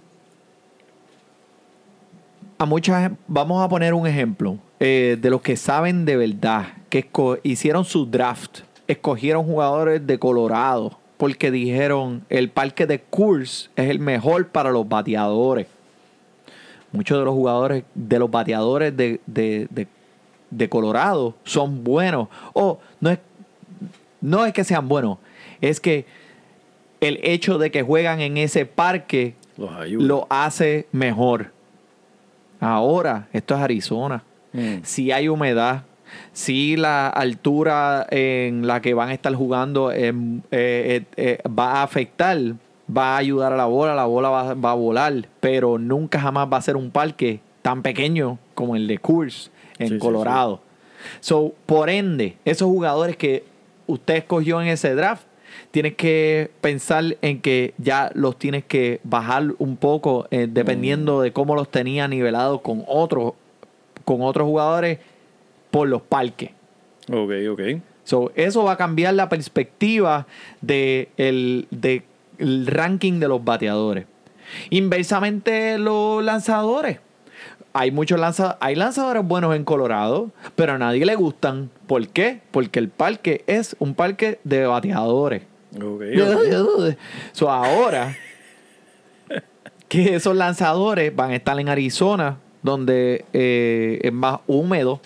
a 2.58 2.66
muchas, 2.66 3.10
vamos 3.26 3.62
a 3.64 3.68
poner 3.68 3.94
un 3.94 4.06
ejemplo 4.06 4.58
eh, 4.80 5.18
de 5.20 5.30
los 5.30 5.42
que 5.42 5.56
saben 5.56 6.04
de 6.04 6.16
verdad, 6.16 6.66
que 6.88 7.08
hicieron 7.42 7.84
su 7.84 8.06
draft, 8.06 8.60
escogieron 8.86 9.44
jugadores 9.44 10.06
de 10.06 10.18
Colorado, 10.18 10.98
porque 11.16 11.50
dijeron 11.50 12.24
el 12.28 12.50
parque 12.50 12.86
de 12.86 13.00
Coors 13.00 13.70
es 13.76 13.88
el 13.90 13.98
mejor 13.98 14.48
para 14.48 14.70
los 14.70 14.88
bateadores. 14.88 15.66
Muchos 16.92 17.18
de 17.18 17.24
los 17.24 17.34
jugadores, 17.34 17.84
de 17.94 18.18
los 18.18 18.30
bateadores 18.30 18.96
de, 18.96 19.20
de- 19.26 19.66
de- 19.70 19.88
de 20.50 20.68
Colorado 20.68 21.34
son 21.44 21.82
buenos. 21.82 22.28
O 22.52 22.78
no 23.00 23.10
es, 23.10 23.18
no 24.20 24.46
es 24.46 24.52
que 24.52 24.62
sean 24.62 24.86
buenos, 24.88 25.18
es 25.60 25.80
que 25.80 26.06
el 27.08 27.20
hecho 27.22 27.58
de 27.58 27.70
que 27.70 27.82
juegan 27.82 28.20
en 28.20 28.36
ese 28.36 28.66
parque 28.66 29.34
Los 29.56 29.70
ayuda. 29.72 30.06
lo 30.06 30.26
hace 30.30 30.86
mejor. 30.92 31.52
Ahora, 32.60 33.28
esto 33.32 33.54
es 33.54 33.60
Arizona. 33.60 34.22
Mm. 34.52 34.76
Si 34.82 35.12
hay 35.12 35.28
humedad, 35.28 35.84
si 36.32 36.76
la 36.76 37.08
altura 37.08 38.06
en 38.10 38.66
la 38.66 38.80
que 38.80 38.94
van 38.94 39.10
a 39.10 39.12
estar 39.14 39.34
jugando 39.34 39.92
em, 39.92 40.38
eh, 40.50 41.02
eh, 41.16 41.38
eh, 41.42 41.48
va 41.48 41.72
a 41.80 41.82
afectar, 41.82 42.38
va 42.94 43.14
a 43.14 43.16
ayudar 43.18 43.52
a 43.52 43.56
la 43.56 43.66
bola, 43.66 43.94
la 43.94 44.04
bola 44.04 44.28
va, 44.30 44.54
va 44.54 44.70
a 44.70 44.74
volar, 44.74 45.28
pero 45.40 45.78
nunca 45.78 46.20
jamás 46.20 46.48
va 46.52 46.56
a 46.58 46.62
ser 46.62 46.76
un 46.76 46.90
parque 46.90 47.40
tan 47.62 47.82
pequeño 47.82 48.38
como 48.54 48.76
el 48.76 48.86
de 48.86 48.98
Coors 48.98 49.50
en 49.78 49.88
Sí, 49.88 49.94
sí, 49.94 49.98
Colorado. 49.98 50.60
So, 51.20 51.54
por 51.66 51.90
ende, 51.90 52.36
esos 52.44 52.68
jugadores 52.68 53.16
que 53.16 53.44
usted 53.86 54.16
escogió 54.16 54.60
en 54.62 54.68
ese 54.68 54.94
draft, 54.94 55.24
tienes 55.70 55.94
que 55.94 56.50
pensar 56.60 57.16
en 57.22 57.40
que 57.40 57.74
ya 57.78 58.10
los 58.14 58.38
tienes 58.38 58.64
que 58.64 59.00
bajar 59.04 59.52
un 59.58 59.76
poco 59.76 60.26
eh, 60.30 60.48
dependiendo 60.50 61.20
de 61.20 61.32
cómo 61.32 61.54
los 61.54 61.70
tenía 61.70 62.08
nivelados 62.08 62.60
con 62.60 62.84
otros 62.86 63.34
con 64.04 64.22
otros 64.22 64.46
jugadores 64.46 64.98
por 65.70 65.88
los 65.88 66.02
parques. 66.02 66.50
Ok, 67.10 67.32
ok. 67.50 67.60
So, 68.04 68.32
eso 68.34 68.64
va 68.64 68.72
a 68.72 68.76
cambiar 68.76 69.14
la 69.14 69.28
perspectiva 69.28 70.26
de 70.60 71.08
el, 71.16 71.66
de 71.70 72.02
el 72.38 72.66
ranking 72.66 73.18
de 73.18 73.28
los 73.28 73.42
bateadores. 73.42 74.04
Inversamente, 74.70 75.78
los 75.78 76.22
lanzadores. 76.22 76.98
Hay 77.76 77.90
muchos 77.90 78.20
lanza 78.20 78.56
hay 78.60 78.76
lanzadores 78.76 79.24
buenos 79.24 79.54
en 79.56 79.64
Colorado, 79.64 80.30
pero 80.54 80.74
a 80.74 80.78
nadie 80.78 81.04
le 81.04 81.16
gustan. 81.16 81.70
¿Por 81.88 82.06
qué? 82.08 82.40
Porque 82.52 82.78
el 82.78 82.88
parque 82.88 83.42
es 83.48 83.74
un 83.80 83.94
parque 83.94 84.38
de 84.44 84.64
bateadores. 84.66 85.42
Ok, 85.76 86.02
ok. 86.78 86.94
So, 87.32 87.50
ahora 87.50 88.16
que 89.88 90.14
esos 90.14 90.36
lanzadores 90.36 91.14
van 91.14 91.32
a 91.32 91.36
estar 91.36 91.58
en 91.58 91.68
Arizona, 91.68 92.38
donde 92.62 93.24
eh, 93.32 93.98
es 94.02 94.12
más 94.12 94.38
húmedo. 94.46 95.00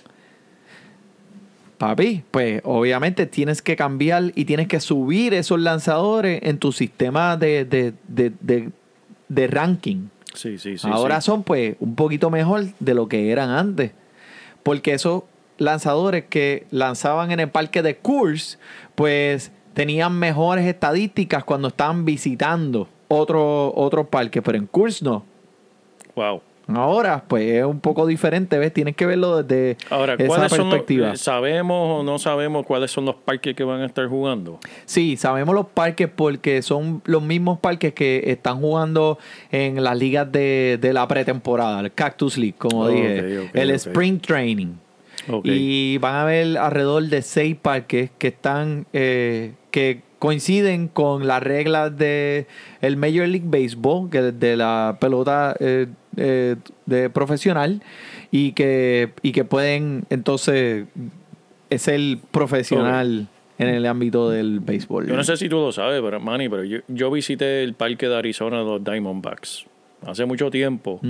Papi, 1.79 2.25
pues 2.31 2.61
obviamente 2.65 3.25
tienes 3.27 3.63
que 3.63 3.77
cambiar 3.77 4.25
y 4.35 4.45
tienes 4.45 4.67
que 4.69 4.81
subir 4.81 5.33
esos 5.33 5.61
lanzadores 5.61 6.41
en 6.43 6.59
tu 6.59 6.73
sistema 6.73 7.37
de, 7.37 7.65
de- 7.65 8.71
de 9.29 9.47
ranking. 9.47 10.09
Sí, 10.39 10.57
sí, 10.57 10.79
sí. 10.79 10.89
Ahora 10.89 11.21
sí. 11.21 11.27
son 11.27 11.43
pues 11.43 11.75
un 11.81 11.97
poquito 11.97 12.31
mejor 12.31 12.67
de 12.79 12.95
lo 12.95 13.09
que 13.09 13.33
eran 13.33 13.51
antes. 13.51 13.91
Porque 14.63 14.93
esos 14.93 15.25
lanzadores 15.57 16.27
que 16.27 16.65
lanzaban 16.71 17.33
en 17.33 17.41
el 17.41 17.51
parque 17.51 17.83
de 17.83 17.97
Coors, 17.97 18.61
pues 18.95 19.51
tenían 19.75 20.17
mejores 20.17 20.65
estadísticas 20.65 21.43
cuando 21.43 21.69
estaban 21.69 22.05
visitando 22.05 22.89
otro, 23.09 23.75
otro 23.75 24.09
parque, 24.09 24.41
pero 24.41 24.57
en 24.57 24.69
Coors 24.69 25.03
no. 25.03 25.25
Wow. 26.15 26.41
Ahora, 26.75 27.25
pues 27.27 27.45
es 27.51 27.65
un 27.65 27.81
poco 27.81 28.07
diferente, 28.07 28.59
¿ves? 28.59 28.73
Tienes 28.75 28.95
que 28.95 29.07
verlo 29.07 29.43
desde 29.43 29.79
Ahora, 29.89 30.15
esa 30.15 30.27
¿cuáles 30.27 30.51
son 30.51 30.59
los, 30.59 30.69
perspectiva. 30.69 31.17
¿sabemos 31.17 32.01
o 32.01 32.03
no 32.03 32.19
sabemos 32.19 32.67
cuáles 32.67 32.91
son 32.91 33.07
los 33.07 33.15
parques 33.15 33.57
que 33.57 33.65
van 33.65 33.81
a 33.81 33.87
estar 33.87 34.07
jugando? 34.07 34.61
Sí, 34.85 35.17
sabemos 35.17 35.55
los 35.55 35.67
parques 35.67 36.09
porque 36.15 36.61
son 36.61 37.01
los 37.07 37.23
mismos 37.23 37.59
parques 37.59 37.95
que 37.95 38.25
están 38.27 38.61
jugando 38.61 39.19
en 39.51 39.83
las 39.83 39.97
ligas 39.97 40.31
de, 40.31 40.79
de 40.81 40.93
la 40.93 41.09
pretemporada, 41.09 41.81
el 41.81 41.93
Cactus 41.93 42.37
League, 42.37 42.57
como 42.59 42.89
dije, 42.89 43.51
el. 43.55 43.71
Spring 43.71 44.21
Training. 44.21 44.75
Y 45.45 45.99
van 45.99 46.15
a 46.15 46.23
haber 46.23 46.59
alrededor 46.59 47.05
de 47.05 47.23
seis 47.23 47.57
parques 47.61 48.11
que 48.19 48.29
están 48.29 48.87
eh, 48.93 49.53
que 49.71 50.03
coinciden 50.19 50.89
con 50.89 51.27
las 51.27 51.43
reglas 51.43 51.97
de 51.97 52.47
el 52.81 52.97
Major 52.97 53.29
League 53.29 53.47
Baseball, 53.47 54.11
que 54.11 54.21
de 54.21 54.57
la 54.57 54.97
pelota 55.01 55.55
eh, 55.61 55.87
eh, 56.21 56.57
de 56.87 57.11
profesional, 57.11 57.83
y 58.31 58.53
que, 58.53 59.13
y 59.23 59.33
que 59.33 59.45
pueden 59.45 60.05
entonces 60.11 60.87
ser 61.77 62.01
profesional 62.31 63.27
en 63.59 63.69
el 63.69 63.87
ámbito 63.87 64.31
del 64.31 64.61
béisbol. 64.61 65.07
Yo 65.09 65.17
no 65.17 65.25
sé 65.25 65.37
si 65.37 65.49
tú 65.49 65.57
lo 65.57 65.73
sabes, 65.73 66.01
pero 66.01 66.21
Manny, 66.21 66.49
pero 66.49 66.65
yo, 66.65 66.79
yo 66.89 67.11
visité 67.11 67.63
el 67.65 67.75
parque 67.75 68.09
de 68.09 68.17
Arizona 68.17 68.59
de 68.59 68.65
los 68.65 68.85
Diamondbacks 68.85 69.67
hace 70.07 70.25
mucho 70.25 70.51
tiempo. 70.51 71.01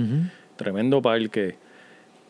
Tremendo 0.55 1.01
parque. 1.01 1.55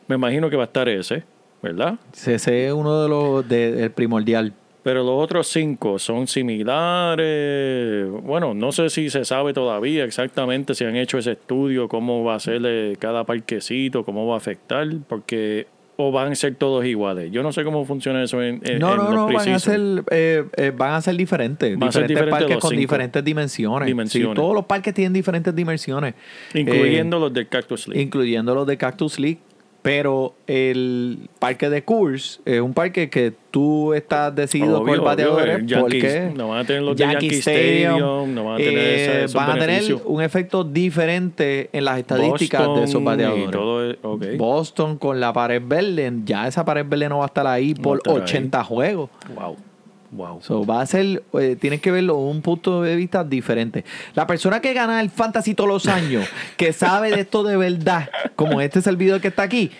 Me 0.07 0.15
imagino 0.15 0.49
que 0.49 0.55
va 0.57 0.63
a 0.63 0.65
estar 0.65 0.89
ese, 0.89 1.23
¿verdad? 1.63 1.95
Ese 2.13 2.67
es 2.67 2.73
uno 2.73 3.01
de 3.03 3.09
los 3.09 3.47
de- 3.47 3.71
del 3.71 3.91
primordial. 3.91 4.53
Pero 4.81 5.03
los 5.03 5.21
otros 5.23 5.47
cinco 5.47 5.99
son 5.99 6.25
similares. 6.27 8.09
Bueno, 8.23 8.53
no 8.53 8.71
sé 8.71 8.89
si 8.89 9.09
se 9.09 9.25
sabe 9.25 9.53
todavía 9.53 10.03
exactamente 10.03 10.73
si 10.75 10.85
han 10.85 10.95
hecho 10.95 11.17
ese 11.17 11.33
estudio, 11.33 11.87
cómo 11.87 12.23
va 12.23 12.35
a 12.35 12.39
ser 12.39 12.61
eh, 12.65 12.95
cada 12.99 13.23
parquecito, 13.25 14.03
cómo 14.03 14.25
va 14.27 14.35
a 14.35 14.37
afectar, 14.37 14.87
porque 15.07 15.67
o 16.01 16.13
van 16.13 16.31
a 16.31 16.35
ser 16.35 16.55
todos 16.55 16.85
iguales. 16.85 17.29
Yo 17.29 17.43
no 17.43 17.51
sé 17.51 17.65
cómo 17.65 17.83
funciona 17.83 18.23
eso 18.23 18.41
en, 18.41 18.61
en- 18.63 18.79
No, 18.79 18.91
en 18.91 18.97
no, 18.97 19.03
los 19.03 19.13
no, 19.15 19.25
van 19.33 19.49
a 19.49 19.59
ser, 19.59 19.81
eh, 20.11 20.45
eh, 20.55 20.71
van 20.73 20.93
a 20.93 21.01
ser 21.01 21.17
diferentes. 21.17 21.77
Van 21.77 21.89
a 21.89 21.91
ser 21.91 22.07
diferentes 22.07 22.39
parques 22.39 22.57
con 22.59 22.69
cinco 22.69 22.79
diferentes 22.79 23.21
dimensiones. 23.25 23.85
dimensiones. 23.85 24.29
Sí, 24.29 24.35
todos 24.35 24.55
los 24.55 24.63
parques 24.63 24.93
tienen 24.93 25.11
diferentes 25.11 25.53
dimensiones. 25.53 26.13
Incluyendo 26.53 27.17
Eh, 27.17 27.19
los 27.19 27.33
del 27.33 27.49
Cactus 27.49 27.89
League. 27.89 28.01
incluyendo 28.01 28.55
los 28.55 28.65
de 28.65 28.77
Cactus 28.77 29.19
League. 29.19 29.39
Pero 29.81 30.35
el 30.45 31.29
parque 31.39 31.69
de 31.69 31.83
Coors 31.83 32.41
es 32.43 32.59
un 32.59 32.73
parque 32.73 33.09
que 33.09 33.33
tú 33.49 33.93
estás 33.93 34.35
decidido 34.35 34.81
Obvio, 34.81 34.97
con 34.97 35.05
bateadores 35.05 35.63
obvio, 35.63 35.75
el 35.75 35.81
porque 35.81 36.01
Yankees, 36.01 36.35
no 36.35 36.49
van 36.49 36.59
a 36.59 36.65
tener 36.65 36.81
los 36.81 36.97
de 36.97 37.03
Yankee 37.03 37.35
Stadium, 37.35 38.33
no 38.33 38.43
van 38.43 38.53
a 38.55 38.57
tener 38.57 38.77
eh, 38.77 39.23
esos 39.23 39.33
van 39.33 39.51
a 39.51 39.59
tener 39.59 39.83
un 40.05 40.21
efecto 40.21 40.65
diferente 40.65 41.69
en 41.71 41.85
las 41.85 41.97
estadísticas 41.97 42.67
de 42.75 42.83
esos 42.83 43.03
bateadores. 43.03 43.97
ok. 44.01 44.25
Boston 44.37 44.97
con 44.97 45.19
la 45.19 45.31
pared 45.31 45.61
verde, 45.65 46.11
ya 46.25 46.47
esa 46.47 46.65
pared 46.65 46.85
verde 46.85 47.07
no 47.07 47.19
va 47.19 47.25
a 47.25 47.27
estar 47.27 47.47
ahí 47.47 47.73
por 47.73 47.97
estar 47.97 48.15
ahí. 48.15 48.21
80 48.21 48.63
juegos. 48.65 49.09
Wow. 49.33 49.55
Wow. 50.11 50.41
So, 50.41 50.65
va 50.65 50.81
a 50.81 50.85
ser, 50.85 51.21
eh, 51.39 51.55
tienes 51.59 51.81
que 51.81 51.91
verlo 51.91 52.15
un 52.17 52.41
punto 52.41 52.81
de 52.81 52.95
vista 52.95 53.23
diferente. 53.23 53.85
La 54.15 54.25
persona 54.25 54.59
que 54.59 54.73
gana 54.73 55.01
el 55.01 55.09
fantasy 55.09 55.53
todos 55.53 55.69
los 55.69 55.87
años, 55.87 56.27
que 56.57 56.73
sabe 56.73 57.11
de 57.11 57.21
esto 57.21 57.43
de 57.43 57.57
verdad, 57.57 58.09
como 58.35 58.59
este 58.61 58.81
servidor 58.81 59.21
que 59.21 59.27
está 59.27 59.43
aquí, 59.43 59.71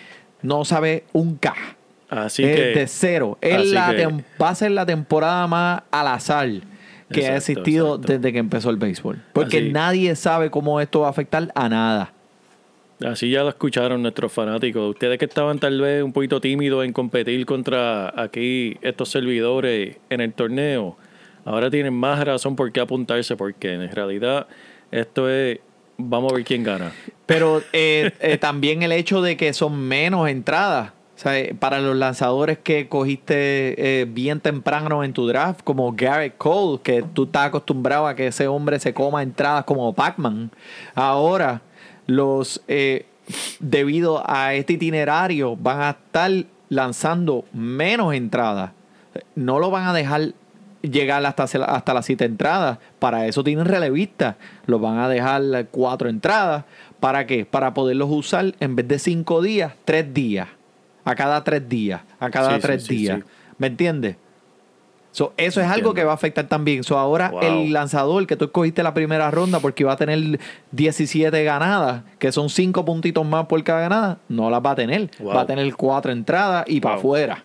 no 0.42 0.64
sabe 0.64 1.04
un 1.12 1.36
K. 1.36 1.54
Así 2.08 2.44
es 2.44 2.56
que 2.56 2.62
de 2.78 2.86
cero. 2.86 3.38
Es 3.40 3.56
así 3.56 3.72
la 3.72 3.94
que- 3.94 4.24
va 4.40 4.48
a 4.50 4.54
ser 4.54 4.70
la 4.72 4.86
temporada 4.86 5.46
más 5.46 5.82
al 5.90 6.06
azar 6.08 6.48
que 7.12 7.26
ha 7.26 7.36
existido 7.36 7.96
exacto. 7.96 8.12
desde 8.12 8.32
que 8.32 8.38
empezó 8.38 8.70
el 8.70 8.76
béisbol. 8.76 9.20
Porque 9.32 9.58
Así. 9.58 9.70
nadie 9.72 10.14
sabe 10.16 10.50
cómo 10.50 10.80
esto 10.80 11.00
va 11.00 11.08
a 11.08 11.10
afectar 11.10 11.50
a 11.54 11.68
nada. 11.68 12.12
Así 13.04 13.30
ya 13.30 13.42
lo 13.42 13.48
escucharon 13.48 14.02
nuestros 14.02 14.30
fanáticos. 14.30 14.90
Ustedes 14.90 15.18
que 15.18 15.24
estaban 15.24 15.58
tal 15.58 15.80
vez 15.80 16.02
un 16.02 16.12
poquito 16.12 16.40
tímidos 16.40 16.84
en 16.84 16.92
competir 16.92 17.46
contra 17.46 18.12
aquí 18.20 18.76
estos 18.82 19.08
servidores 19.08 19.96
en 20.10 20.20
el 20.20 20.34
torneo, 20.34 20.98
ahora 21.46 21.70
tienen 21.70 21.94
más 21.94 22.22
razón 22.22 22.56
por 22.56 22.70
qué 22.72 22.80
apuntarse, 22.80 23.36
porque 23.36 23.72
en 23.72 23.90
realidad 23.90 24.46
esto 24.90 25.30
es, 25.30 25.60
vamos 25.96 26.32
a 26.32 26.36
ver 26.36 26.44
quién 26.44 26.62
gana. 26.62 26.92
Pero 27.24 27.62
eh, 27.72 28.12
eh, 28.20 28.36
también 28.36 28.82
el 28.82 28.92
hecho 28.92 29.22
de 29.22 29.36
que 29.38 29.54
son 29.54 29.80
menos 29.80 30.28
entradas. 30.28 30.92
O 31.16 31.22
sea, 31.22 31.38
eh, 31.38 31.54
para 31.58 31.80
los 31.80 31.96
lanzadores 31.96 32.58
que 32.58 32.88
cogiste 32.88 34.06
bien 34.10 34.40
temprano 34.40 35.04
en 35.04 35.14
tu 35.14 35.26
draft, 35.26 35.62
como 35.64 35.94
Garrett 35.94 36.36
Cole, 36.36 36.80
que 36.82 37.02
tú 37.14 37.24
estás 37.24 37.46
acostumbrado 37.46 38.06
a 38.06 38.14
que 38.14 38.26
ese 38.26 38.46
hombre 38.46 38.78
se 38.78 38.92
coma 38.92 39.22
entradas 39.22 39.64
como 39.64 39.94
Pac-Man. 39.94 40.50
Ahora, 40.94 41.62
los 42.10 42.60
eh, 42.68 43.06
debido 43.60 44.22
a 44.28 44.54
este 44.54 44.74
itinerario, 44.74 45.56
van 45.56 45.80
a 45.80 45.90
estar 45.90 46.30
lanzando 46.68 47.44
menos 47.52 48.14
entradas. 48.14 48.72
No 49.34 49.58
lo 49.58 49.70
van 49.70 49.86
a 49.86 49.92
dejar 49.92 50.32
llegar 50.82 51.24
hasta, 51.24 51.44
hasta 51.44 51.94
las 51.94 52.06
siete 52.06 52.24
entradas. 52.24 52.78
Para 52.98 53.26
eso 53.26 53.44
tienen 53.44 53.64
relevistas. 53.66 54.36
Los 54.66 54.80
van 54.80 54.98
a 54.98 55.08
dejar 55.08 55.66
cuatro 55.70 56.08
entradas. 56.08 56.64
¿Para 56.98 57.26
qué? 57.26 57.44
Para 57.46 57.74
poderlos 57.74 58.08
usar 58.10 58.54
en 58.60 58.76
vez 58.76 58.88
de 58.88 58.98
cinco 58.98 59.42
días, 59.42 59.72
tres 59.84 60.12
días. 60.12 60.48
A 61.04 61.14
cada 61.14 61.42
tres 61.44 61.68
días. 61.68 62.02
A 62.18 62.30
cada 62.30 62.56
Sí, 62.56 62.60
tres 62.60 62.84
sí, 62.84 62.96
días. 62.96 63.20
sí. 63.20 63.24
¿Me 63.58 63.68
entiendes? 63.68 64.16
So, 65.12 65.32
eso 65.36 65.60
es 65.60 65.66
algo 65.66 65.92
que 65.92 66.04
va 66.04 66.12
a 66.12 66.14
afectar 66.14 66.46
también. 66.46 66.84
So, 66.84 66.96
ahora 66.96 67.30
Wow. 67.30 67.40
el 67.42 67.72
lanzador 67.72 68.26
que 68.26 68.36
tú 68.36 68.44
escogiste 68.44 68.82
la 68.82 68.94
primera 68.94 69.30
ronda 69.30 69.58
porque 69.58 69.82
iba 69.82 69.92
a 69.92 69.96
tener 69.96 70.38
17 70.70 71.42
ganadas, 71.42 72.02
que 72.18 72.30
son 72.30 72.48
5 72.48 72.84
puntitos 72.84 73.26
más 73.26 73.46
por 73.46 73.62
cada 73.64 73.80
ganada, 73.80 74.18
no 74.28 74.50
las 74.50 74.64
va 74.64 74.70
a 74.70 74.74
tener. 74.76 75.10
Wow. 75.18 75.34
Va 75.34 75.40
a 75.42 75.46
tener 75.46 75.74
4 75.74 76.12
entradas 76.12 76.64
y 76.68 76.80
para 76.80 76.96
afuera. 76.96 77.44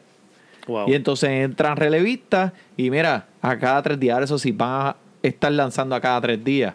Y 0.88 0.94
entonces 0.94 1.30
entran 1.30 1.78
relevistas 1.78 2.52
y 2.76 2.90
mira, 2.90 3.28
a 3.42 3.58
cada 3.60 3.82
tres 3.84 4.00
días, 4.00 4.20
eso 4.24 4.40
sí, 4.40 4.52
van 4.52 4.88
a 4.88 4.96
estar 5.22 5.52
lanzando 5.52 5.96
a 5.96 6.02
cada 6.02 6.20
tres 6.22 6.44
días. 6.44 6.74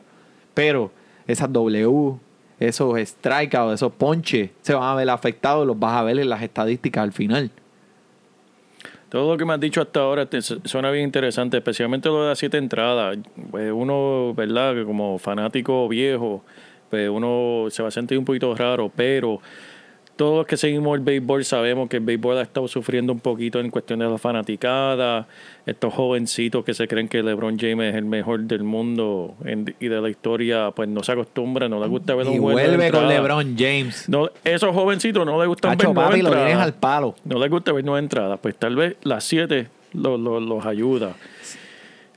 Pero 0.55 0.93
esas 1.27 1.53
W, 1.53 2.15
esos 2.61 3.01
strikeouts, 3.01 3.75
esos 3.75 3.93
ponches, 3.93 4.51
se 4.63 4.75
van 4.75 4.85
a 4.85 4.95
ver 4.95 5.11
afectados, 5.11 5.67
los 5.67 5.79
vas 5.79 5.95
a 5.95 6.03
ver 6.03 6.19
en 6.21 6.29
las 6.29 6.43
estadísticas 6.43 7.03
al 7.03 7.13
final. 7.13 7.51
Todo 9.11 9.33
lo 9.33 9.37
que 9.39 9.45
me 9.45 9.53
has 9.55 9.61
dicho 9.61 9.81
hasta 9.81 10.01
ahora 10.01 10.25
te 10.27 10.41
su- 10.41 10.61
suena 10.65 10.91
bien 10.91 11.05
interesante, 11.05 11.57
especialmente 11.57 12.09
lo 12.09 12.23
de 12.23 12.29
las 12.29 12.39
siete 12.39 12.59
entradas. 12.59 13.19
Pues 13.51 13.73
uno, 13.75 14.33
¿verdad? 14.35 14.85
Como 14.85 15.19
fanático 15.19 15.89
viejo, 15.89 16.43
pues 16.91 17.09
uno 17.09 17.67
se 17.71 17.83
va 17.83 17.89
a 17.89 17.93
sentir 17.93 18.19
un 18.19 18.25
poquito 18.25 18.55
raro, 18.55 18.91
pero 18.95 19.41
todos 20.21 20.37
los 20.37 20.47
que 20.47 20.59
seguimos 20.59 20.95
el 20.99 21.01
béisbol 21.03 21.47
sabemos 21.47 21.89
que 21.89 21.97
el 21.97 22.03
béisbol 22.05 22.37
ha 22.37 22.43
estado 22.43 22.69
sufriendo 22.69 23.11
un 23.11 23.21
poquito 23.21 23.59
en 23.59 23.71
cuestión 23.71 24.01
de 24.01 24.07
la 24.11 24.19
fanaticada. 24.19 25.27
Estos 25.65 25.95
jovencitos 25.95 26.63
que 26.63 26.75
se 26.75 26.87
creen 26.87 27.09
que 27.09 27.23
LeBron 27.23 27.59
James 27.59 27.93
es 27.93 27.95
el 27.97 28.05
mejor 28.05 28.41
del 28.41 28.63
mundo 28.63 29.35
en- 29.47 29.75
y 29.81 29.89
de 29.89 29.99
la 29.99 30.11
historia, 30.11 30.73
pues 30.77 30.91
no 30.91 31.03
se 31.03 31.13
acostumbran, 31.13 31.71
no 31.71 31.81
les 31.81 31.89
gusta 31.89 32.15
ver 32.15 32.27
un 32.29 32.39
juego 32.39 32.51
vuelve 32.61 32.91
con. 32.91 33.09
LeBron 33.09 33.57
James. 33.57 34.11
No, 34.11 34.29
esos 34.45 34.75
jovencitos 34.75 35.25
no 35.25 35.39
les 35.39 35.49
gustan 35.49 35.71
Hacho, 35.73 35.87
ver 35.89 35.95
nueve 35.95 36.11
lo 36.19 36.29
entradas. 36.29 36.47
tienes 36.49 36.65
al 36.65 36.75
palo. 36.75 37.15
No 37.25 37.39
les 37.39 37.49
gusta 37.51 37.73
ver 37.73 37.83
nueve 37.87 38.01
entradas, 38.01 38.39
pues 38.43 38.55
tal 38.57 38.77
vez 38.77 38.97
las 39.03 39.25
siete 39.25 39.69
lo- 39.95 40.19
lo- 40.19 40.39
los 40.39 40.67
ayuda. 40.67 41.15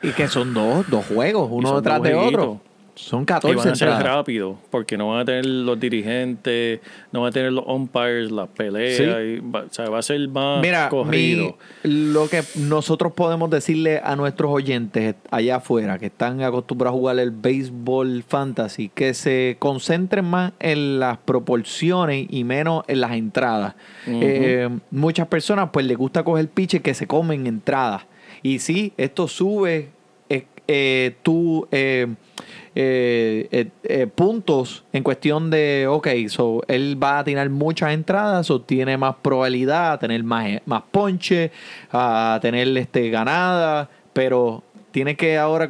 Y 0.02 0.10
que 0.10 0.28
son 0.28 0.54
dos, 0.54 0.90
dos 0.90 1.06
juegos, 1.06 1.48
uno 1.50 1.78
detrás 1.78 2.02
de 2.02 2.16
otro. 2.16 2.60
Son 2.96 3.24
Y 3.24 3.26
14 3.26 3.56
van 3.58 3.68
a 3.70 3.76
ser 3.76 3.88
entradas. 3.88 4.16
rápido, 4.18 4.60
porque 4.70 4.98
no 4.98 5.10
van 5.10 5.22
a 5.22 5.26
tener 5.26 5.46
los 5.48 5.80
dirigentes, 5.80 6.80
no 7.12 7.22
van 7.22 7.30
a 7.30 7.32
tener 7.32 7.52
los 7.52 7.66
umpires, 7.66 8.32
las 8.32 8.50
peleas, 8.50 8.98
Sí. 8.98 9.04
y 9.04 9.40
va, 9.40 9.62
o 9.62 9.74
sea, 9.74 9.90
va 9.90 9.98
a 9.98 10.02
ser 10.04 10.28
más 10.30 10.62
Mira, 10.62 10.90
corrido. 10.90 11.58
mi- 11.84 11.90
lo 12.12 12.30
que 12.30 12.44
nosotros 12.56 13.14
podemos 13.14 13.50
decirle 13.50 14.00
a 14.04 14.16
nuestros 14.16 14.52
oyentes 14.52 15.16
allá 15.32 15.56
afuera 15.56 15.98
que 15.98 16.06
están 16.06 16.42
acostumbrados 16.44 16.96
a 16.96 17.00
jugar 17.00 17.18
el 17.20 17.32
béisbol 17.32 18.24
fantasy, 18.28 18.90
que 18.94 19.16
se 19.16 19.56
concentren 19.58 20.26
más 20.26 20.54
en 20.60 21.00
las 21.00 21.18
proporciones 21.18 22.28
y 22.30 22.44
menos 22.44 22.84
en 22.88 23.02
las 23.02 23.14
entradas. 23.14 23.74
Eh, 24.06 24.70
muchas 24.92 25.28
personas 25.28 25.70
pues 25.74 25.86
les 25.88 25.98
gusta 25.98 26.24
coger 26.24 26.48
piche 26.48 26.82
que 26.82 26.94
se 26.94 27.08
comen 27.08 27.48
entradas. 27.48 28.04
Y 28.44 28.60
sí, 28.60 28.94
esto 28.98 29.28
sube 29.28 29.90
eh, 30.30 30.46
eh, 30.68 31.16
tu... 31.24 31.68
eh, 32.76 33.48
eh, 33.52 33.70
eh, 33.84 34.02
eh, 34.02 34.08
puntos 34.08 34.84
en 34.94 35.04
cuestión 35.04 35.50
de, 35.50 35.86
ok, 35.88 36.08
so 36.28 36.62
él 36.68 37.02
va 37.02 37.20
a 37.20 37.24
tener 37.24 37.50
muchas 37.50 37.94
entradas 37.94 38.50
o 38.50 38.62
tiene 38.62 38.98
más 38.98 39.16
probabilidad 39.22 39.94
a 39.94 40.00
tener 40.00 40.24
más, 40.24 40.62
más 40.66 40.84
ponche, 40.92 41.52
a 41.92 42.40
tener 42.42 42.76
este, 42.78 43.10
ganada, 43.10 43.90
pero 44.14 44.64
tiene 44.92 45.16
que 45.16 45.38
ahora 45.38 45.68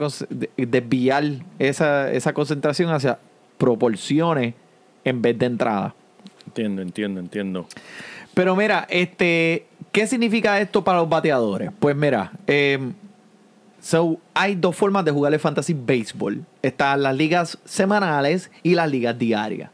desviar 0.57 1.23
esa, 1.59 2.11
esa 2.11 2.33
concentración 2.33 2.91
hacia 2.91 3.19
proporciones 3.57 4.53
en 5.03 5.21
vez 5.21 5.37
de 5.37 5.45
entrada. 5.45 5.95
Entiendo, 6.45 6.81
entiendo, 6.81 7.19
entiendo. 7.19 7.67
Pero 8.33 8.55
mira, 8.55 8.85
este, 8.89 9.67
¿qué 9.91 10.07
significa 10.07 10.59
esto 10.59 10.83
para 10.83 10.99
los 10.99 11.09
bateadores? 11.09 11.71
Pues 11.79 11.95
mira, 11.95 12.31
eh, 12.47 12.79
so, 13.83 14.17
hay 14.33 14.55
dos 14.55 14.75
formas 14.75 15.03
de 15.03 15.11
jugar 15.11 15.33
el 15.33 15.39
fantasy 15.39 15.73
baseball. 15.73 16.45
Están 16.61 17.03
las 17.03 17.15
ligas 17.15 17.57
semanales 17.65 18.49
y 18.63 18.75
las 18.75 18.89
ligas 18.89 19.17
diarias. 19.19 19.69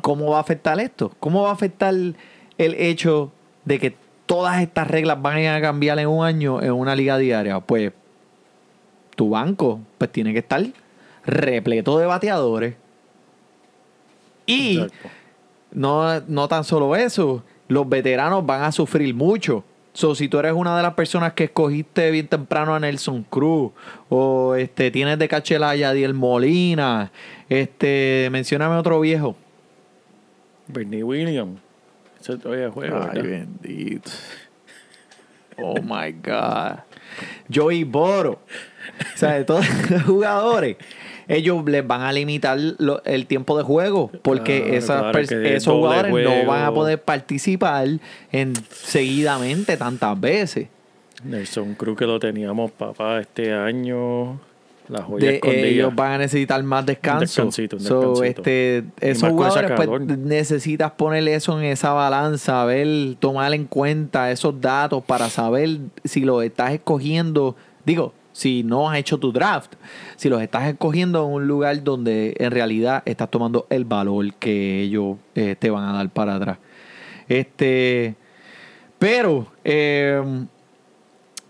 ¿Cómo 0.00 0.30
va 0.30 0.38
a 0.38 0.40
afectar 0.40 0.80
esto? 0.80 1.12
¿Cómo 1.20 1.42
va 1.42 1.50
a 1.50 1.52
afectar 1.52 1.94
el 1.94 2.16
hecho 2.58 3.30
de 3.64 3.78
que 3.78 3.94
todas 4.26 4.60
estas 4.60 4.88
reglas 4.88 5.20
van 5.20 5.46
a 5.46 5.60
cambiar 5.60 5.98
en 5.98 6.08
un 6.08 6.24
año 6.24 6.60
en 6.62 6.72
una 6.72 6.96
liga 6.96 7.18
diaria? 7.18 7.60
Pues 7.60 7.92
tu 9.14 9.30
banco 9.30 9.80
pues 9.98 10.10
tiene 10.10 10.32
que 10.32 10.40
estar 10.40 10.64
repleto 11.24 11.98
de 11.98 12.06
bateadores. 12.06 12.74
Y 14.46 14.84
no, 15.70 16.20
no 16.22 16.48
tan 16.48 16.64
solo 16.64 16.96
eso, 16.96 17.44
los 17.68 17.88
veteranos 17.88 18.44
van 18.44 18.62
a 18.62 18.72
sufrir 18.72 19.14
mucho. 19.14 19.64
So, 19.94 20.14
si 20.14 20.28
tú 20.28 20.38
eres 20.38 20.52
una 20.52 20.76
de 20.76 20.82
las 20.82 20.94
personas 20.94 21.34
que 21.34 21.44
escogiste 21.44 22.10
bien 22.10 22.26
temprano 22.26 22.74
a 22.74 22.80
Nelson 22.80 23.24
Cruz, 23.24 23.72
o 24.08 24.54
este, 24.54 24.90
tienes 24.90 25.18
de 25.18 25.28
cachela 25.28 25.70
a 25.70 25.76
Yadiel 25.76 26.14
Molina, 26.14 27.12
este, 27.48 28.28
mencióname 28.32 28.76
otro 28.76 29.00
viejo. 29.00 29.36
Bernie 30.68 31.02
Williams. 31.02 31.60
Ese 32.20 32.38
todavía 32.38 32.70
juega, 32.70 33.06
¿verdad? 33.06 33.22
bendito. 33.22 34.10
Oh 35.58 35.80
my 35.82 36.12
God. 36.12 36.78
Joey 37.52 37.84
Boro. 37.84 38.40
O 39.14 39.16
sea, 39.16 39.32
de 39.32 39.44
todos 39.44 39.66
los 39.90 40.02
jugadores, 40.04 40.76
ellos 41.28 41.64
les 41.66 41.86
van 41.86 42.02
a 42.02 42.12
limitar 42.12 42.58
lo- 42.78 43.02
el 43.04 43.26
tiempo 43.26 43.56
de 43.56 43.64
juego 43.64 44.10
porque 44.22 44.60
Claro, 44.62 44.76
esas 44.76 45.00
claro 45.02 45.18
pers- 45.18 45.28
que 45.28 45.56
esos 45.56 45.74
jugadores 45.74 46.12
no 46.12 46.46
van 46.46 46.64
a 46.64 46.72
poder 46.72 47.00
participar 47.00 47.88
en 48.32 48.52
seguidamente 48.70 49.76
tantas 49.76 50.18
veces. 50.20 50.68
Nelson 51.24 51.74
Cruz 51.74 51.96
que 51.96 52.06
lo 52.06 52.18
teníamos, 52.18 52.70
papá, 52.72 53.20
este 53.20 53.52
año. 53.52 54.40
La 54.88 55.00
joya 55.02 55.28
De, 55.28 55.34
escondida. 55.36 55.66
ellos 55.66 55.94
van 55.94 56.12
a 56.12 56.18
necesitar 56.18 56.62
más 56.64 56.84
descanso. 56.84 57.20
descansito, 57.20 57.76
un 57.76 57.82
So, 57.82 58.00
descansito. 58.20 58.40
este, 58.40 58.84
esos 59.00 59.28
jugadores, 59.30 59.70
pues, 59.76 59.88
necesitas 60.18 60.90
ponerle 60.90 61.34
eso 61.36 61.56
en 61.58 61.66
esa 61.66 61.92
balanza, 61.92 62.64
ver, 62.64 63.14
tomar 63.20 63.54
en 63.54 63.64
cuenta 63.66 64.30
esos 64.32 64.60
datos 64.60 65.02
para 65.04 65.30
saber 65.30 65.78
si 66.04 66.22
los 66.22 66.42
estás 66.44 66.72
escogiendo. 66.72 67.54
Digo, 67.86 68.12
si 68.32 68.62
no 68.62 68.88
has 68.90 68.98
hecho 68.98 69.18
tu 69.18 69.32
draft, 69.32 69.74
si 70.16 70.28
los 70.28 70.40
estás 70.42 70.66
escogiendo 70.68 71.26
en 71.26 71.32
un 71.32 71.46
lugar 71.46 71.82
donde 71.84 72.34
en 72.38 72.50
realidad 72.50 73.02
estás 73.06 73.30
tomando 73.30 73.66
el 73.70 73.84
valor 73.84 74.32
que 74.34 74.80
ellos 74.82 75.16
eh, 75.34 75.56
te 75.58 75.70
van 75.70 75.84
a 75.84 75.92
dar 75.92 76.08
para 76.10 76.36
atrás. 76.36 76.58
Este, 77.28 78.14
pero 78.98 79.46
eh, 79.64 80.22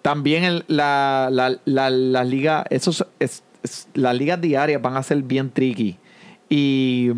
también 0.02 0.64
la, 0.66 1.28
la, 1.30 1.56
la, 1.64 1.90
la 1.90 2.24
liga, 2.24 2.64
esos, 2.70 3.06
es- 3.20 3.42
es- 3.62 3.88
las 3.94 4.16
ligas 4.16 4.40
diarias 4.40 4.82
van 4.82 4.96
a 4.96 5.02
ser 5.02 5.22
bien 5.22 5.50
tricky. 5.50 5.96
Y 6.48 7.10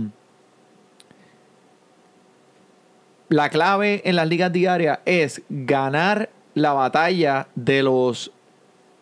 la 3.28 3.48
clave 3.48 4.02
en 4.04 4.16
las 4.16 4.28
ligas 4.28 4.52
diarias 4.52 4.98
es 5.06 5.42
ganar 5.48 6.30
la 6.54 6.72
batalla 6.72 7.48
de 7.54 7.82
los 7.82 8.30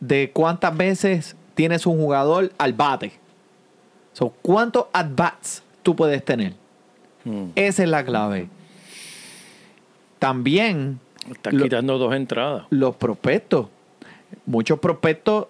de 0.02 0.32
cuántas 0.32 0.76
veces 0.76 1.36
tienes 1.54 1.86
un 1.86 1.96
jugador 1.96 2.50
al 2.58 2.72
bate. 2.72 3.12
So, 4.12 4.30
¿Cuántos 4.42 4.86
at-bats 4.92 5.62
tú 5.84 5.94
puedes 5.94 6.24
tener? 6.24 6.54
Mm. 7.24 7.44
Esa 7.54 7.84
es 7.84 7.88
la 7.88 8.04
clave. 8.04 8.48
También 10.18 10.98
Estás 11.30 11.52
Lo- 11.54 11.62
quitando 11.64 11.98
dos 11.98 12.14
entradas. 12.14 12.64
los 12.70 12.96
prospectos. 12.96 13.68
Muchos 14.44 14.80
prospectos, 14.80 15.46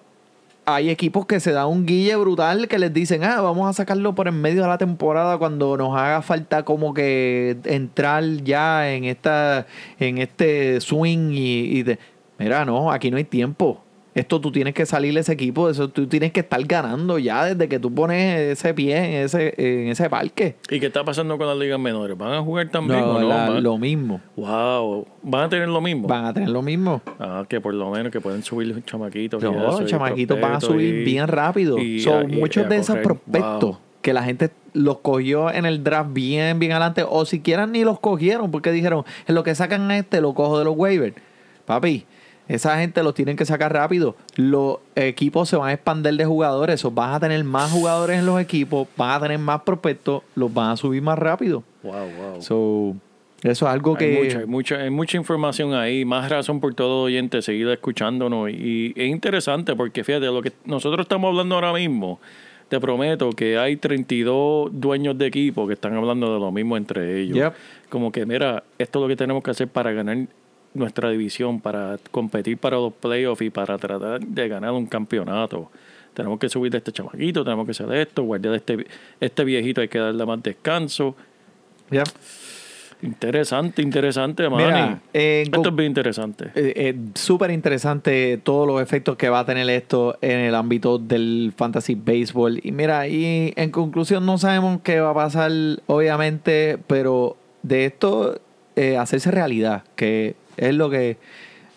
hay 0.67 0.91
equipos 0.91 1.25
que 1.25 1.41
se 1.41 1.53
dan 1.53 1.67
un 1.69 1.87
guille 1.87 2.15
brutal 2.17 2.69
que 2.69 2.79
les 2.79 2.93
dicen, 2.93 3.25
ah, 3.25 3.41
vamos 3.41 3.69
a 3.71 3.73
sacarlo 3.73 4.15
por 4.15 4.29
en 4.29 4.39
medio 4.41 4.61
de 4.63 4.69
la 4.69 4.77
temporada 4.77 5.39
cuando 5.39 5.77
nos 5.79 5.97
haga 5.97 6.21
falta 6.21 6.63
como 6.65 6.93
que 6.93 7.57
entrar 7.65 8.23
ya 8.45 8.93
en 8.93 9.05
esta, 9.05 9.67
en 9.99 10.19
este 10.19 10.79
swing 10.83 11.31
y, 11.33 11.79
y 11.79 11.83
de, 11.85 11.99
mira, 12.39 12.65
no, 12.67 12.93
aquí 12.93 13.11
no 13.11 13.17
hay 13.17 13.25
tiempo. 13.25 13.83
Esto 14.15 14.43
tú 14.43 14.53
tienes 14.53 14.75
que 14.75 14.85
salir 14.85 15.15
de 15.15 15.21
ese 15.21 15.33
equipo, 15.33 15.71
eso 15.71 15.89
tú 15.89 16.07
tienes 16.07 16.33
que 16.33 16.41
estar 16.41 16.63
ganando 16.65 17.19
ya 17.19 17.47
desde 17.47 17.67
que 17.67 17.79
tú 17.79 17.95
pones 17.95 18.59
ese 18.59 18.75
pie 18.75 18.99
en 18.99 19.25
ese, 19.25 19.55
en 19.57 19.89
ese 19.89 20.11
parque. 20.11 20.57
¿Y 20.71 20.81
qué 20.81 20.87
está 20.87 21.03
pasando 21.03 21.39
con 21.39 21.47
las 21.47 21.57
ligas 21.57 21.81
menores? 21.81 22.19
¿Van 22.19 22.35
a 22.35 22.43
jugar 22.43 22.69
también 22.69 23.01
No, 23.01 23.13
o 23.17 23.21
no? 23.21 23.29
la- 23.29 23.49
lo 23.61 23.79
mismo. 23.79 24.21
Wow. 24.37 25.07
¿Van 25.23 25.45
a 25.45 25.49
tener 25.49 25.69
lo 25.69 25.81
mismo? 25.81 26.09
Van 26.09 26.27
a 26.27 26.35
tener 26.35 26.51
lo 26.51 26.61
mismo. 26.61 27.01
Ah, 27.19 27.45
que 27.49 27.59
por 27.61 27.73
lo 27.73 27.91
menos 27.91 28.13
que 28.13 28.21
pueden 28.21 28.43
subir 28.43 28.69
los 28.69 28.85
chamaquitos. 28.85 29.43
No, 29.43 29.51
los 29.53 29.87
chamaquitos 29.87 30.39
van 30.39 30.53
a 30.57 30.61
subir 30.61 30.95
y- 30.95 31.05
bien 31.05 31.27
rápido. 31.29 31.79
y 31.79 32.01
So, 32.01 32.19
a- 32.19 32.25
y- 32.25 32.27
muchos 32.27 32.69
de 32.69 32.77
esos 32.77 32.99
prospectos 32.99 33.71
Wow. 33.71 33.79
que 34.03 34.13
la 34.13 34.23
gente 34.25 34.51
los 34.75 34.99
cogió 34.99 35.51
en 35.51 35.65
el 35.65 35.83
draft 35.83 36.11
bien, 36.13 36.59
bien 36.59 36.73
adelante, 36.73 37.03
o 37.09 37.25
siquiera 37.25 37.67
ni 37.67 37.83
los 37.85 37.99
cogieron 37.99 38.51
porque 38.51 38.73
dijeron, 38.73 39.05
en 39.27 39.35
lo 39.35 39.43
que 39.43 39.55
sacan 39.55 39.91
a 39.91 39.97
este 39.97 40.21
lo 40.21 40.35
cojo 40.35 40.59
de 40.59 40.65
los 40.67 40.75
waivers. 40.77 41.15
Papi, 41.65 42.05
esa 42.49 42.79
gente 42.79 43.03
los 43.03 43.15
tienen 43.15 43.37
que 43.37 43.45
sacar 43.45 43.73
rápido. 43.73 44.17
Los 44.37 44.79
equipos 44.95 45.49
se 45.49 45.57
van 45.57 45.71
a 45.71 45.73
expandir 45.73 46.15
de 46.17 46.25
jugadores, 46.25 46.85
o 46.85 46.91
van 46.91 47.15
a 47.15 47.21
tener 47.21 47.43
más 47.45 47.71
jugadores 47.71 48.19
en 48.19 48.27
los 48.27 48.41
equipos, 48.41 48.89
van 48.97 49.11
a 49.11 49.21
tener 49.21 49.39
más 49.39 49.63
prospectos, 49.63 50.23
los 50.35 50.53
van 50.53 50.71
a 50.71 50.77
subir 50.77 51.03
más 51.03 51.19
rápido. 51.19 51.63
Wow, 51.83 51.93
wow. 51.93 52.43
So, 52.43 52.97
eso 53.43 53.67
es 53.67 53.73
algo 53.73 53.97
Hay 53.99 54.07
que... 54.07 54.23
mucha, 54.23 54.39
hay, 54.39 54.47
mucha, 54.47 54.77
hay 54.77 54.91
mucha 54.91 55.17
información 55.17 55.75
ahí, 55.75 56.05
más 56.05 56.29
razón 56.29 56.61
por 56.61 56.75
todo 56.75 57.05
oyente 57.05 57.43
seguir 57.43 57.69
escuchándonos. 57.69 58.51
Y 58.51 58.93
es 58.97 59.09
interesante 59.09 59.75
porque 59.75 60.05
fíjate, 60.05 60.27
lo 60.27 60.43
que 60.43 60.53
nosotros 60.65 61.05
estamos 61.05 61.29
hablando 61.29 61.57
ahora 61.57 61.73
mismo, 61.73 62.21
te 62.69 62.81
prometo 62.81 63.31
que 63.33 63.59
hay 63.59 63.77
32 63.77 64.71
dueños 64.73 65.19
de 65.19 65.27
equipo 65.27 65.67
que 65.67 65.75
están 65.75 65.95
hablando 65.95 66.33
de 66.33 66.41
lo 66.41 66.51
mismo 66.53 66.77
entre 66.77 67.21
ellos. 67.21 67.37
Yep. 67.37 67.53
Como 67.91 68.11
que, 68.11 68.25
mira, 68.25 68.65
esto 68.79 68.99
es 68.99 69.03
lo 69.03 69.09
que 69.09 69.17
tenemos 69.17 69.43
que 69.43 69.51
hacer 69.51 69.69
para 69.69 69.93
ganar 69.93 70.27
nuestra 70.75 71.11
división, 71.11 71.61
para 71.61 71.99
competir 72.11 72.59
para 72.59 72.77
los 72.77 72.93
playoffs 72.93 73.43
y 73.43 73.51
para 73.51 73.77
tratar 73.79 74.21
de 74.21 74.49
ganar 74.49 74.73
un 74.73 74.87
campeonato. 74.87 75.71
Tenemos 76.15 76.39
que 76.39 76.49
subir 76.49 76.71
de 76.71 76.79
este 76.79 76.93
chamaquito, 76.93 77.45
tenemos 77.45 77.65
que 77.65 77.73
hacer 77.73 77.91
esto, 77.93 78.23
guardar 78.23 78.55
este, 78.55 78.87
este 79.21 79.45
viejito, 79.45 79.81
hay 79.81 79.89
que 79.89 79.99
darle 79.99 80.27
más 80.27 80.43
descanso. 80.43 81.15
Ya. 81.91 82.05
Interesante, 83.03 83.83
interesante. 83.83 84.49
Mira, 84.49 85.01
en 85.13 85.43
Esto 85.43 85.69
es 85.69 85.75
bien 85.75 85.89
interesante. 85.89 86.47
Eh, 86.55 86.73
eh, 86.77 86.97
Súper 87.15 87.51
interesante 87.51 88.39
todos 88.43 88.67
los 88.67 88.81
efectos 88.81 89.17
que 89.17 89.29
va 89.29 89.41
a 89.41 89.45
tener 89.45 89.69
esto 89.71 90.17
en 90.21 90.39
el 90.39 90.55
ámbito 90.55 90.99
del 90.99 91.53
fantasy 91.57 91.97
baseball. 91.97 92.61
Y 92.63 92.71
mira, 92.71 93.09
y 93.09 93.53
en 93.57 93.71
conclusión 93.71 94.25
no 94.25 94.39
sabemos 94.39 94.81
qué 94.85 95.01
va 95.01 95.11
a 95.11 95.15
pasar, 95.15 95.51
obviamente, 95.87 96.79
pero 96.87 97.37
de 97.65 97.87
esto 97.87 98.41
eh, 98.77 98.97
hacerse 98.97 99.33
realidad, 99.33 99.83
que 99.97 100.37
es 100.57 100.75
lo 100.75 100.91
que 100.91 101.19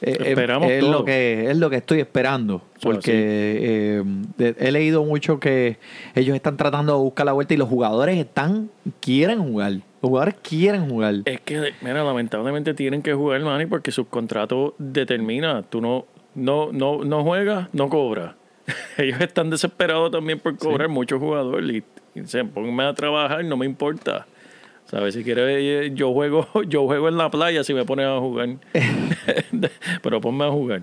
eh, 0.01 0.17
eh, 0.19 0.29
Esperamos 0.29 0.69
es 0.69 0.81
todo. 0.81 0.91
lo 0.91 1.05
que 1.05 1.49
es 1.49 1.57
lo 1.57 1.69
que 1.69 1.77
estoy 1.77 1.99
esperando, 1.99 2.61
porque 2.81 4.03
eh, 4.37 4.53
he 4.59 4.71
leído 4.71 5.05
mucho 5.05 5.39
que 5.39 5.77
ellos 6.15 6.35
están 6.35 6.57
tratando 6.57 6.93
de 6.93 6.99
buscar 6.99 7.25
la 7.25 7.31
vuelta 7.31 7.53
y 7.53 7.57
los 7.57 7.69
jugadores 7.69 8.17
están 8.17 8.69
quieren 8.99 9.39
jugar, 9.39 9.71
los 9.71 10.09
jugadores 10.09 10.35
quieren 10.43 10.89
jugar. 10.89 11.15
Es 11.23 11.39
que, 11.41 11.73
mira, 11.81 12.03
lamentablemente 12.03 12.73
tienen 12.73 13.01
que 13.01 13.13
jugar, 13.13 13.41
Manny, 13.41 13.67
porque 13.67 13.91
su 13.91 14.05
contrato 14.05 14.75
determina. 14.77 15.63
Tú 15.63 15.79
no, 15.79 16.05
no, 16.35 16.73
no, 16.73 17.05
no 17.05 17.23
juegas, 17.23 17.69
no 17.71 17.89
cobras. 17.89 18.35
Ellos 18.97 19.21
están 19.21 19.49
desesperados 19.49 20.11
también 20.11 20.39
por 20.39 20.57
cobrar 20.57 20.89
muchos 20.89 21.19
jugadores 21.19 21.69
y, 21.69 21.83
y 22.19 22.21
dicen, 22.21 22.49
ponme 22.49 22.83
a 22.83 22.93
trabajar, 22.93 23.45
no 23.45 23.55
me 23.55 23.65
importa. 23.65 24.27
¿Sabes? 24.85 25.15
Si 25.15 25.23
quieres, 25.23 25.57
eh, 25.59 25.91
yo 25.95 26.13
juego, 26.13 26.47
yo 26.67 26.85
juego 26.85 27.09
en 27.09 27.17
la 27.17 27.29
playa 27.29 27.63
si 27.63 27.73
me 27.73 27.85
pones 27.85 28.05
a 28.05 28.19
jugar. 28.19 28.49
Pero 30.01 30.21
ponme 30.21 30.45
a 30.45 30.51
jugar. 30.51 30.81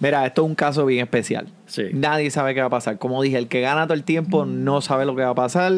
Mira, 0.00 0.26
esto 0.26 0.42
es 0.42 0.48
un 0.48 0.54
caso 0.56 0.84
bien 0.84 1.04
especial. 1.04 1.46
Sí. 1.66 1.84
Nadie 1.92 2.30
sabe 2.30 2.54
qué 2.54 2.60
va 2.60 2.66
a 2.66 2.70
pasar. 2.70 2.98
Como 2.98 3.22
dije, 3.22 3.38
el 3.38 3.46
que 3.46 3.60
gana 3.60 3.86
todo 3.86 3.94
el 3.94 4.02
tiempo 4.02 4.44
no 4.44 4.80
sabe 4.80 5.04
lo 5.04 5.14
que 5.14 5.22
va 5.22 5.30
a 5.30 5.34
pasar. 5.34 5.72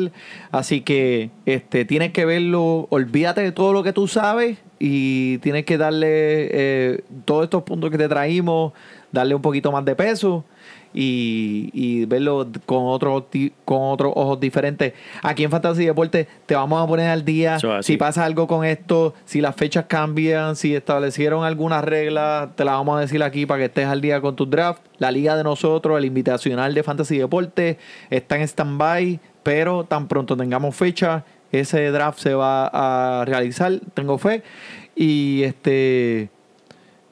Así 0.51 0.81
que 0.81 1.31
este, 1.45 1.85
tienes 1.85 2.13
que 2.13 2.25
verlo. 2.25 2.87
Olvídate 2.89 3.43
de 3.43 3.53
todo 3.53 3.75
lo 3.75 3.83
que 3.83 3.93
tú 3.93 4.09
sabes 4.09 4.57
y 4.79 5.39
tienes 5.39 5.67
que 5.67 5.77
darle 5.77 6.09
eh, 6.09 7.05
todos 7.27 7.45
estos 7.45 7.65
puntos 7.65 7.91
que 7.91 7.99
te 7.99 8.09
traímos, 8.09 8.73
darle 9.13 9.35
un 9.35 9.43
poquito 9.43 9.71
más 9.71 9.85
de 9.85 9.95
peso 9.95 10.45
y, 10.95 11.71
y 11.73 12.05
verlo 12.07 12.49
con 12.65 12.87
otros 12.87 13.25
con 13.65 13.79
otros 13.83 14.13
ojos 14.15 14.41
diferentes. 14.41 14.95
Aquí 15.23 15.45
en 15.45 15.51
Fantasy 15.51 15.85
Deporte 15.85 16.29
te 16.47 16.55
vamos 16.55 16.83
a 16.83 16.87
poner 16.87 17.11
al 17.11 17.25
día. 17.25 17.59
Si 17.83 17.97
pasa 17.97 18.25
algo 18.25 18.47
con 18.47 18.65
esto, 18.65 19.15
si 19.25 19.41
las 19.41 19.57
fechas 19.57 19.87
cambian, 19.89 20.57
si 20.57 20.75
establecieron 20.75 21.45
algunas 21.45 21.85
reglas, 21.85 22.55
te 22.55 22.65
las 22.65 22.75
vamos 22.75 22.97
a 22.97 23.01
decir 23.01 23.23
aquí 23.23 23.45
para 23.45 23.59
que 23.59 23.65
estés 23.67 23.87
al 23.87 24.01
día 24.01 24.21
con 24.21 24.37
tu 24.37 24.47
draft. 24.47 24.81
La 24.99 25.11
liga 25.11 25.37
de 25.37 25.45
nosotros, 25.45 25.99
el 25.99 26.05
invitacional 26.05 26.73
de 26.73 26.83
Fantasy 26.83 27.19
Deporte, 27.19 27.79
está 28.11 28.37
en 28.37 28.43
stand-by, 28.43 29.21
pero 29.43 29.85
tan 29.85 30.07
pronto 30.09 30.37
tengamos 30.37 30.77
fecha, 30.77 31.25
ese 31.51 31.91
draft 31.91 32.19
se 32.19 32.35
va 32.35 32.71
a 32.73 33.25
realizar, 33.25 33.73
tengo 33.95 34.19
fe. 34.19 34.43
Y 34.97 35.43
este. 35.43 36.31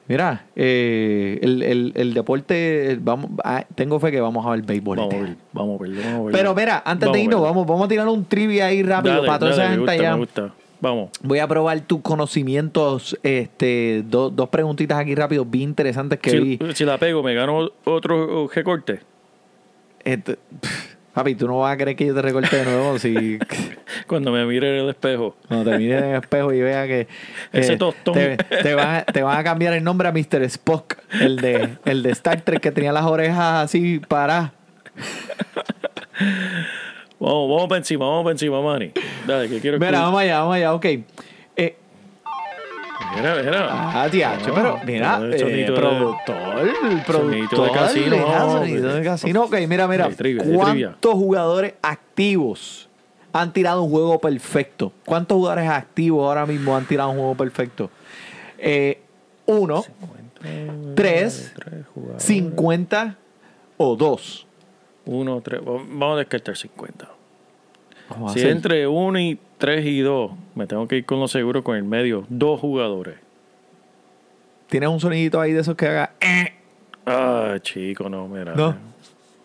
Mira, 0.07 0.45
eh, 0.55 1.39
el, 1.41 1.63
el- 1.63 1.93
el 1.95 2.13
deporte, 2.13 2.97
vamos, 3.01 3.31
ah, 3.43 3.63
tengo 3.75 3.99
fe 3.99 4.11
que 4.11 4.19
vamos 4.19 4.45
a 4.45 4.49
ver 4.51 4.61
béisbol. 4.63 4.97
Vamos 4.97 5.13
a 5.13 5.17
este 5.17 5.29
ver, 5.29 5.37
vamos 5.53 5.79
a 5.79 5.83
ver, 5.83 5.91
vamos 6.03 6.19
a 6.19 6.23
ver. 6.23 6.31
Pero 6.33 6.55
mira, 6.55 6.83
antes 6.85 7.07
Vamos 7.07 7.17
de 7.17 7.23
irnos, 7.23 7.41
vamos, 7.41 7.65
vamos 7.65 7.85
a 7.85 7.87
tirar 7.87 8.07
un 8.09 8.25
trivia 8.25 8.65
ahí 8.65 8.83
rápido 8.83 9.15
Dale, 9.15 9.27
para 9.27 9.39
toda 9.39 9.51
esa 9.51 9.69
gente 9.69 9.91
allá. 9.91 10.11
me 10.13 10.17
gusta. 10.19 10.53
Vamos. 10.81 11.11
Voy 11.21 11.39
a 11.39 11.47
probar 11.47 11.79
tus 11.79 12.01
conocimientos, 12.01 13.17
este, 13.23 14.03
do- 14.05 14.29
dos 14.29 14.49
preguntitas 14.49 14.97
aquí 14.99 15.15
rápido, 15.15 15.45
bien 15.45 15.69
interesantes 15.69 16.19
que 16.19 16.37
vi. 16.37 16.59
Si, 16.61 16.73
si 16.73 16.83
la 16.85 16.97
pego, 16.97 17.23
me 17.23 17.33
gano 17.33 17.69
otro 17.85 18.49
recorte. 18.53 18.99
Este, 20.03 20.37
pff, 20.59 20.95
papi, 21.13 21.35
tú 21.35 21.47
no 21.47 21.59
vas 21.59 21.73
a 21.73 21.77
creer 21.77 21.95
que 21.95 22.05
yo 22.07 22.13
te 22.15 22.21
recorte 22.21 22.55
de 22.55 22.65
nuevo 22.65 22.97
si 22.99 23.37
Cuando 24.07 24.31
me 24.31 24.45
mire 24.45 24.77
en 24.77 24.83
el 24.85 24.89
espejo. 24.89 25.35
cuando 25.47 25.71
te 25.71 25.77
mires 25.77 26.01
en 26.03 26.09
el 26.09 26.15
espejo 26.21 26.51
y 26.53 26.61
vea 26.61 26.87
que 26.87 27.07
Ese 27.51 27.77
tostón. 27.77 28.13
te, 28.15 28.37
te 28.37 28.73
van, 28.75 28.95
a- 28.95 29.05
te 29.05 29.21
van 29.23 29.37
a 29.37 29.43
cambiar 29.43 29.73
el 29.73 29.83
nombre 29.83 30.07
a 30.07 30.11
Mr. 30.11 30.41
Spock, 30.43 30.95
el 31.19 31.37
de, 31.37 31.77
el 31.85 32.03
de 32.03 32.09
Star 32.11 32.41
Trek 32.41 32.59
que 32.61 32.71
tenía 32.71 32.91
las 32.91 33.05
orejas 33.05 33.65
así 33.65 33.99
paradas. 33.99 34.51
Vamos, 37.19 37.49
vamos 37.49 37.67
para 37.67 37.77
encima, 37.77 38.05
vamos 38.05 38.23
para 38.23 38.31
encima, 38.33 38.61
Manny. 38.61 38.91
Dale, 39.25 39.47
que 39.49 39.59
quiero 39.59 39.79
Mira, 39.79 40.01
vamos 40.01 40.19
allá, 40.21 40.39
vamos 40.39 40.55
allá, 40.55 40.73
ok. 40.73 40.85
Eh, 41.55 41.75
Mira, 43.15 43.35
mira. 43.43 43.67
Ah, 43.69 44.07
tiacho, 44.09 44.47
No, 44.49 44.53
pero 44.53 44.79
mira, 44.85 45.17
el 45.17 45.33
eh, 45.33 45.65
productor, 45.73 46.67
el 46.67 47.01
productor, 47.03 47.65
de 47.65 47.71
casino, 47.71 48.15
mira, 48.17 48.39
no, 48.39 48.51
sonidito 48.51 48.93
de 48.93 49.03
casino. 49.03 49.43
Ok, 49.43 49.55
mira, 49.67 49.87
mira, 49.87 50.09
trivia, 50.09 50.43
¿cuántos 50.43 51.13
jugadores 51.13 51.73
activos 51.81 52.89
han 53.31 53.53
tirado 53.53 53.83
un 53.83 53.91
juego 53.91 54.19
perfecto? 54.19 54.91
¿Cuántos 55.05 55.35
jugadores 55.37 55.69
activos 55.69 56.25
ahora 56.27 56.45
mismo 56.45 56.75
han 56.75 56.85
tirado 56.85 57.09
un 57.09 57.17
juego 57.17 57.35
perfecto? 57.35 57.89
Eh, 58.57 59.01
uno, 59.45 59.83
tres, 60.95 61.51
Tres 61.55 61.85
jugadores. 61.93 62.23
cincuenta 62.23 63.17
o 63.77 63.95
dos. 63.95 64.47
Uno, 65.05 65.41
tres. 65.41 65.61
Vamos 65.63 66.15
a 66.15 66.17
descartar 66.19 66.55
50. 66.55 67.09
Si 68.33 68.41
entre 68.41 68.87
1 68.87 69.19
y 69.19 69.39
3 69.57 69.85
y 69.85 69.99
2, 70.01 70.31
me 70.55 70.67
tengo 70.67 70.87
que 70.87 70.97
ir 70.97 71.05
con 71.05 71.19
lo 71.19 71.27
seguro 71.27 71.63
con 71.63 71.75
el 71.75 71.83
medio. 71.83 72.25
Dos 72.29 72.59
jugadores. 72.59 73.15
¿Tienes 74.69 74.89
un 74.89 74.99
sonidito 74.99 75.39
ahí 75.39 75.51
de 75.53 75.61
esos 75.61 75.75
que 75.75 75.87
haga? 75.87 76.13
eh? 76.21 76.53
Ah, 77.05 77.55
chico, 77.61 78.09
no, 78.09 78.27
mira. 78.27 78.53
No. 78.55 78.75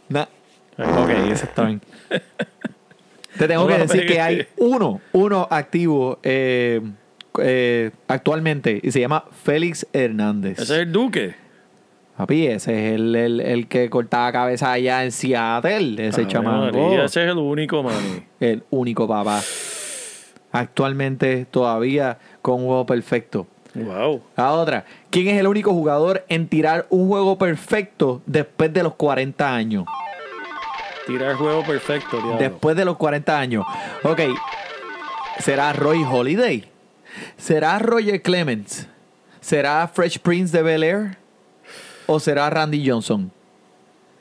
Nah. 0.09 0.27
Ok, 0.79 1.11
eso 1.31 1.45
está 1.45 1.65
bien. 1.65 1.81
Te 3.39 3.47
tengo 3.47 3.63
No 3.63 3.69
que 3.69 3.79
decir 3.79 4.07
que 4.07 4.21
hay 4.21 4.47
uno, 4.57 5.01
uno 5.13 5.47
activo 5.51 6.19
eh, 6.23 6.81
eh, 7.41 7.91
actualmente 8.09 8.81
y 8.83 8.91
se 8.91 9.01
llama 9.01 9.25
Félix 9.45 9.87
Hernández. 9.93 10.59
Ese 10.59 10.75
es 10.75 10.81
el 10.83 10.93
Duque. 10.93 11.35
Papi, 12.19 12.49
ese 12.49 12.89
es 12.89 12.95
el, 12.97 13.15
el- 13.15 13.41
el 13.41 13.67
que 13.69 13.89
cortaba 13.89 14.31
cabeza 14.33 14.73
allá 14.73 15.05
en 15.05 15.13
Seattle, 15.13 16.09
ese. 16.09 16.27
María, 16.43 17.05
ese 17.05 17.25
es 17.25 17.31
el 17.31 17.39
único, 17.39 17.83
mani. 17.83 18.25
El 18.41 18.65
único 18.71 19.07
papá. 19.09 19.41
Actualmente 20.51 21.47
todavía 21.51 22.19
con 22.43 22.57
un 22.61 22.67
juego 22.67 22.87
perfecto. 22.87 23.47
Wow. 23.75 24.23
La 24.37 24.51
otra, 24.53 24.85
¿quién 25.11 25.29
es 25.29 25.39
el 25.39 25.47
único 25.47 25.73
jugador 25.73 26.25
en 26.29 26.49
tirar 26.49 26.87
un 26.91 27.07
juego 27.07 27.39
perfecto 27.39 28.23
después 28.27 28.73
de 28.73 28.83
los 28.83 28.95
40 28.95 29.55
años? 29.55 29.85
Tirar 31.07 31.37
juego 31.37 31.63
perfecto, 31.63 32.17
diablo. 32.17 32.39
Después 32.39 32.77
de 32.77 32.85
los 32.85 32.97
40 32.97 33.39
años. 33.39 33.65
Ok, 34.03 34.21
¿será 35.39 35.73
Roy 35.73 36.03
Holiday? 36.03 36.65
¿Será 37.37 37.79
Roger 37.79 38.21
Clemens? 38.23 38.89
¿Será 39.41 39.87
Fresh 39.87 40.19
Prince 40.19 40.57
de 40.57 40.63
Bel 40.63 40.83
Air? 40.83 41.19
¿O 42.11 42.19
será 42.19 42.49
Randy 42.51 42.89
Johnson? 42.89 43.31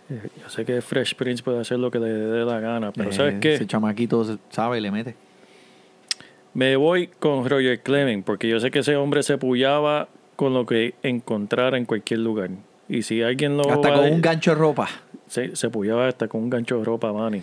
Yo 0.10 0.50
sé 0.50 0.64
que 0.66 0.82
Fresh 0.82 1.16
Prince 1.16 1.42
puede 1.44 1.60
hacer 1.60 1.80
lo 1.80 1.90
que 1.90 2.00
le 2.00 2.08
dé 2.10 2.46
la 2.46 2.60
gana, 2.60 2.92
pero 2.92 3.10
Eh, 3.10 3.14
¿sabes 3.14 3.36
Ese 3.44 3.60
qué? 3.60 3.66
chamaquito 3.68 4.38
sabe, 4.50 4.80
le 4.80 4.92
mete. 4.92 5.16
Me 6.54 6.76
voy 6.76 7.08
con 7.08 7.48
Roger 7.50 7.82
Clemens, 7.82 8.24
porque 8.26 8.48
yo 8.50 8.60
sé 8.60 8.72
que 8.72 8.80
ese 8.80 8.96
hombre 8.96 9.24
se 9.24 9.38
pullaba 9.38 10.08
con 10.36 10.54
lo 10.54 10.66
que 10.66 10.96
encontrara 11.04 11.78
en 11.78 11.86
cualquier 11.86 12.20
lugar. 12.22 12.50
Y 12.90 13.02
si 13.04 13.22
alguien 13.22 13.58
lo 13.58 13.70
Hasta 13.72 13.90
va 13.90 13.96
con 13.98 14.12
un 14.12 14.22
gancho 14.22 14.52
de 14.52 14.56
ropa. 14.58 14.88
se, 15.28 15.56
se 15.56 15.70
pullaba 15.70 16.08
hasta 16.08 16.28
con 16.28 16.44
un 16.44 16.50
gancho 16.50 16.78
de 16.80 16.84
ropa, 16.86 17.12
mani. 17.14 17.42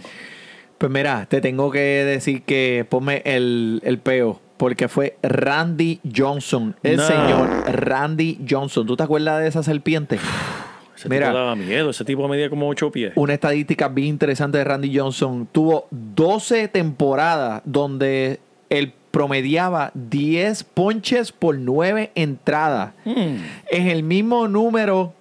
Pues 0.78 0.90
mira, 0.90 1.26
te 1.26 1.40
tengo 1.40 1.70
que 1.70 1.78
decir 1.78 2.42
que 2.42 2.86
ponme 2.88 3.22
el, 3.24 3.80
el 3.84 3.98
peo. 3.98 4.40
Porque 4.56 4.88
fue 4.88 5.16
Randy 5.22 6.00
Johnson. 6.14 6.76
El 6.82 6.96
No. 6.96 7.02
señor 7.06 7.48
Randy 7.66 8.40
Johnson. 8.48 8.86
¿Tú 8.86 8.96
te 8.96 9.02
acuerdas 9.02 9.40
de 9.40 9.48
esa 9.48 9.62
serpiente? 9.62 10.18
Ese 10.96 11.08
Mira. 11.08 11.26
tipo 11.28 11.38
daba 11.38 11.56
miedo. 11.56 11.90
Ese 11.90 12.04
tipo 12.04 12.26
medía 12.28 12.48
como 12.48 12.68
ocho 12.68 12.90
pies. 12.92 13.12
Una 13.16 13.34
estadística 13.34 13.88
bien 13.88 14.08
interesante 14.08 14.58
de 14.58 14.64
Randy 14.64 14.96
Johnson. 14.96 15.48
Tuvo 15.50 15.88
12 15.90 16.68
temporadas 16.68 17.62
donde 17.64 18.38
él 18.70 18.92
promediaba 19.10 19.90
10 19.94 20.62
ponches 20.64 21.32
por 21.32 21.58
9 21.58 22.12
entradas. 22.14 22.92
Mm. 23.04 23.36
Es 23.70 23.86
el 23.92 24.04
mismo 24.04 24.46
número 24.46 25.12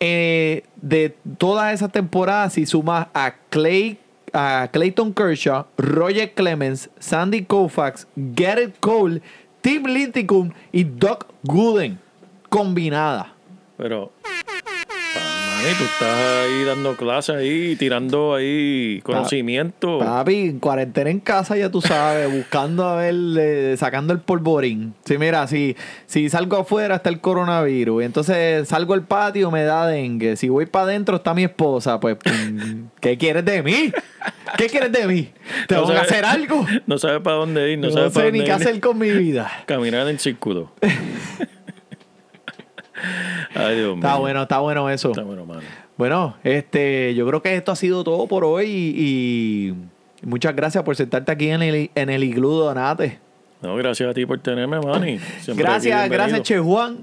eh, 0.00 0.62
de 0.76 1.16
todas 1.38 1.74
esas 1.74 1.90
temporadas 1.92 2.52
si 2.54 2.64
sumas 2.64 3.08
a 3.14 3.34
Clay 3.50 3.98
a 4.38 4.68
Clayton 4.68 5.12
Kershaw, 5.12 5.64
Roger 5.76 6.28
Clemens, 6.32 6.88
Sandy 7.00 7.44
Koufax, 7.44 8.06
Garrett 8.16 8.78
Cole, 8.78 9.20
Tim 9.60 9.84
Lincecum 9.86 10.52
y 10.70 10.84
Doc 10.84 11.26
Gooden 11.42 11.98
combinada. 12.48 13.32
Pero, 13.76 14.12
mani, 15.62 15.74
tú 15.76 15.84
estás 15.84 16.44
ahí 16.46 16.64
dando 16.64 16.96
clases 16.96 17.36
ahí, 17.36 17.76
tirando 17.76 18.34
ahí 18.34 19.00
conocimiento. 19.02 19.98
Papi, 19.98 20.34
en 20.50 20.58
cuarentena 20.58 21.10
en 21.10 21.20
casa, 21.20 21.56
ya 21.56 21.70
tú 21.70 21.80
sabes, 21.80 22.30
buscando 22.32 22.84
a 22.86 22.96
ver, 22.96 23.14
eh, 23.38 23.74
sacando 23.76 24.12
el 24.12 24.20
polvorín. 24.20 24.94
Sí, 25.04 25.18
mira, 25.18 25.46
si, 25.46 25.76
si 26.06 26.28
salgo 26.28 26.56
afuera 26.58 26.96
está 26.96 27.08
el 27.10 27.20
coronavirus, 27.20 28.04
entonces 28.04 28.68
salgo 28.68 28.94
al 28.94 29.02
patio 29.02 29.50
me 29.50 29.64
da 29.64 29.86
dengue. 29.86 30.36
Si 30.36 30.48
voy 30.48 30.66
para 30.66 30.86
adentro 30.86 31.16
está 31.16 31.34
mi 31.34 31.44
esposa, 31.44 31.98
pues, 32.00 32.16
¿qué 33.00 33.18
quieres 33.18 33.44
de 33.44 33.62
mí? 33.62 33.92
¿Qué 34.56 34.66
quieres 34.66 34.92
de 34.92 35.06
mí? 35.06 35.30
¿Tengo 35.66 35.82
que 35.82 35.88
sabe- 35.94 36.00
hacer 36.00 36.24
algo? 36.24 36.66
No 36.86 36.98
sabes 36.98 37.20
para 37.20 37.36
dónde 37.36 37.72
ir, 37.72 37.78
no, 37.78 37.88
No, 37.88 37.92
sabes 37.92 38.12
para 38.12 38.26
sé 38.26 38.32
ni 38.32 38.38
dónde 38.38 38.50
qué 38.54 38.56
ir. 38.62 38.68
hacer 38.68 38.80
con 38.80 38.98
mi 38.98 39.10
vida. 39.10 39.50
Caminar 39.66 40.08
en 40.08 40.18
círculo. 40.18 40.70
Ay, 43.58 43.76
Dios 43.76 43.88
mío. 43.88 43.96
Está 43.96 44.16
bueno, 44.16 44.42
está 44.42 44.58
bueno 44.60 44.88
eso. 44.90 45.10
Está 45.10 45.22
bueno, 45.22 45.44
mano. 45.44 45.60
Bueno, 45.96 46.36
este, 46.44 47.14
yo 47.14 47.26
creo 47.26 47.42
que 47.42 47.56
esto 47.56 47.72
ha 47.72 47.76
sido 47.76 48.04
todo 48.04 48.26
por 48.26 48.44
hoy 48.44 48.66
y, 48.68 49.74
y 50.22 50.26
muchas 50.26 50.54
gracias 50.54 50.84
por 50.84 50.94
sentarte 50.96 51.32
aquí 51.32 51.48
en 51.50 51.62
el, 51.62 51.90
en 51.94 52.10
el 52.10 52.22
iglú 52.24 52.50
Donate. 52.52 53.18
No, 53.60 53.74
gracias 53.76 54.08
a 54.08 54.14
ti 54.14 54.24
por 54.24 54.38
tenerme, 54.38 54.80
Manny. 54.80 55.18
Siempre 55.40 55.64
Gracias, 55.64 56.08
gracias, 56.08 56.42
Che 56.42 56.58
Juan. 56.60 56.98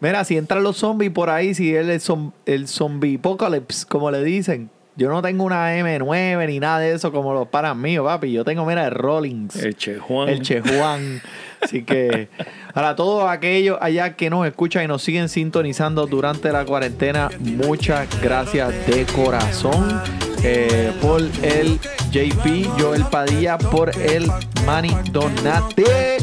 Mira, 0.00 0.24
si 0.24 0.36
entran 0.36 0.62
los 0.62 0.76
zombies 0.76 1.10
por 1.12 1.30
ahí, 1.30 1.54
si 1.54 1.74
él 1.74 1.90
es 1.90 2.08
zom- 2.08 2.32
el 2.46 2.68
zombie 2.68 3.16
apocalypse, 3.16 3.86
como 3.86 4.10
le 4.10 4.22
dicen. 4.24 4.70
Yo 4.94 5.08
no 5.08 5.22
tengo 5.22 5.44
una 5.44 5.74
M9 5.76 6.46
ni 6.48 6.60
nada 6.60 6.78
de 6.80 6.92
eso 6.92 7.10
como 7.12 7.32
los 7.32 7.48
panas 7.48 7.74
míos, 7.76 8.04
papi. 8.04 8.30
Yo 8.30 8.44
tengo, 8.44 8.66
mira, 8.66 8.84
el 8.86 8.90
Rollins. 8.92 9.56
El 9.56 9.74
Che 9.76 9.98
Juan. 9.98 10.28
El 10.28 10.42
Che 10.42 10.60
Juan. 10.60 11.22
Así 11.62 11.84
que 11.84 12.28
para 12.74 12.96
todos 12.96 13.28
aquellos 13.30 13.78
allá 13.80 14.14
que 14.16 14.30
nos 14.30 14.46
escuchan 14.46 14.84
y 14.84 14.88
nos 14.88 15.02
siguen 15.02 15.28
sintonizando 15.28 16.06
durante 16.06 16.50
la 16.52 16.64
cuarentena, 16.64 17.30
muchas 17.38 18.08
gracias 18.20 18.86
de 18.86 19.04
corazón. 19.06 20.02
Eh, 20.44 20.92
por 21.00 21.20
el 21.20 21.78
JP, 22.10 22.80
Joel 22.80 23.04
Padilla, 23.04 23.58
por 23.58 23.96
el 23.96 24.26
Manny 24.66 24.94
Donate. 25.12 26.16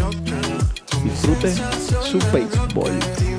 Disfrute 1.03 1.53
su 2.01 2.19
béisbol. 2.33 3.38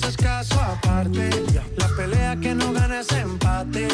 Es 0.00 0.16
caso 0.16 0.58
aparte, 0.58 1.28
la 1.76 1.86
pelea 1.88 2.36
que 2.36 2.54
no 2.54 2.72
gana 2.72 3.00
es 3.00 3.12
empate. 3.12 3.88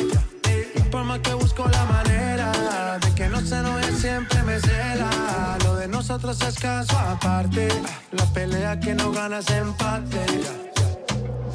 Por 0.92 1.02
más 1.02 1.18
que 1.18 1.34
busco 1.34 1.66
la 1.68 1.84
manera 1.86 2.98
de 3.00 3.14
que 3.14 3.28
no 3.28 3.40
se 3.40 3.56
enoje 3.56 3.92
siempre 3.96 4.40
me 4.44 4.60
cela. 4.60 5.58
Lo 5.64 5.74
de 5.74 5.88
nosotros 5.88 6.40
es 6.42 6.54
caso 6.54 6.96
aparte, 6.96 7.68
la 8.12 8.24
pelea 8.26 8.78
que 8.78 8.94
no 8.94 9.10
gana 9.10 9.38
es 9.38 9.50
empate. 9.50 10.24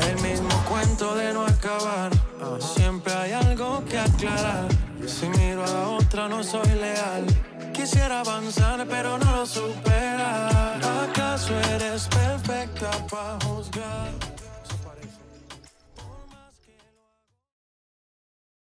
El 0.10 0.22
mismo 0.22 0.50
cuento 0.70 1.16
de 1.16 1.34
no 1.34 1.46
acabar. 1.46 2.12
Siempre 2.60 3.14
hay 3.14 3.32
algo 3.32 3.86
que 3.86 3.98
aclarar. 3.98 4.68
Si 5.08 5.30
miro 5.30 5.64
a 5.64 5.68
la 5.68 5.88
otra, 5.88 6.28
no 6.28 6.44
soy 6.44 6.68
leal. 6.68 7.26
Quisiera 7.72 8.20
avanzar, 8.20 8.86
pero 8.89 9.18
no 9.18 9.38
lo 9.38 9.46
supera. 9.46 10.76
¿Acaso 11.06 11.58
eres 11.72 12.08
perfecta 12.08 12.91
para 13.10 13.39
juzgar? 13.46 14.32